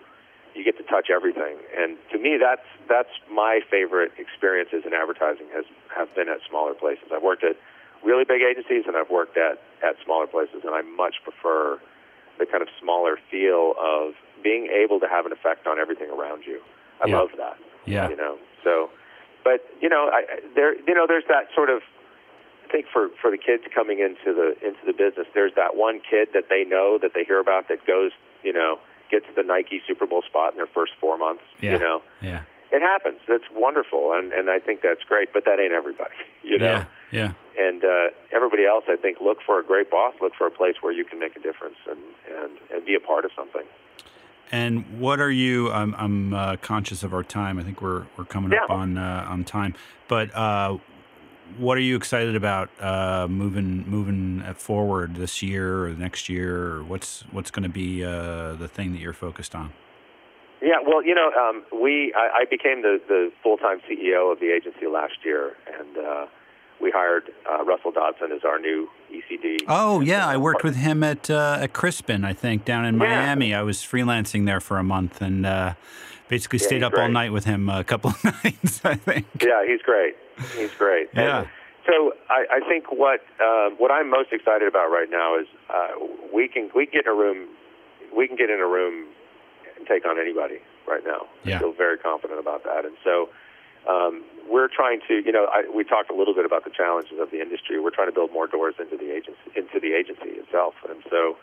you 0.55 0.63
get 0.63 0.77
to 0.77 0.83
touch 0.83 1.09
everything. 1.13 1.57
And 1.77 1.97
to 2.11 2.17
me, 2.17 2.37
that's 2.39 2.65
that's 2.87 3.09
my 3.31 3.61
favorite 3.69 4.11
experiences 4.17 4.83
in 4.85 4.93
advertising 4.93 5.47
has 5.53 5.65
have 5.95 6.13
been 6.15 6.29
at 6.29 6.39
smaller 6.49 6.73
places. 6.73 7.05
I've 7.13 7.23
worked 7.23 7.43
at 7.43 7.55
really 8.03 8.23
big 8.23 8.41
agencies 8.41 8.83
and 8.87 8.95
I've 8.97 9.09
worked 9.09 9.37
at 9.37 9.61
at 9.83 9.95
smaller 10.03 10.27
places, 10.27 10.61
and 10.65 10.73
I 10.73 10.81
much 10.81 11.15
prefer 11.23 11.79
the 12.39 12.45
kind 12.45 12.61
of 12.63 12.69
smaller 12.81 13.17
feel 13.29 13.73
of 13.79 14.13
being 14.43 14.67
able 14.67 14.99
to 15.01 15.07
have 15.07 15.25
an 15.25 15.31
effect 15.31 15.67
on 15.67 15.77
everything 15.79 16.09
around 16.09 16.43
you. 16.45 16.61
I 17.03 17.07
Yeah. 17.07 17.17
love 17.19 17.29
that. 17.37 17.57
Yeah. 17.85 18.09
You 18.09 18.15
know, 18.15 18.37
so, 18.63 18.89
but 19.43 19.65
you 19.81 19.89
know, 19.89 20.09
I, 20.11 20.23
there, 20.55 20.75
you 20.75 20.93
know, 20.93 21.05
there's 21.07 21.25
that 21.29 21.47
sort 21.55 21.69
of. 21.69 21.81
I 22.67 22.71
think 22.71 22.85
for 22.93 23.09
for 23.19 23.31
the 23.31 23.37
kids 23.37 23.63
coming 23.73 23.97
into 23.99 24.31
the 24.33 24.53
into 24.65 24.85
the 24.85 24.93
business, 24.93 25.25
there's 25.33 25.53
that 25.55 25.75
one 25.75 25.99
kid 26.07 26.29
that 26.33 26.49
they 26.49 26.63
know 26.63 26.99
that 27.01 27.13
they 27.15 27.23
hear 27.23 27.39
about 27.39 27.67
that 27.69 27.83
goes, 27.87 28.11
you 28.43 28.53
know, 28.53 28.77
gets 29.09 29.25
the 29.35 29.43
Nike 29.43 29.81
Super 29.87 30.05
Bowl 30.05 30.21
spot 30.23 30.53
in 30.53 30.57
their 30.57 30.67
first 30.67 30.93
four 30.99 31.17
months. 31.17 31.43
Yeah. 31.61 31.73
You 31.73 31.79
know, 31.79 32.01
Yeah. 32.21 32.41
it 32.71 32.81
happens. 32.81 33.19
That's 33.27 33.43
wonderful, 33.53 34.13
and 34.13 34.31
and 34.33 34.49
I 34.49 34.59
think 34.59 34.81
that's 34.81 35.03
great. 35.03 35.33
But 35.33 35.45
that 35.45 35.59
ain't 35.59 35.73
everybody. 35.73 36.15
You 36.43 36.57
know, 36.57 36.65
Yeah. 36.65 36.85
Yeah. 37.11 37.31
and 37.67 37.83
uh, 37.83 38.07
everybody 38.31 38.65
else, 38.65 38.85
I 38.87 38.95
think, 38.95 39.19
look 39.21 39.37
for 39.45 39.59
a 39.59 39.63
great 39.63 39.91
boss. 39.91 40.13
Look 40.21 40.33
for 40.35 40.47
a 40.47 40.51
place 40.51 40.75
where 40.81 40.93
you 40.93 41.03
can 41.05 41.19
make 41.19 41.35
a 41.35 41.39
difference 41.39 41.75
and 41.89 41.99
and 42.41 42.51
and 42.73 42.85
be 42.85 42.95
a 42.95 42.99
part 42.99 43.23
of 43.25 43.31
something. 43.35 43.63
And 44.51 44.99
what 44.99 45.19
are 45.19 45.29
you? 45.29 45.69
I'm, 45.71 45.93
I'm 45.95 46.33
uh, 46.33 46.55
conscious 46.57 47.03
of 47.03 47.13
our 47.13 47.21
time. 47.23 47.59
I 47.59 47.63
think 47.63 47.81
we're 47.83 48.05
we're 48.17 48.25
coming 48.25 48.51
up 48.57 48.69
on 48.71 48.97
uh, 48.97 49.25
on 49.29 49.43
time. 49.43 49.75
But 50.07 50.33
uh, 50.35 50.77
what 51.57 51.77
are 51.77 51.81
you 51.81 51.95
excited 51.95 52.35
about 52.35 52.69
uh, 52.79 53.27
moving 53.29 53.89
moving 53.89 54.43
forward 54.55 55.15
this 55.15 55.41
year 55.41 55.85
or 55.85 55.89
next 55.89 56.29
year? 56.29 56.73
Or 56.73 56.83
what's 56.83 57.23
what's 57.31 57.51
going 57.51 57.63
to 57.63 57.69
be 57.69 58.03
uh, 58.03 58.53
the 58.53 58.67
thing 58.67 58.91
that 58.93 58.99
you're 58.99 59.13
focused 59.13 59.55
on? 59.55 59.71
Yeah, 60.61 60.75
well, 60.85 61.03
you 61.03 61.15
know, 61.15 61.31
um, 61.39 61.63
we 61.81 62.13
I, 62.15 62.41
I 62.41 62.45
became 62.49 62.81
the 62.81 62.99
the 63.07 63.31
full 63.41 63.57
time 63.57 63.79
CEO 63.89 64.31
of 64.31 64.39
the 64.39 64.51
agency 64.51 64.87
last 64.87 65.13
year, 65.23 65.55
and 65.79 65.97
uh, 65.97 66.25
we 66.81 66.91
hired 66.91 67.31
uh, 67.49 67.63
Russell 67.63 67.91
Dodson 67.91 68.31
as 68.31 68.43
our 68.43 68.59
new 68.59 68.89
ECD. 69.11 69.59
Oh 69.67 70.01
yeah, 70.01 70.27
I 70.27 70.37
worked 70.37 70.63
with 70.63 70.75
him 70.75 71.03
at 71.03 71.29
uh, 71.29 71.59
at 71.61 71.73
Crispin, 71.73 72.25
I 72.25 72.33
think, 72.33 72.65
down 72.65 72.85
in 72.85 72.97
Miami. 72.97 73.13
Yeah. 73.13 73.25
Miami. 73.25 73.53
I 73.53 73.61
was 73.61 73.79
freelancing 73.79 74.45
there 74.45 74.59
for 74.59 74.77
a 74.77 74.83
month 74.83 75.21
and 75.21 75.45
uh, 75.45 75.73
basically 76.29 76.59
Yeah, 76.59 76.67
stayed 76.67 76.83
up 76.83 76.93
all 76.93 77.09
night 77.09 77.33
with 77.33 77.43
him 77.43 77.67
a 77.69 77.83
couple 77.83 78.11
of 78.11 78.23
nights. 78.43 78.81
I 78.85 78.95
think. 78.95 79.25
Yeah, 79.41 79.65
he's 79.67 79.81
great. 79.81 80.15
He's 80.55 80.71
great. 80.71 81.09
Yeah. 81.13 81.39
And 81.39 81.49
so 81.85 82.13
I, 82.29 82.45
I 82.61 82.69
think 82.69 82.91
what 82.91 83.21
uh, 83.43 83.69
what 83.77 83.91
I'm 83.91 84.09
most 84.09 84.31
excited 84.31 84.67
about 84.67 84.89
right 84.89 85.09
now 85.09 85.37
is 85.37 85.47
uh, 85.69 85.87
we 86.33 86.47
can 86.47 86.69
we 86.75 86.85
can 86.85 86.93
get 86.93 87.05
in 87.05 87.11
a 87.11 87.15
room 87.15 87.49
we 88.15 88.27
can 88.27 88.37
get 88.37 88.49
in 88.49 88.59
a 88.59 88.67
room 88.67 89.07
and 89.77 89.87
take 89.87 90.05
on 90.05 90.19
anybody 90.19 90.59
right 90.87 91.03
now. 91.05 91.27
Yeah. 91.43 91.57
I 91.57 91.59
feel 91.59 91.73
very 91.73 91.97
confident 91.97 92.39
about 92.39 92.63
that. 92.63 92.85
And 92.85 92.95
so 93.03 93.29
um, 93.87 94.23
we're 94.49 94.67
trying 94.67 94.99
to 95.07 95.21
you 95.25 95.31
know 95.31 95.47
I, 95.51 95.69
we 95.73 95.83
talked 95.83 96.11
a 96.11 96.15
little 96.15 96.35
bit 96.35 96.45
about 96.45 96.63
the 96.63 96.71
challenges 96.71 97.19
of 97.19 97.31
the 97.31 97.41
industry. 97.41 97.79
We're 97.79 97.95
trying 97.95 98.09
to 98.09 98.13
build 98.13 98.31
more 98.31 98.47
doors 98.47 98.75
into 98.79 98.97
the 98.97 99.11
agency 99.11 99.49
into 99.55 99.79
the 99.79 99.93
agency 99.93 100.37
itself. 100.37 100.75
And 100.87 101.01
so 101.09 101.37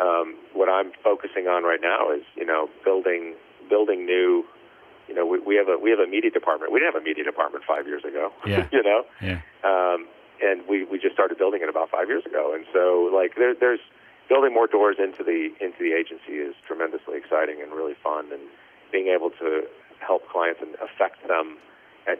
um, 0.00 0.36
what 0.54 0.68
I'm 0.68 0.92
focusing 1.04 1.48
on 1.48 1.64
right 1.64 1.80
now 1.82 2.10
is 2.12 2.22
you 2.36 2.46
know 2.46 2.68
building 2.84 3.34
building 3.72 4.04
new 4.04 4.44
you 5.08 5.14
know, 5.14 5.26
we, 5.26 5.38
we 5.40 5.56
have 5.56 5.68
a 5.68 5.76
we 5.76 5.90
have 5.90 5.98
a 5.98 6.06
media 6.06 6.30
department. 6.30 6.72
We 6.72 6.78
didn't 6.78 6.94
have 6.94 7.02
a 7.02 7.04
media 7.04 7.24
department 7.24 7.64
five 7.66 7.86
years 7.86 8.04
ago. 8.04 8.32
Yeah. 8.46 8.68
you 8.72 8.82
know. 8.82 9.04
Yeah. 9.20 9.40
Um, 9.64 10.06
and 10.40 10.62
we 10.68 10.84
we 10.84 10.98
just 10.98 11.14
started 11.14 11.38
building 11.38 11.60
it 11.62 11.68
about 11.68 11.90
five 11.90 12.08
years 12.08 12.24
ago. 12.24 12.54
And 12.54 12.64
so 12.72 13.10
like 13.12 13.34
there, 13.36 13.54
there's 13.54 13.82
building 14.28 14.54
more 14.54 14.66
doors 14.66 14.96
into 14.98 15.22
the 15.22 15.50
into 15.60 15.78
the 15.80 15.92
agency 15.92 16.38
is 16.38 16.54
tremendously 16.66 17.16
exciting 17.18 17.60
and 17.62 17.72
really 17.72 17.94
fun. 18.02 18.32
And 18.32 18.42
being 18.90 19.08
able 19.08 19.30
to 19.42 19.66
help 20.00 20.28
clients 20.28 20.60
and 20.62 20.74
affect 20.80 21.26
them 21.26 21.58
at 22.06 22.18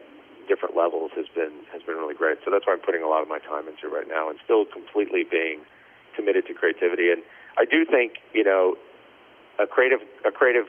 different 0.48 0.76
levels 0.76 1.11
has 1.14 1.26
been 1.34 1.64
has 1.72 1.82
been 1.82 1.96
really 1.96 2.14
great. 2.14 2.38
So 2.44 2.50
that's 2.50 2.66
why 2.66 2.74
I'm 2.74 2.84
putting 2.84 3.03
a 3.03 3.09
lot 3.09 3.22
of 3.22 3.28
my 3.28 3.38
time 3.38 3.68
into 3.68 3.88
right 3.88 4.09
now, 4.09 4.28
and 4.28 4.38
still 4.44 4.64
completely 4.66 5.24
being 5.24 5.62
committed 6.14 6.46
to 6.46 6.53
creativity. 6.55 7.11
And 7.11 7.22
I 7.57 7.64
do 7.64 7.86
think 7.86 8.20
you 8.34 8.44
know 8.44 8.76
a 9.59 9.66
creative 9.66 10.00
a 10.26 10.30
creative 10.30 10.66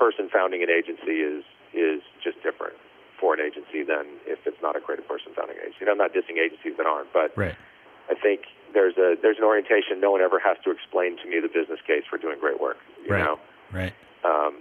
person 0.00 0.28
founding 0.32 0.62
an 0.64 0.70
agency 0.72 1.20
is 1.20 1.44
is 1.76 2.00
just 2.24 2.40
different 2.42 2.74
for 3.20 3.34
an 3.36 3.40
agency 3.40 3.84
than 3.84 4.06
if 4.24 4.40
it's 4.48 4.56
not 4.64 4.74
a 4.74 4.80
creative 4.80 5.06
person 5.06 5.30
founding 5.36 5.56
an 5.60 5.68
agency. 5.68 5.84
I'm 5.84 5.98
not 6.00 6.12
dissing 6.16 6.40
agencies 6.40 6.74
that 6.80 6.86
aren't, 6.88 7.12
but 7.12 7.36
Right. 7.36 7.54
I 8.08 8.14
think 8.16 8.40
there's 8.72 8.96
a 8.96 9.14
there's 9.20 9.36
an 9.38 9.44
orientation. 9.44 10.00
No 10.00 10.10
one 10.10 10.22
ever 10.22 10.40
has 10.40 10.56
to 10.64 10.70
explain 10.72 11.18
to 11.22 11.26
me 11.28 11.38
the 11.38 11.52
business 11.52 11.78
case 11.86 12.02
for 12.08 12.16
doing 12.18 12.38
great 12.40 12.58
work. 12.60 12.78
You 13.04 13.12
Right. 13.12 13.24
know, 13.24 13.38
Right. 13.70 13.92
um, 14.24 14.56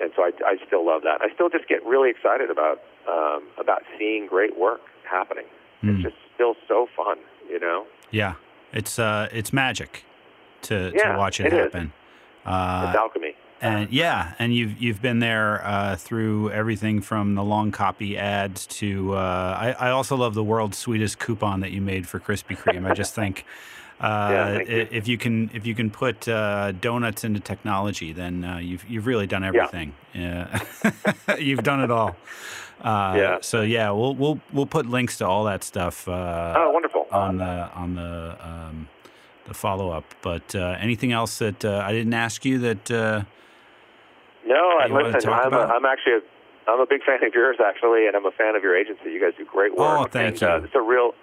and 0.00 0.10
so 0.16 0.22
I, 0.22 0.30
I 0.46 0.56
still 0.66 0.84
love 0.86 1.02
that. 1.02 1.20
I 1.20 1.28
still 1.34 1.50
just 1.50 1.68
get 1.68 1.84
really 1.84 2.08
excited 2.10 2.50
about 2.50 2.80
um, 3.06 3.42
about 3.58 3.82
seeing 3.98 4.26
great 4.26 4.56
work 4.58 4.80
happening. 5.04 5.46
Hmm. 5.82 5.90
It's 5.90 6.02
just 6.02 6.16
still 6.34 6.54
so 6.66 6.88
fun. 6.96 7.18
You 7.48 7.60
know, 7.60 7.86
Yeah. 8.10 8.34
It's 8.72 8.98
uh 8.98 9.28
it's 9.32 9.52
magic 9.52 10.04
to 10.62 10.92
Yeah, 10.94 11.12
to 11.12 11.18
watch 11.18 11.40
it, 11.40 11.46
it 11.46 11.52
happen. 11.52 11.92
Uh, 12.44 12.86
it's 12.88 12.96
alchemy. 12.96 13.27
And 13.60 13.90
yeah, 13.90 14.34
and 14.38 14.54
you've 14.54 14.80
you've 14.80 15.02
been 15.02 15.18
there 15.18 15.66
uh, 15.66 15.96
through 15.96 16.50
everything 16.50 17.00
from 17.00 17.34
the 17.34 17.42
long 17.42 17.72
copy 17.72 18.16
ads 18.16 18.66
to. 18.66 19.14
Uh, 19.14 19.74
I, 19.78 19.88
I 19.88 19.90
also 19.90 20.16
love 20.16 20.34
the 20.34 20.44
world's 20.44 20.78
sweetest 20.78 21.18
coupon 21.18 21.60
that 21.60 21.72
you 21.72 21.80
made 21.80 22.06
for 22.06 22.20
Krispy 22.20 22.56
Kreme. 22.56 22.88
I 22.88 22.94
just 22.94 23.14
think. 23.14 23.44
Uh, 24.00 24.60
Yeah, 24.64 24.86
if 24.92 25.08
you 25.08 25.18
can 25.18 25.50
if 25.52 25.66
you 25.66 25.74
can 25.74 25.90
put 25.90 26.28
uh, 26.28 26.70
donuts 26.70 27.24
into 27.24 27.40
technology, 27.40 28.12
then 28.12 28.44
uh, 28.44 28.58
you've 28.58 28.88
you've 28.88 29.06
really 29.08 29.26
done 29.26 29.42
everything. 29.42 29.92
Yeah, 30.14 30.62
you've 31.40 31.64
done 31.64 31.80
it 31.82 31.90
all. 31.90 32.14
Uh, 32.80 33.14
Yeah. 33.16 33.38
So 33.40 33.62
yeah, 33.62 33.90
we'll 33.90 34.14
we'll 34.14 34.40
we'll 34.52 34.66
put 34.66 34.86
links 34.86 35.18
to 35.18 35.26
all 35.26 35.42
that 35.46 35.64
stuff 35.64 36.06
uh, 36.06 36.54
oh, 36.56 36.70
wonderful. 36.70 37.08
on 37.10 37.38
the 37.38 37.70
on 37.74 37.96
the 37.96 38.36
um, 38.40 38.88
the 39.48 39.54
follow 39.54 39.90
up. 39.90 40.04
But 40.22 40.54
uh, 40.54 40.76
anything 40.78 41.10
else 41.10 41.38
that 41.38 41.64
uh, 41.64 41.82
I 41.84 41.90
didn't 41.90 42.14
ask 42.14 42.44
you 42.44 42.58
that? 42.60 43.26
Uh, 44.50 44.54
No, 44.54 44.78
I 44.80 44.86
listen. 45.12 45.30
I'm, 45.30 45.52
a? 45.52 45.58
I'm 45.58 45.84
actually 45.84 46.14
a, 46.14 46.70
I'm 46.70 46.80
a 46.80 46.86
big 46.86 47.02
fan 47.04 47.22
of 47.24 47.32
yours 47.34 47.56
actually, 47.64 48.06
and 48.06 48.16
I'm 48.16 48.26
a 48.26 48.30
fan 48.30 48.56
of 48.56 48.62
your 48.62 48.76
agency. 48.76 49.10
You 49.10 49.20
guys 49.20 49.32
do 49.38 49.44
great 49.44 49.76
work. 49.76 50.00
Oh, 50.00 50.04
thank 50.04 50.40
and, 50.40 50.42
Uh, 50.42 50.56
you. 50.58 50.64
it's 50.64 50.74
a 50.74 50.80
real, 50.80 51.14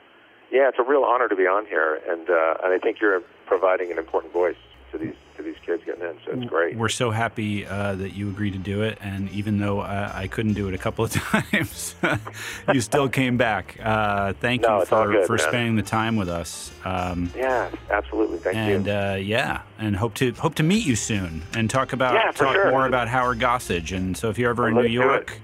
yeah, 0.52 0.70
it's 0.70 0.80
a 0.80 0.84
real 0.84 1.04
honor 1.04 1.28
to 1.28 1.36
be 1.36 1.44
on 1.48 1.66
here, 1.66 2.02
and 2.08 2.30
uh, 2.30 2.56
and 2.64 2.74
I 2.74 2.78
think 2.78 3.00
you're 3.02 3.22
providing 3.46 3.92
an 3.92 3.98
important 3.98 4.34
voice 4.34 4.58
to 4.92 4.98
these 4.98 5.16
to 5.38 5.44
these 5.44 5.56
kids 5.66 5.84
getting 5.86 6.04
in. 6.04 6.16
So 6.26 6.32
it's 6.32 6.46
great. 6.46 6.76
We're 6.78 6.90
so 6.90 7.12
happy 7.12 7.66
uh, 7.66 7.96
that 7.96 8.14
you 8.14 8.30
agreed 8.30 8.54
to 8.54 8.60
do 8.60 8.82
it, 8.82 8.98
and 9.02 9.30
even 9.32 9.60
though 9.60 9.80
uh, 9.82 10.12
I 10.14 10.28
couldn't 10.28 10.54
do 10.54 10.68
it 10.68 10.74
a 10.74 10.78
couple 10.78 11.06
of 11.06 11.12
times, 11.52 11.96
you 12.74 12.82
still 12.82 13.10
came 13.10 13.38
back. 13.38 13.78
Uh, 13.82 14.34
thank 14.34 14.62
No, 14.62 14.80
you 14.80 14.86
for, 14.86 15.12
good, 15.12 15.26
for 15.28 15.34
man. 15.38 15.48
spending 15.48 15.76
the 15.76 15.82
time 15.84 16.16
with 16.16 16.30
us. 16.30 16.72
Um, 16.84 17.32
Yeah, 17.36 17.70
absolutely. 17.90 18.38
Thank 18.40 18.58
and 18.58 18.86
you. 18.86 18.92
uh, 18.94 19.16
yeah, 19.16 19.62
and 19.80 19.96
hope 19.96 20.14
to 20.16 20.32
hope 20.34 20.56
to 20.56 20.64
meet 20.64 20.86
you 20.86 20.96
soon 20.96 21.44
and 21.56 21.70
talk 21.70 21.94
about 21.94 22.14
Yeah, 22.16 22.32
talk 22.32 22.56
sure. 22.56 22.72
more 22.72 22.86
about 22.86 23.08
Howard 23.08 23.40
Gossage. 23.40 23.96
And 23.96 24.16
so 24.16 24.30
if 24.30 24.38
you're 24.38 24.52
ever 24.52 24.68
in 24.70 24.76
New. 24.76 24.84
York, 24.86 25.40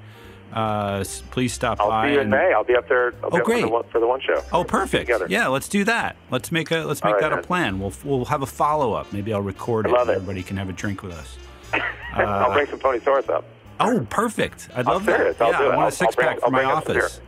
uh, 0.54 1.04
please 1.32 1.54
stop 1.54 1.80
I'll 1.80 1.90
by. 1.90 2.08
see 2.10 2.14
you 2.16 2.20
in 2.22 2.30
May. 2.30 2.52
I'll 2.54 2.64
be 2.64 2.76
up 2.76 2.88
there. 2.88 3.14
I'll 3.24 3.28
Oh, 3.28 3.30
be 3.32 3.38
up 3.40 3.44
great. 3.46 3.62
For 3.62 3.68
the, 3.68 3.72
one, 3.74 3.84
for 3.92 4.00
the 4.00 4.08
one 4.08 4.22
show. 4.22 4.44
Oh, 4.52 4.64
perfect. 4.64 5.10
Yeah, 5.30 5.48
let's 5.48 5.68
do 5.70 5.84
that. 5.86 6.16
Let's 6.30 6.52
make 6.52 6.72
a 6.72 6.80
let's 6.80 7.04
make 7.04 7.14
right, 7.14 7.22
that 7.22 7.34
a 7.34 7.42
plan. 7.42 7.80
We'll 7.80 7.94
we'll 8.04 8.26
have 8.26 8.42
a 8.42 8.46
follow 8.46 8.94
up. 8.94 9.12
Maybe 9.14 9.34
I'll 9.34 9.42
record 9.42 9.86
it. 9.88 9.92
it. 9.92 10.10
Everybody 10.10 10.44
can 10.44 10.58
have 10.58 10.70
a 10.70 10.74
drink 10.74 11.04
with 11.04 11.14
us. 11.14 11.38
I'll 12.14 12.52
bring 12.54 12.68
some 12.68 12.80
Ponysaurus 12.80 13.30
up. 13.30 13.46
Oh, 13.80 14.06
perfect. 14.10 14.68
I'd 14.76 14.86
love 14.86 15.06
that. 15.06 15.42
I'll 15.42 15.52
yeah, 15.52 15.58
do 15.58 15.64
it. 15.66 15.68
I 15.68 15.70
want 15.70 15.80
I'll- 15.80 15.88
a 15.88 15.92
six 15.92 16.16
pack 16.16 16.40
for 16.40 16.46
I'll 16.46 16.52
my 16.52 16.60
bring 16.60 16.72
up 16.72 16.84
some 16.86 16.94
beer. 16.94 17.04
office. 17.06 17.22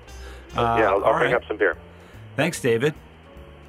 Uh, 0.56 0.60
yeah, 0.62 0.62
I'll, 0.62 0.80
I'll 0.98 1.04
all 1.06 1.20
bring 1.20 1.32
right. 1.32 1.42
up 1.42 1.48
some 1.48 1.58
beer. 1.58 1.78
Thanks, 2.36 2.62
David. 2.62 2.94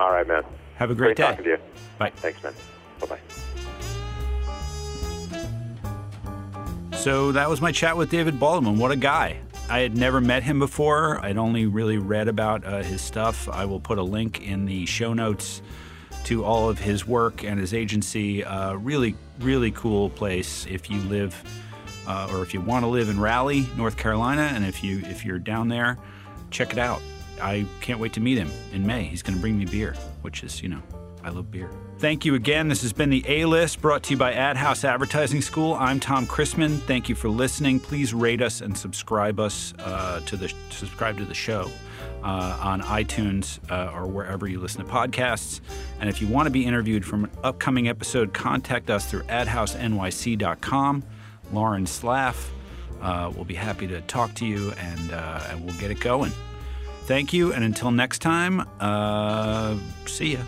All 0.00 0.10
right, 0.10 0.26
man. 0.26 0.42
Have 0.76 0.90
a 0.90 0.94
great, 0.94 1.16
Great 1.16 1.24
talking 1.28 1.44
to 1.44 1.50
you. 1.50 1.58
Bye. 1.98 2.10
Thanks, 2.16 2.42
man. 2.42 2.52
Bye 3.00 3.06
bye. 3.06 3.18
So 6.96 7.32
that 7.32 7.48
was 7.48 7.60
my 7.60 7.70
chat 7.72 7.96
with 7.96 8.10
David 8.10 8.40
Baldwin. 8.40 8.78
What 8.78 8.90
a 8.90 8.96
guy. 8.96 9.38
I 9.68 9.80
had 9.80 9.96
never 9.96 10.20
met 10.20 10.42
him 10.42 10.58
before. 10.58 11.18
I'd 11.24 11.38
only 11.38 11.66
really 11.66 11.96
read 11.96 12.28
about 12.28 12.64
uh, 12.64 12.82
his 12.82 13.00
stuff. 13.00 13.48
I 13.48 13.64
will 13.64 13.80
put 13.80 13.98
a 13.98 14.02
link 14.02 14.46
in 14.46 14.66
the 14.66 14.84
show 14.86 15.14
notes 15.14 15.62
to 16.24 16.44
all 16.44 16.68
of 16.68 16.78
his 16.78 17.06
work 17.06 17.44
and 17.44 17.58
his 17.58 17.72
agency. 17.72 18.44
Uh, 18.44 18.74
really, 18.74 19.14
really 19.40 19.70
cool 19.70 20.10
place 20.10 20.66
if 20.68 20.90
you 20.90 21.00
live 21.02 21.42
uh, 22.06 22.28
or 22.30 22.42
if 22.42 22.52
you 22.52 22.60
want 22.60 22.84
to 22.84 22.88
live 22.88 23.08
in 23.08 23.18
Raleigh, 23.18 23.66
North 23.76 23.96
Carolina, 23.96 24.50
and 24.54 24.64
if 24.64 24.84
you 24.84 24.98
if 25.06 25.24
you're 25.24 25.38
down 25.38 25.68
there, 25.68 25.98
check 26.50 26.72
it 26.72 26.78
out. 26.78 27.00
I 27.40 27.66
can't 27.80 27.98
wait 27.98 28.12
to 28.14 28.20
meet 28.20 28.38
him 28.38 28.50
in 28.72 28.86
May. 28.86 29.04
He's 29.04 29.22
going 29.22 29.34
to 29.34 29.40
bring 29.40 29.58
me 29.58 29.64
beer, 29.64 29.94
which 30.22 30.44
is 30.44 30.62
you 30.62 30.68
know 30.68 30.82
I 31.22 31.30
love 31.30 31.50
beer. 31.50 31.70
Thank 31.98 32.24
you 32.24 32.34
again. 32.34 32.68
This 32.68 32.82
has 32.82 32.92
been 32.92 33.08
the 33.08 33.24
A 33.26 33.44
List 33.46 33.80
brought 33.80 34.02
to 34.04 34.10
you 34.10 34.16
by 34.16 34.34
Ad 34.34 34.56
House 34.56 34.84
Advertising 34.84 35.40
School. 35.40 35.74
I'm 35.74 36.00
Tom 36.00 36.26
Christmann. 36.26 36.76
Thank 36.78 37.08
you 37.08 37.14
for 37.14 37.28
listening. 37.28 37.80
Please 37.80 38.12
rate 38.12 38.42
us 38.42 38.60
and 38.60 38.76
subscribe 38.76 39.40
us 39.40 39.72
uh, 39.78 40.20
to 40.26 40.36
the 40.36 40.52
subscribe 40.70 41.16
to 41.18 41.24
the 41.24 41.34
show 41.34 41.70
uh, 42.22 42.58
on 42.60 42.82
iTunes 42.82 43.58
uh, 43.70 43.92
or 43.94 44.06
wherever 44.06 44.48
you 44.48 44.58
listen 44.60 44.84
to 44.84 44.90
podcasts. 44.90 45.60
And 46.00 46.10
if 46.10 46.20
you 46.20 46.26
want 46.26 46.46
to 46.46 46.50
be 46.50 46.66
interviewed 46.66 47.06
from 47.06 47.24
an 47.24 47.30
upcoming 47.44 47.88
episode, 47.88 48.34
contact 48.34 48.90
us 48.90 49.08
through 49.08 49.22
adhousenyc.com. 49.22 51.04
Lauren 51.52 51.84
Slaff 51.86 52.50
uh, 53.00 53.32
will 53.34 53.44
be 53.44 53.54
happy 53.54 53.86
to 53.86 54.00
talk 54.02 54.34
to 54.34 54.46
you 54.46 54.72
and, 54.72 55.12
uh, 55.12 55.46
and 55.48 55.64
we'll 55.64 55.76
get 55.76 55.90
it 55.90 56.00
going. 56.00 56.32
Thank 57.02 57.32
you, 57.32 57.52
and 57.52 57.62
until 57.62 57.90
next 57.90 58.20
time, 58.20 58.66
uh, 58.80 59.76
see 60.06 60.34
ya. 60.34 60.40